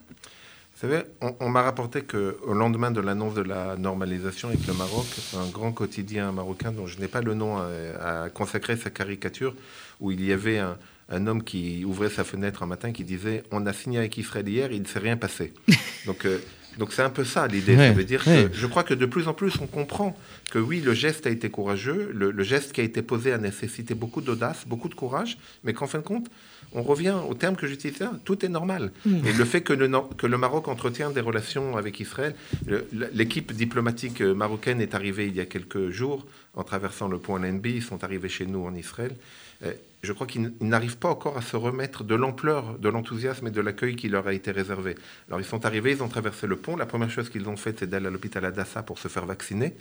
Vous 0.81 0.87
savez, 0.89 1.03
on, 1.21 1.35
on 1.39 1.49
m'a 1.49 1.61
rapporté 1.61 2.01
qu'au 2.01 2.53
lendemain 2.55 2.89
de 2.89 3.01
l'annonce 3.01 3.35
de 3.35 3.43
la 3.43 3.75
normalisation 3.77 4.47
avec 4.47 4.65
le 4.65 4.73
Maroc, 4.73 5.05
un 5.37 5.47
grand 5.51 5.71
quotidien 5.71 6.31
marocain 6.31 6.71
dont 6.71 6.87
je 6.87 6.97
n'ai 6.99 7.07
pas 7.07 7.21
le 7.21 7.35
nom 7.35 7.57
a, 7.57 8.23
a 8.23 8.29
consacré 8.29 8.75
sa 8.77 8.89
caricature, 8.89 9.53
où 9.99 10.09
il 10.11 10.25
y 10.25 10.31
avait 10.33 10.57
un, 10.57 10.77
un 11.09 11.27
homme 11.27 11.43
qui 11.43 11.85
ouvrait 11.85 12.09
sa 12.09 12.23
fenêtre 12.23 12.63
un 12.63 12.65
matin 12.65 12.91
qui 12.93 13.03
disait 13.03 13.43
On 13.51 13.67
a 13.67 13.73
signé 13.73 13.99
avec 13.99 14.17
Israël 14.17 14.49
hier, 14.49 14.71
il 14.71 14.81
ne 14.81 14.87
s'est 14.87 14.99
rien 14.99 15.17
passé. 15.17 15.53
Donc. 16.07 16.25
euh, 16.25 16.39
donc 16.77 16.93
c'est 16.93 17.01
un 17.01 17.09
peu 17.09 17.25
ça 17.25 17.47
l'idée. 17.47 17.75
Ouais, 17.75 17.89
ça 17.89 17.91
veut 17.91 18.05
dire 18.05 18.25
ouais. 18.25 18.47
que 18.49 18.55
je 18.55 18.65
crois 18.65 18.85
que 18.85 18.93
de 18.93 19.05
plus 19.05 19.27
en 19.27 19.33
plus 19.33 19.55
on 19.59 19.67
comprend 19.67 20.15
que 20.51 20.59
oui, 20.59 20.81
le 20.81 20.93
geste 20.93 21.25
a 21.25 21.31
été 21.31 21.49
courageux, 21.49 22.11
le, 22.13 22.29
le 22.29 22.43
geste 22.43 22.73
qui 22.73 22.81
a 22.81 22.83
été 22.83 23.01
posé 23.01 23.31
a 23.33 23.39
nécessité 23.39 23.95
beaucoup 23.95 24.21
d'audace, 24.21 24.65
beaucoup 24.67 24.89
de 24.89 24.93
courage, 24.95 25.37
mais 25.63 25.73
qu'en 25.73 25.87
fin 25.87 25.97
de 25.99 26.03
compte, 26.03 26.27
on 26.73 26.83
revient 26.83 27.15
au 27.27 27.33
terme 27.33 27.55
que 27.55 27.65
j'utilise 27.67 27.99
là, 27.99 28.11
tout 28.23 28.45
est 28.45 28.49
normal. 28.49 28.91
Et 29.05 29.33
le 29.33 29.45
fait 29.45 29.61
que 29.61 29.73
le, 29.73 29.87
Nor- 29.87 30.15
que 30.15 30.27
le 30.27 30.37
Maroc 30.37 30.67
entretient 30.67 31.09
des 31.11 31.19
relations 31.21 31.75
avec 31.77 31.99
Israël, 31.99 32.35
l'équipe 33.13 33.51
diplomatique 33.53 34.21
euh, 34.21 34.33
marocaine 34.33 34.81
est 34.81 34.93
arrivée 34.95 35.27
il 35.27 35.35
y 35.35 35.41
a 35.41 35.45
quelques 35.45 35.89
jours 35.89 36.25
en 36.53 36.63
traversant 36.63 37.07
le 37.07 37.17
pont 37.17 37.37
LNB, 37.37 37.65
ils 37.67 37.83
sont 37.83 38.03
arrivés 38.03 38.29
chez 38.29 38.45
nous 38.45 38.65
en 38.65 38.75
Israël. 38.75 39.15
Euh, 39.65 39.71
Je 40.03 40.11
crois 40.13 40.25
qu'ils 40.27 40.51
n'arrivent 40.61 40.97
pas 40.97 41.09
encore 41.09 41.37
à 41.37 41.41
se 41.43 41.55
remettre 41.55 42.03
de 42.03 42.15
l'ampleur, 42.15 42.79
de 42.79 42.89
l'enthousiasme 42.89 43.47
et 43.47 43.51
de 43.51 43.61
l'accueil 43.61 43.95
qui 43.95 44.09
leur 44.09 44.25
a 44.27 44.33
été 44.33 44.49
réservé. 44.51 44.95
Alors 45.27 45.39
ils 45.39 45.45
sont 45.45 45.63
arrivés, 45.65 45.91
ils 45.91 46.01
ont 46.01 46.07
traversé 46.09 46.47
le 46.47 46.55
pont. 46.55 46.75
La 46.75 46.87
première 46.87 47.11
chose 47.11 47.29
qu'ils 47.29 47.47
ont 47.47 47.55
faite, 47.55 47.77
c'est 47.79 47.89
d'aller 47.89 48.07
à 48.07 48.09
l'hôpital 48.09 48.43
Adassa 48.43 48.81
pour 48.81 48.97
se 48.97 49.07
faire 49.07 49.25
vacciner. 49.27 49.73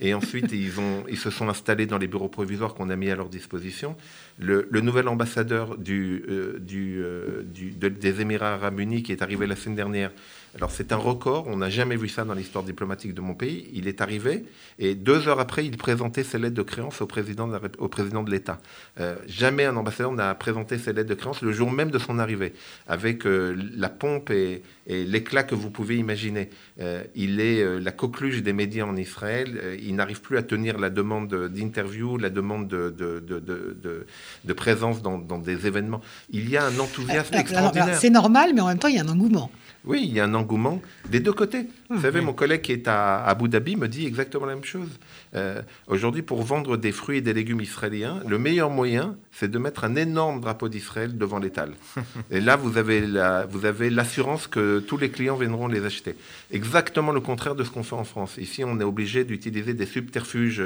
Et 0.00 0.07
ensuite, 0.14 0.52
ils, 0.52 1.16
se 1.16 1.30
sont 1.30 1.48
installés 1.48 1.86
dans 1.86 1.98
les 1.98 2.06
bureaux 2.06 2.28
provisoires 2.28 2.74
qu'on 2.74 2.90
a 2.90 2.96
mis 2.96 3.10
à 3.10 3.16
leur 3.16 3.28
disposition. 3.28 3.96
Le, 4.38 4.68
nouvel 4.80 5.08
ambassadeur 5.08 5.74
euh, 5.88 6.58
euh, 6.72 7.42
de- 7.44 7.88
des 7.88 8.20
Émirats 8.20 8.54
arabes 8.54 8.80
unis 8.80 9.02
qui 9.02 9.12
est 9.12 9.22
arrivé 9.22 9.46
la 9.46 9.56
semaine 9.56 9.76
dernière, 9.76 10.12
alors 10.56 10.70
c'est 10.70 10.92
un 10.92 10.96
record, 10.96 11.46
on 11.46 11.56
n'a 11.58 11.70
jamais 11.70 11.96
vu 11.96 12.08
ça 12.08 12.24
dans 12.24 12.34
l'histoire 12.34 12.64
diplomatique 12.64 13.14
de 13.14 13.20
mon 13.20 13.34
pays. 13.34 13.68
Il 13.74 13.86
est 13.86 14.00
arrivé 14.00 14.44
et 14.78 14.94
deux 14.94 15.28
heures 15.28 15.40
après, 15.40 15.64
il 15.66 15.76
présentait 15.76 16.24
ses 16.24 16.38
lettres 16.38 16.54
de 16.56 16.62
créance 16.62 17.00
au 17.00 17.06
président 17.06 17.46
de, 17.48 18.30
l'État. 18.30 18.58
Euh, 18.98 19.16
jamais 19.26 19.64
un 19.66 19.76
ambassadeur 19.76 20.12
n'a 20.12 20.34
présenté 20.34 20.78
ses 20.78 20.92
lettres 20.92 21.10
de 21.10 21.14
créance 21.14 21.42
le 21.42 21.52
jour 21.52 21.70
même 21.70 21.90
de 21.90 21.98
son 21.98 22.18
arrivée, 22.18 22.54
avec 22.88 23.26
euh, 23.26 23.54
la 23.76 23.88
pompe 23.88 24.30
et, 24.30 24.62
et 24.86 25.04
l'éclat 25.04 25.42
que 25.42 25.54
vous 25.54 25.70
pouvez 25.70 25.96
imaginer. 25.96 26.50
Euh, 26.80 27.04
il 27.14 27.40
est 27.40 27.78
la 27.80 27.92
coqueluche 27.92 28.42
des 28.42 28.52
médias 28.52 28.84
en 28.86 28.96
Israël. 28.96 29.78
Il 29.82 29.94
n'arrive 29.96 30.20
plus 30.22 30.38
à 30.38 30.42
tenir 30.42 30.78
la 30.78 30.90
demande 30.90 31.32
d'interview, 31.48 32.16
la 32.16 32.30
demande 32.30 32.68
de, 32.68 32.90
de, 32.90 33.20
de, 33.20 33.38
de- 33.38 33.76
de- 33.82 34.06
de 34.44 34.52
présence 34.52 35.02
dans, 35.02 35.18
dans 35.18 35.38
des 35.38 35.66
événements. 35.66 36.00
Il 36.30 36.48
y 36.48 36.56
a 36.56 36.64
un 36.64 36.78
enthousiasme 36.78 37.34
extraordinaire. 37.34 37.98
C'est 37.98 38.10
normal, 38.10 38.52
mais 38.54 38.60
en 38.60 38.68
même 38.68 38.78
temps, 38.78 38.88
il 38.88 38.96
y 38.96 38.98
a 38.98 39.02
un 39.02 39.08
engouement. 39.08 39.50
Oui, 39.88 40.02
il 40.04 40.12
y 40.12 40.20
a 40.20 40.24
un 40.24 40.34
engouement 40.34 40.82
des 41.08 41.18
deux 41.18 41.32
côtés. 41.32 41.62
Mmh. 41.62 41.94
Vous 41.94 42.02
savez, 42.02 42.20
mon 42.20 42.34
collègue 42.34 42.60
qui 42.60 42.72
est 42.72 42.86
à 42.88 43.24
Abu 43.24 43.48
Dhabi 43.48 43.74
me 43.74 43.88
dit 43.88 44.06
exactement 44.06 44.44
la 44.44 44.54
même 44.54 44.64
chose. 44.64 45.00
Euh, 45.34 45.62
Aujourd'hui, 45.86 46.20
pour 46.20 46.42
vendre 46.42 46.76
des 46.76 46.92
fruits 46.92 47.18
et 47.18 47.20
des 47.22 47.32
légumes 47.32 47.62
israéliens, 47.62 48.20
le 48.28 48.38
meilleur 48.38 48.68
moyen, 48.68 49.16
c'est 49.38 49.50
de 49.50 49.58
mettre 49.58 49.84
un 49.84 49.94
énorme 49.94 50.40
drapeau 50.40 50.68
d'Israël 50.68 51.16
devant 51.16 51.38
l'étal. 51.38 51.70
et 52.30 52.40
là, 52.40 52.56
vous 52.56 52.76
avez 52.76 53.06
la- 53.06 53.46
vous 53.46 53.64
avez 53.66 53.88
l'assurance 53.90 54.46
que 54.48 54.80
tous 54.80 54.96
les 54.96 55.10
clients 55.10 55.36
viendront 55.36 55.68
les 55.68 55.84
acheter. 55.84 56.14
Exactement 56.50 57.12
le 57.12 57.20
contraire 57.20 57.54
de 57.54 57.62
ce 57.64 57.70
qu'on 57.70 57.82
fait 57.82 57.94
en 57.94 58.04
France. 58.04 58.36
Ici, 58.38 58.64
on 58.64 58.80
est 58.80 58.84
obligé 58.84 59.24
d'utiliser 59.24 59.74
des 59.74 59.86
subterfuges 59.86 60.62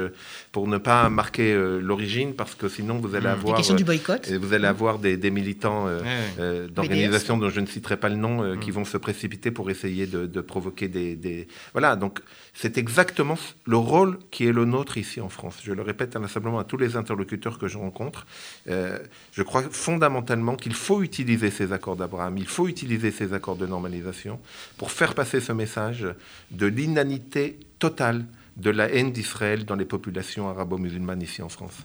pour 0.51 0.67
ne 0.67 0.77
pas 0.77 1.09
marquer 1.09 1.53
euh, 1.53 1.79
l'origine, 1.79 2.33
parce 2.33 2.55
que 2.55 2.67
sinon, 2.69 2.97
vous 2.99 3.13
allez. 3.15 3.25
La 3.25 3.33
avoir... 3.33 3.57
euh, 3.73 3.75
du 3.75 3.83
boycott. 3.83 4.27
et 4.29 4.37
vous 4.37 4.53
allez 4.53 4.67
avoir 4.67 4.99
des, 4.99 5.17
des 5.17 5.31
militants 5.31 5.87
euh, 5.87 5.99
euh, 6.39 6.67
d'organisations 6.67 7.37
dont 7.37 7.49
je 7.49 7.59
ne 7.59 7.65
citerai 7.67 7.97
pas 7.97 8.09
le 8.09 8.15
nom 8.15 8.43
euh, 8.43 8.55
qui 8.55 8.71
vont 8.71 8.85
se 8.85 8.97
précipiter 8.97 9.51
pour 9.51 9.69
essayer 9.69 10.07
de, 10.07 10.25
de 10.25 10.41
provoquer 10.41 10.87
des, 10.87 11.15
des- 11.15 11.47
Voilà, 11.73 11.95
donc 11.95 12.19
c'est 12.53 12.77
exactement 12.77 13.37
le 13.65 13.77
rôle 13.77 14.17
qui 14.31 14.45
est 14.47 14.51
le 14.51 14.65
nôtre 14.65 14.97
ici 14.97 15.21
en 15.21 15.29
France. 15.29 15.57
Je 15.63 15.73
le 15.73 15.81
répète 15.81 16.15
inlassablement 16.15 16.59
à 16.59 16.63
tous 16.63 16.77
les 16.77 16.95
interlocuteurs 16.95 17.57
que 17.57 17.67
je 17.67 17.77
rencontre. 17.77 18.25
Euh, 18.69 18.99
je 19.33 19.43
crois 19.43 19.63
fondamentalement 19.63 20.55
qu'il 20.55 20.73
faut 20.73 21.01
utiliser 21.01 21.51
ces 21.51 21.73
accords 21.73 21.97
d'Abraham, 21.97 22.37
il 22.37 22.47
faut 22.47 22.67
utiliser 22.67 23.11
ces 23.11 23.33
accords 23.33 23.57
de 23.57 23.65
normalisation 23.65 24.39
pour 24.77 24.91
faire 24.91 25.15
passer 25.15 25.41
ce 25.41 25.51
message 25.51 26.07
de 26.51 26.65
l'inanité 26.65 27.59
totale 27.79 28.25
de 28.55 28.69
la 28.69 28.89
haine 28.89 29.11
d'Israël 29.11 29.65
dans 29.65 29.75
les 29.75 29.85
populations 29.85 30.49
arabo-musulmanes 30.49 31.21
ici 31.21 31.41
en 31.41 31.49
France. 31.49 31.77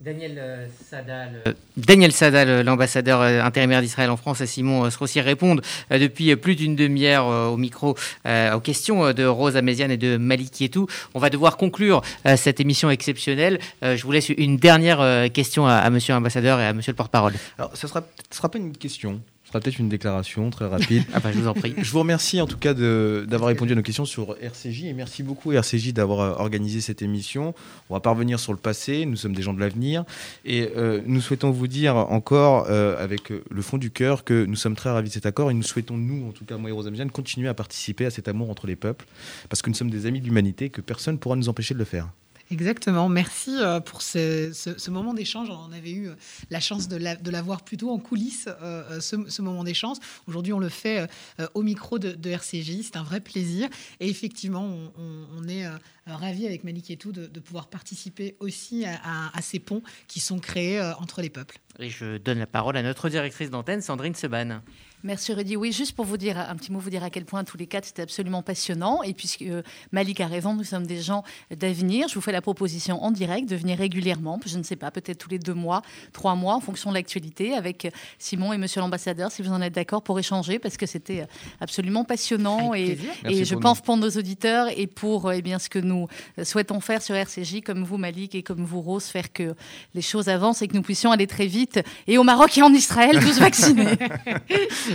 Daniel 0.00 0.38
euh, 0.38 0.66
Sadal, 0.90 1.42
euh, 1.46 1.52
Daniel 1.76 2.12
Sadal, 2.12 2.62
l'ambassadeur 2.62 3.22
intérimaire 3.22 3.80
d'Israël 3.80 4.10
en 4.10 4.16
France, 4.16 4.40
et 4.40 4.46
Simon 4.46 4.90
Srossi 4.90 5.20
répondent 5.20 5.62
depuis 5.90 6.34
plus 6.36 6.56
d'une 6.56 6.76
demi-heure 6.76 7.26
au 7.52 7.56
micro 7.56 7.96
aux 8.26 8.60
questions 8.60 9.12
de 9.12 9.24
Rose 9.24 9.56
Améziane 9.56 9.90
et 9.90 9.96
de 9.96 10.16
Malik 10.16 10.60
Yetou. 10.60 10.86
On 11.14 11.18
va 11.18 11.30
devoir 11.30 11.56
conclure 11.56 12.02
cette 12.36 12.60
émission 12.60 12.90
exceptionnelle. 12.90 13.58
Je 13.82 14.02
vous 14.02 14.12
laisse 14.12 14.28
une 14.30 14.56
dernière 14.56 15.30
question 15.32 15.66
à, 15.66 15.88
monsieur 15.90 16.14
l'ambassadeur 16.14 16.60
et 16.60 16.66
à 16.66 16.72
monsieur 16.72 16.92
le 16.92 16.96
porte-parole. 16.96 17.34
Alors, 17.58 17.76
ce 17.76 17.86
ne 17.86 17.88
sera, 17.88 18.02
sera 18.30 18.48
pas 18.50 18.58
une 18.58 18.76
question, 18.76 19.20
peut-être 19.60 19.78
une 19.78 19.88
déclaration 19.88 20.50
très 20.50 20.66
rapide. 20.66 21.04
ah 21.14 21.20
bah, 21.20 21.32
je 21.32 21.38
vous 21.38 21.48
en 21.48 21.54
prie. 21.54 21.74
Je 21.76 21.90
vous 21.90 21.98
remercie 21.98 22.40
en 22.40 22.46
tout 22.46 22.56
cas 22.56 22.74
d'avoir 22.74 23.48
répondu 23.48 23.72
à 23.72 23.76
nos 23.76 23.82
questions 23.82 24.04
sur 24.04 24.36
RCJ 24.40 24.84
et 24.84 24.92
merci 24.92 25.22
beaucoup 25.22 25.52
RCJ 25.52 25.92
d'avoir 25.92 26.20
euh, 26.20 26.42
organisé 26.42 26.80
cette 26.80 27.02
émission. 27.02 27.54
On 27.90 27.94
va 27.94 28.00
pas 28.00 28.10
revenir 28.10 28.40
sur 28.40 28.52
le 28.52 28.58
passé, 28.58 29.06
nous 29.06 29.16
sommes 29.16 29.34
des 29.34 29.42
gens 29.42 29.54
de 29.54 29.60
l'avenir 29.60 30.04
et 30.44 30.70
euh, 30.76 31.00
nous 31.06 31.20
souhaitons 31.20 31.50
vous 31.50 31.66
dire 31.66 31.96
encore 31.96 32.66
euh, 32.68 33.02
avec 33.02 33.30
le 33.30 33.62
fond 33.62 33.78
du 33.78 33.90
cœur 33.90 34.24
que 34.24 34.44
nous 34.44 34.56
sommes 34.56 34.76
très 34.76 34.90
ravis 34.90 35.08
de 35.08 35.14
cet 35.14 35.26
accord 35.26 35.50
et 35.50 35.54
nous 35.54 35.62
souhaitons 35.62 35.96
nous, 35.96 36.28
en 36.28 36.32
tout 36.32 36.44
cas 36.44 36.56
moi 36.56 36.70
et 36.70 36.72
Rosa 36.72 36.90
continuer 37.12 37.48
à 37.48 37.54
participer 37.54 38.06
à 38.06 38.10
cet 38.10 38.28
amour 38.28 38.50
entre 38.50 38.66
les 38.66 38.76
peuples 38.76 39.04
parce 39.48 39.62
que 39.62 39.70
nous 39.70 39.76
sommes 39.76 39.90
des 39.90 40.06
amis 40.06 40.20
de 40.20 40.26
l'humanité 40.26 40.70
que 40.70 40.80
personne 40.80 41.14
ne 41.14 41.18
pourra 41.18 41.36
nous 41.36 41.48
empêcher 41.48 41.74
de 41.74 41.78
le 41.78 41.84
faire. 41.84 42.08
Exactement. 42.50 43.08
Merci 43.08 43.56
euh, 43.58 43.80
pour 43.80 44.02
ce, 44.02 44.90
moment 44.90 45.14
d'échange. 45.14 45.48
On 45.50 45.72
avait 45.72 45.92
eu 45.92 46.08
euh, 46.08 46.14
la 46.50 46.60
chance 46.60 46.88
de 46.88 47.30
l'avoir 47.30 47.62
plutôt 47.62 47.90
en 47.90 47.98
coulisses, 47.98 48.48
euh, 48.62 49.00
ce, 49.00 49.42
moment 49.42 49.64
d'échange. 49.64 49.96
Aujourd'hui, 50.26 50.52
on 50.52 50.58
le 50.58 50.68
fait 50.68 51.08
au 51.54 51.62
micro 51.62 51.98
de, 51.98 52.30
RCJ. 52.30 52.82
C'est 52.82 52.96
un 52.96 53.02
vrai 53.02 53.20
plaisir. 53.20 53.68
Et 54.00 54.08
effectivement, 54.08 54.64
on, 54.98 55.48
est 55.48 55.66
ravis 56.06 56.46
avec 56.46 56.64
Malik 56.64 56.90
et 56.90 56.96
tout 56.96 57.12
de, 57.12 57.26
pouvoir 57.40 57.68
participer 57.68 58.36
aussi 58.40 58.84
à, 58.84 59.40
ces 59.42 59.58
ponts 59.58 59.82
qui 60.08 60.20
sont 60.20 60.38
créés 60.38 60.80
entre 60.98 61.20
les 61.20 61.30
peuples. 61.30 61.58
Et 61.78 61.90
je 61.90 62.18
donne 62.18 62.38
la 62.38 62.46
parole 62.46 62.76
à 62.76 62.82
notre 62.82 63.08
directrice 63.08 63.50
d'antenne, 63.50 63.82
Sandrine 63.82 64.14
Seban. 64.14 64.60
Merci 65.06 65.34
Rudy. 65.34 65.54
Oui, 65.54 65.70
juste 65.70 65.94
pour 65.94 66.06
vous 66.06 66.16
dire 66.16 66.38
un 66.38 66.56
petit 66.56 66.72
mot, 66.72 66.78
vous 66.78 66.88
dire 66.88 67.04
à 67.04 67.10
quel 67.10 67.26
point 67.26 67.44
tous 67.44 67.58
les 67.58 67.66
quatre 67.66 67.84
c'était 67.84 68.00
absolument 68.00 68.40
passionnant. 68.40 69.02
Et 69.02 69.12
puisque 69.12 69.42
euh, 69.42 69.60
Malik 69.92 70.18
a 70.22 70.26
raison, 70.26 70.54
nous 70.54 70.64
sommes 70.64 70.86
des 70.86 71.02
gens 71.02 71.24
d'avenir. 71.54 72.08
Je 72.08 72.14
vous 72.14 72.22
fais 72.22 72.32
la 72.32 72.40
proposition 72.40 73.04
en 73.04 73.10
direct 73.10 73.46
de 73.46 73.54
venir 73.54 73.76
régulièrement, 73.76 74.40
je 74.46 74.56
ne 74.56 74.62
sais 74.62 74.76
pas, 74.76 74.90
peut-être 74.90 75.18
tous 75.18 75.28
les 75.28 75.38
deux 75.38 75.52
mois, 75.52 75.82
trois 76.14 76.34
mois, 76.36 76.54
en 76.54 76.60
fonction 76.60 76.88
de 76.88 76.94
l'actualité, 76.94 77.52
avec 77.52 77.92
Simon 78.18 78.54
et 78.54 78.56
Monsieur 78.56 78.80
l'ambassadeur, 78.80 79.30
si 79.30 79.42
vous 79.42 79.52
en 79.52 79.60
êtes 79.60 79.74
d'accord, 79.74 80.00
pour 80.00 80.18
échanger, 80.18 80.58
parce 80.58 80.78
que 80.78 80.86
c'était 80.86 81.26
absolument 81.60 82.04
passionnant. 82.04 82.72
et, 82.72 82.96
et 83.28 83.44
je 83.44 83.54
pense 83.56 83.82
pour 83.82 83.98
nos 83.98 84.08
auditeurs 84.08 84.68
et 84.74 84.86
pour 84.86 85.30
eh 85.30 85.42
bien 85.42 85.58
ce 85.58 85.68
que 85.68 85.78
nous 85.78 86.08
souhaitons 86.42 86.80
faire 86.80 87.02
sur 87.02 87.14
RCJ, 87.14 87.60
comme 87.60 87.84
vous 87.84 87.98
Malik 87.98 88.34
et 88.34 88.42
comme 88.42 88.64
vous 88.64 88.80
Rose, 88.80 89.04
faire 89.04 89.30
que 89.34 89.54
les 89.92 90.00
choses 90.00 90.30
avancent 90.30 90.62
et 90.62 90.68
que 90.68 90.74
nous 90.74 90.82
puissions 90.82 91.12
aller 91.12 91.26
très 91.26 91.46
vite. 91.46 91.80
Et 92.06 92.16
au 92.16 92.22
Maroc 92.22 92.56
et 92.56 92.62
en 92.62 92.72
Israël, 92.72 93.20
tous 93.20 93.38
vaccinés. 93.38 93.98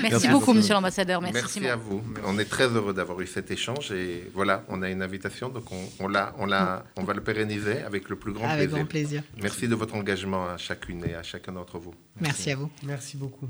Merci, 0.01 0.27
beaucoup, 0.27 0.53
monsieur 0.53 0.73
l'ambassadeur. 0.73 1.21
Merci, 1.21 1.67
à 1.67 1.75
vous. 1.75 2.01
On 2.25 2.37
est 2.39 2.45
très 2.45 2.67
heureux 2.67 2.93
d'avoir 2.93 3.19
eu 3.21 3.27
cet 3.27 3.51
échange 3.51 3.91
et 3.91 4.29
voilà, 4.33 4.63
on 4.69 4.81
a 4.81 4.89
une 4.89 5.01
invitation, 5.01 5.49
donc 5.49 5.71
on, 5.71 5.89
on, 5.99 6.09
on, 6.09 7.03
va 7.03 7.13
le 7.13 7.21
pérenniser 7.21 7.81
avec 7.81 8.09
le 8.09 8.15
plus 8.15 8.33
grand 8.33 8.47
avec 8.47 8.69
plaisir. 8.69 8.77
Grand 8.77 8.85
plaisir. 8.87 9.23
Merci 9.41 9.67
de 9.67 9.75
votre 9.75 9.95
engagement 9.95 10.47
à 10.47 10.57
chacune 10.57 11.03
et 11.05 11.15
à 11.15 11.23
chacun 11.23 11.51
d'entre 11.51 11.77
vous. 11.79 11.93
Merci 12.19 12.51
à 12.51 12.55
vous. 12.55 12.69
Merci 12.83 13.17
beaucoup. 13.17 13.49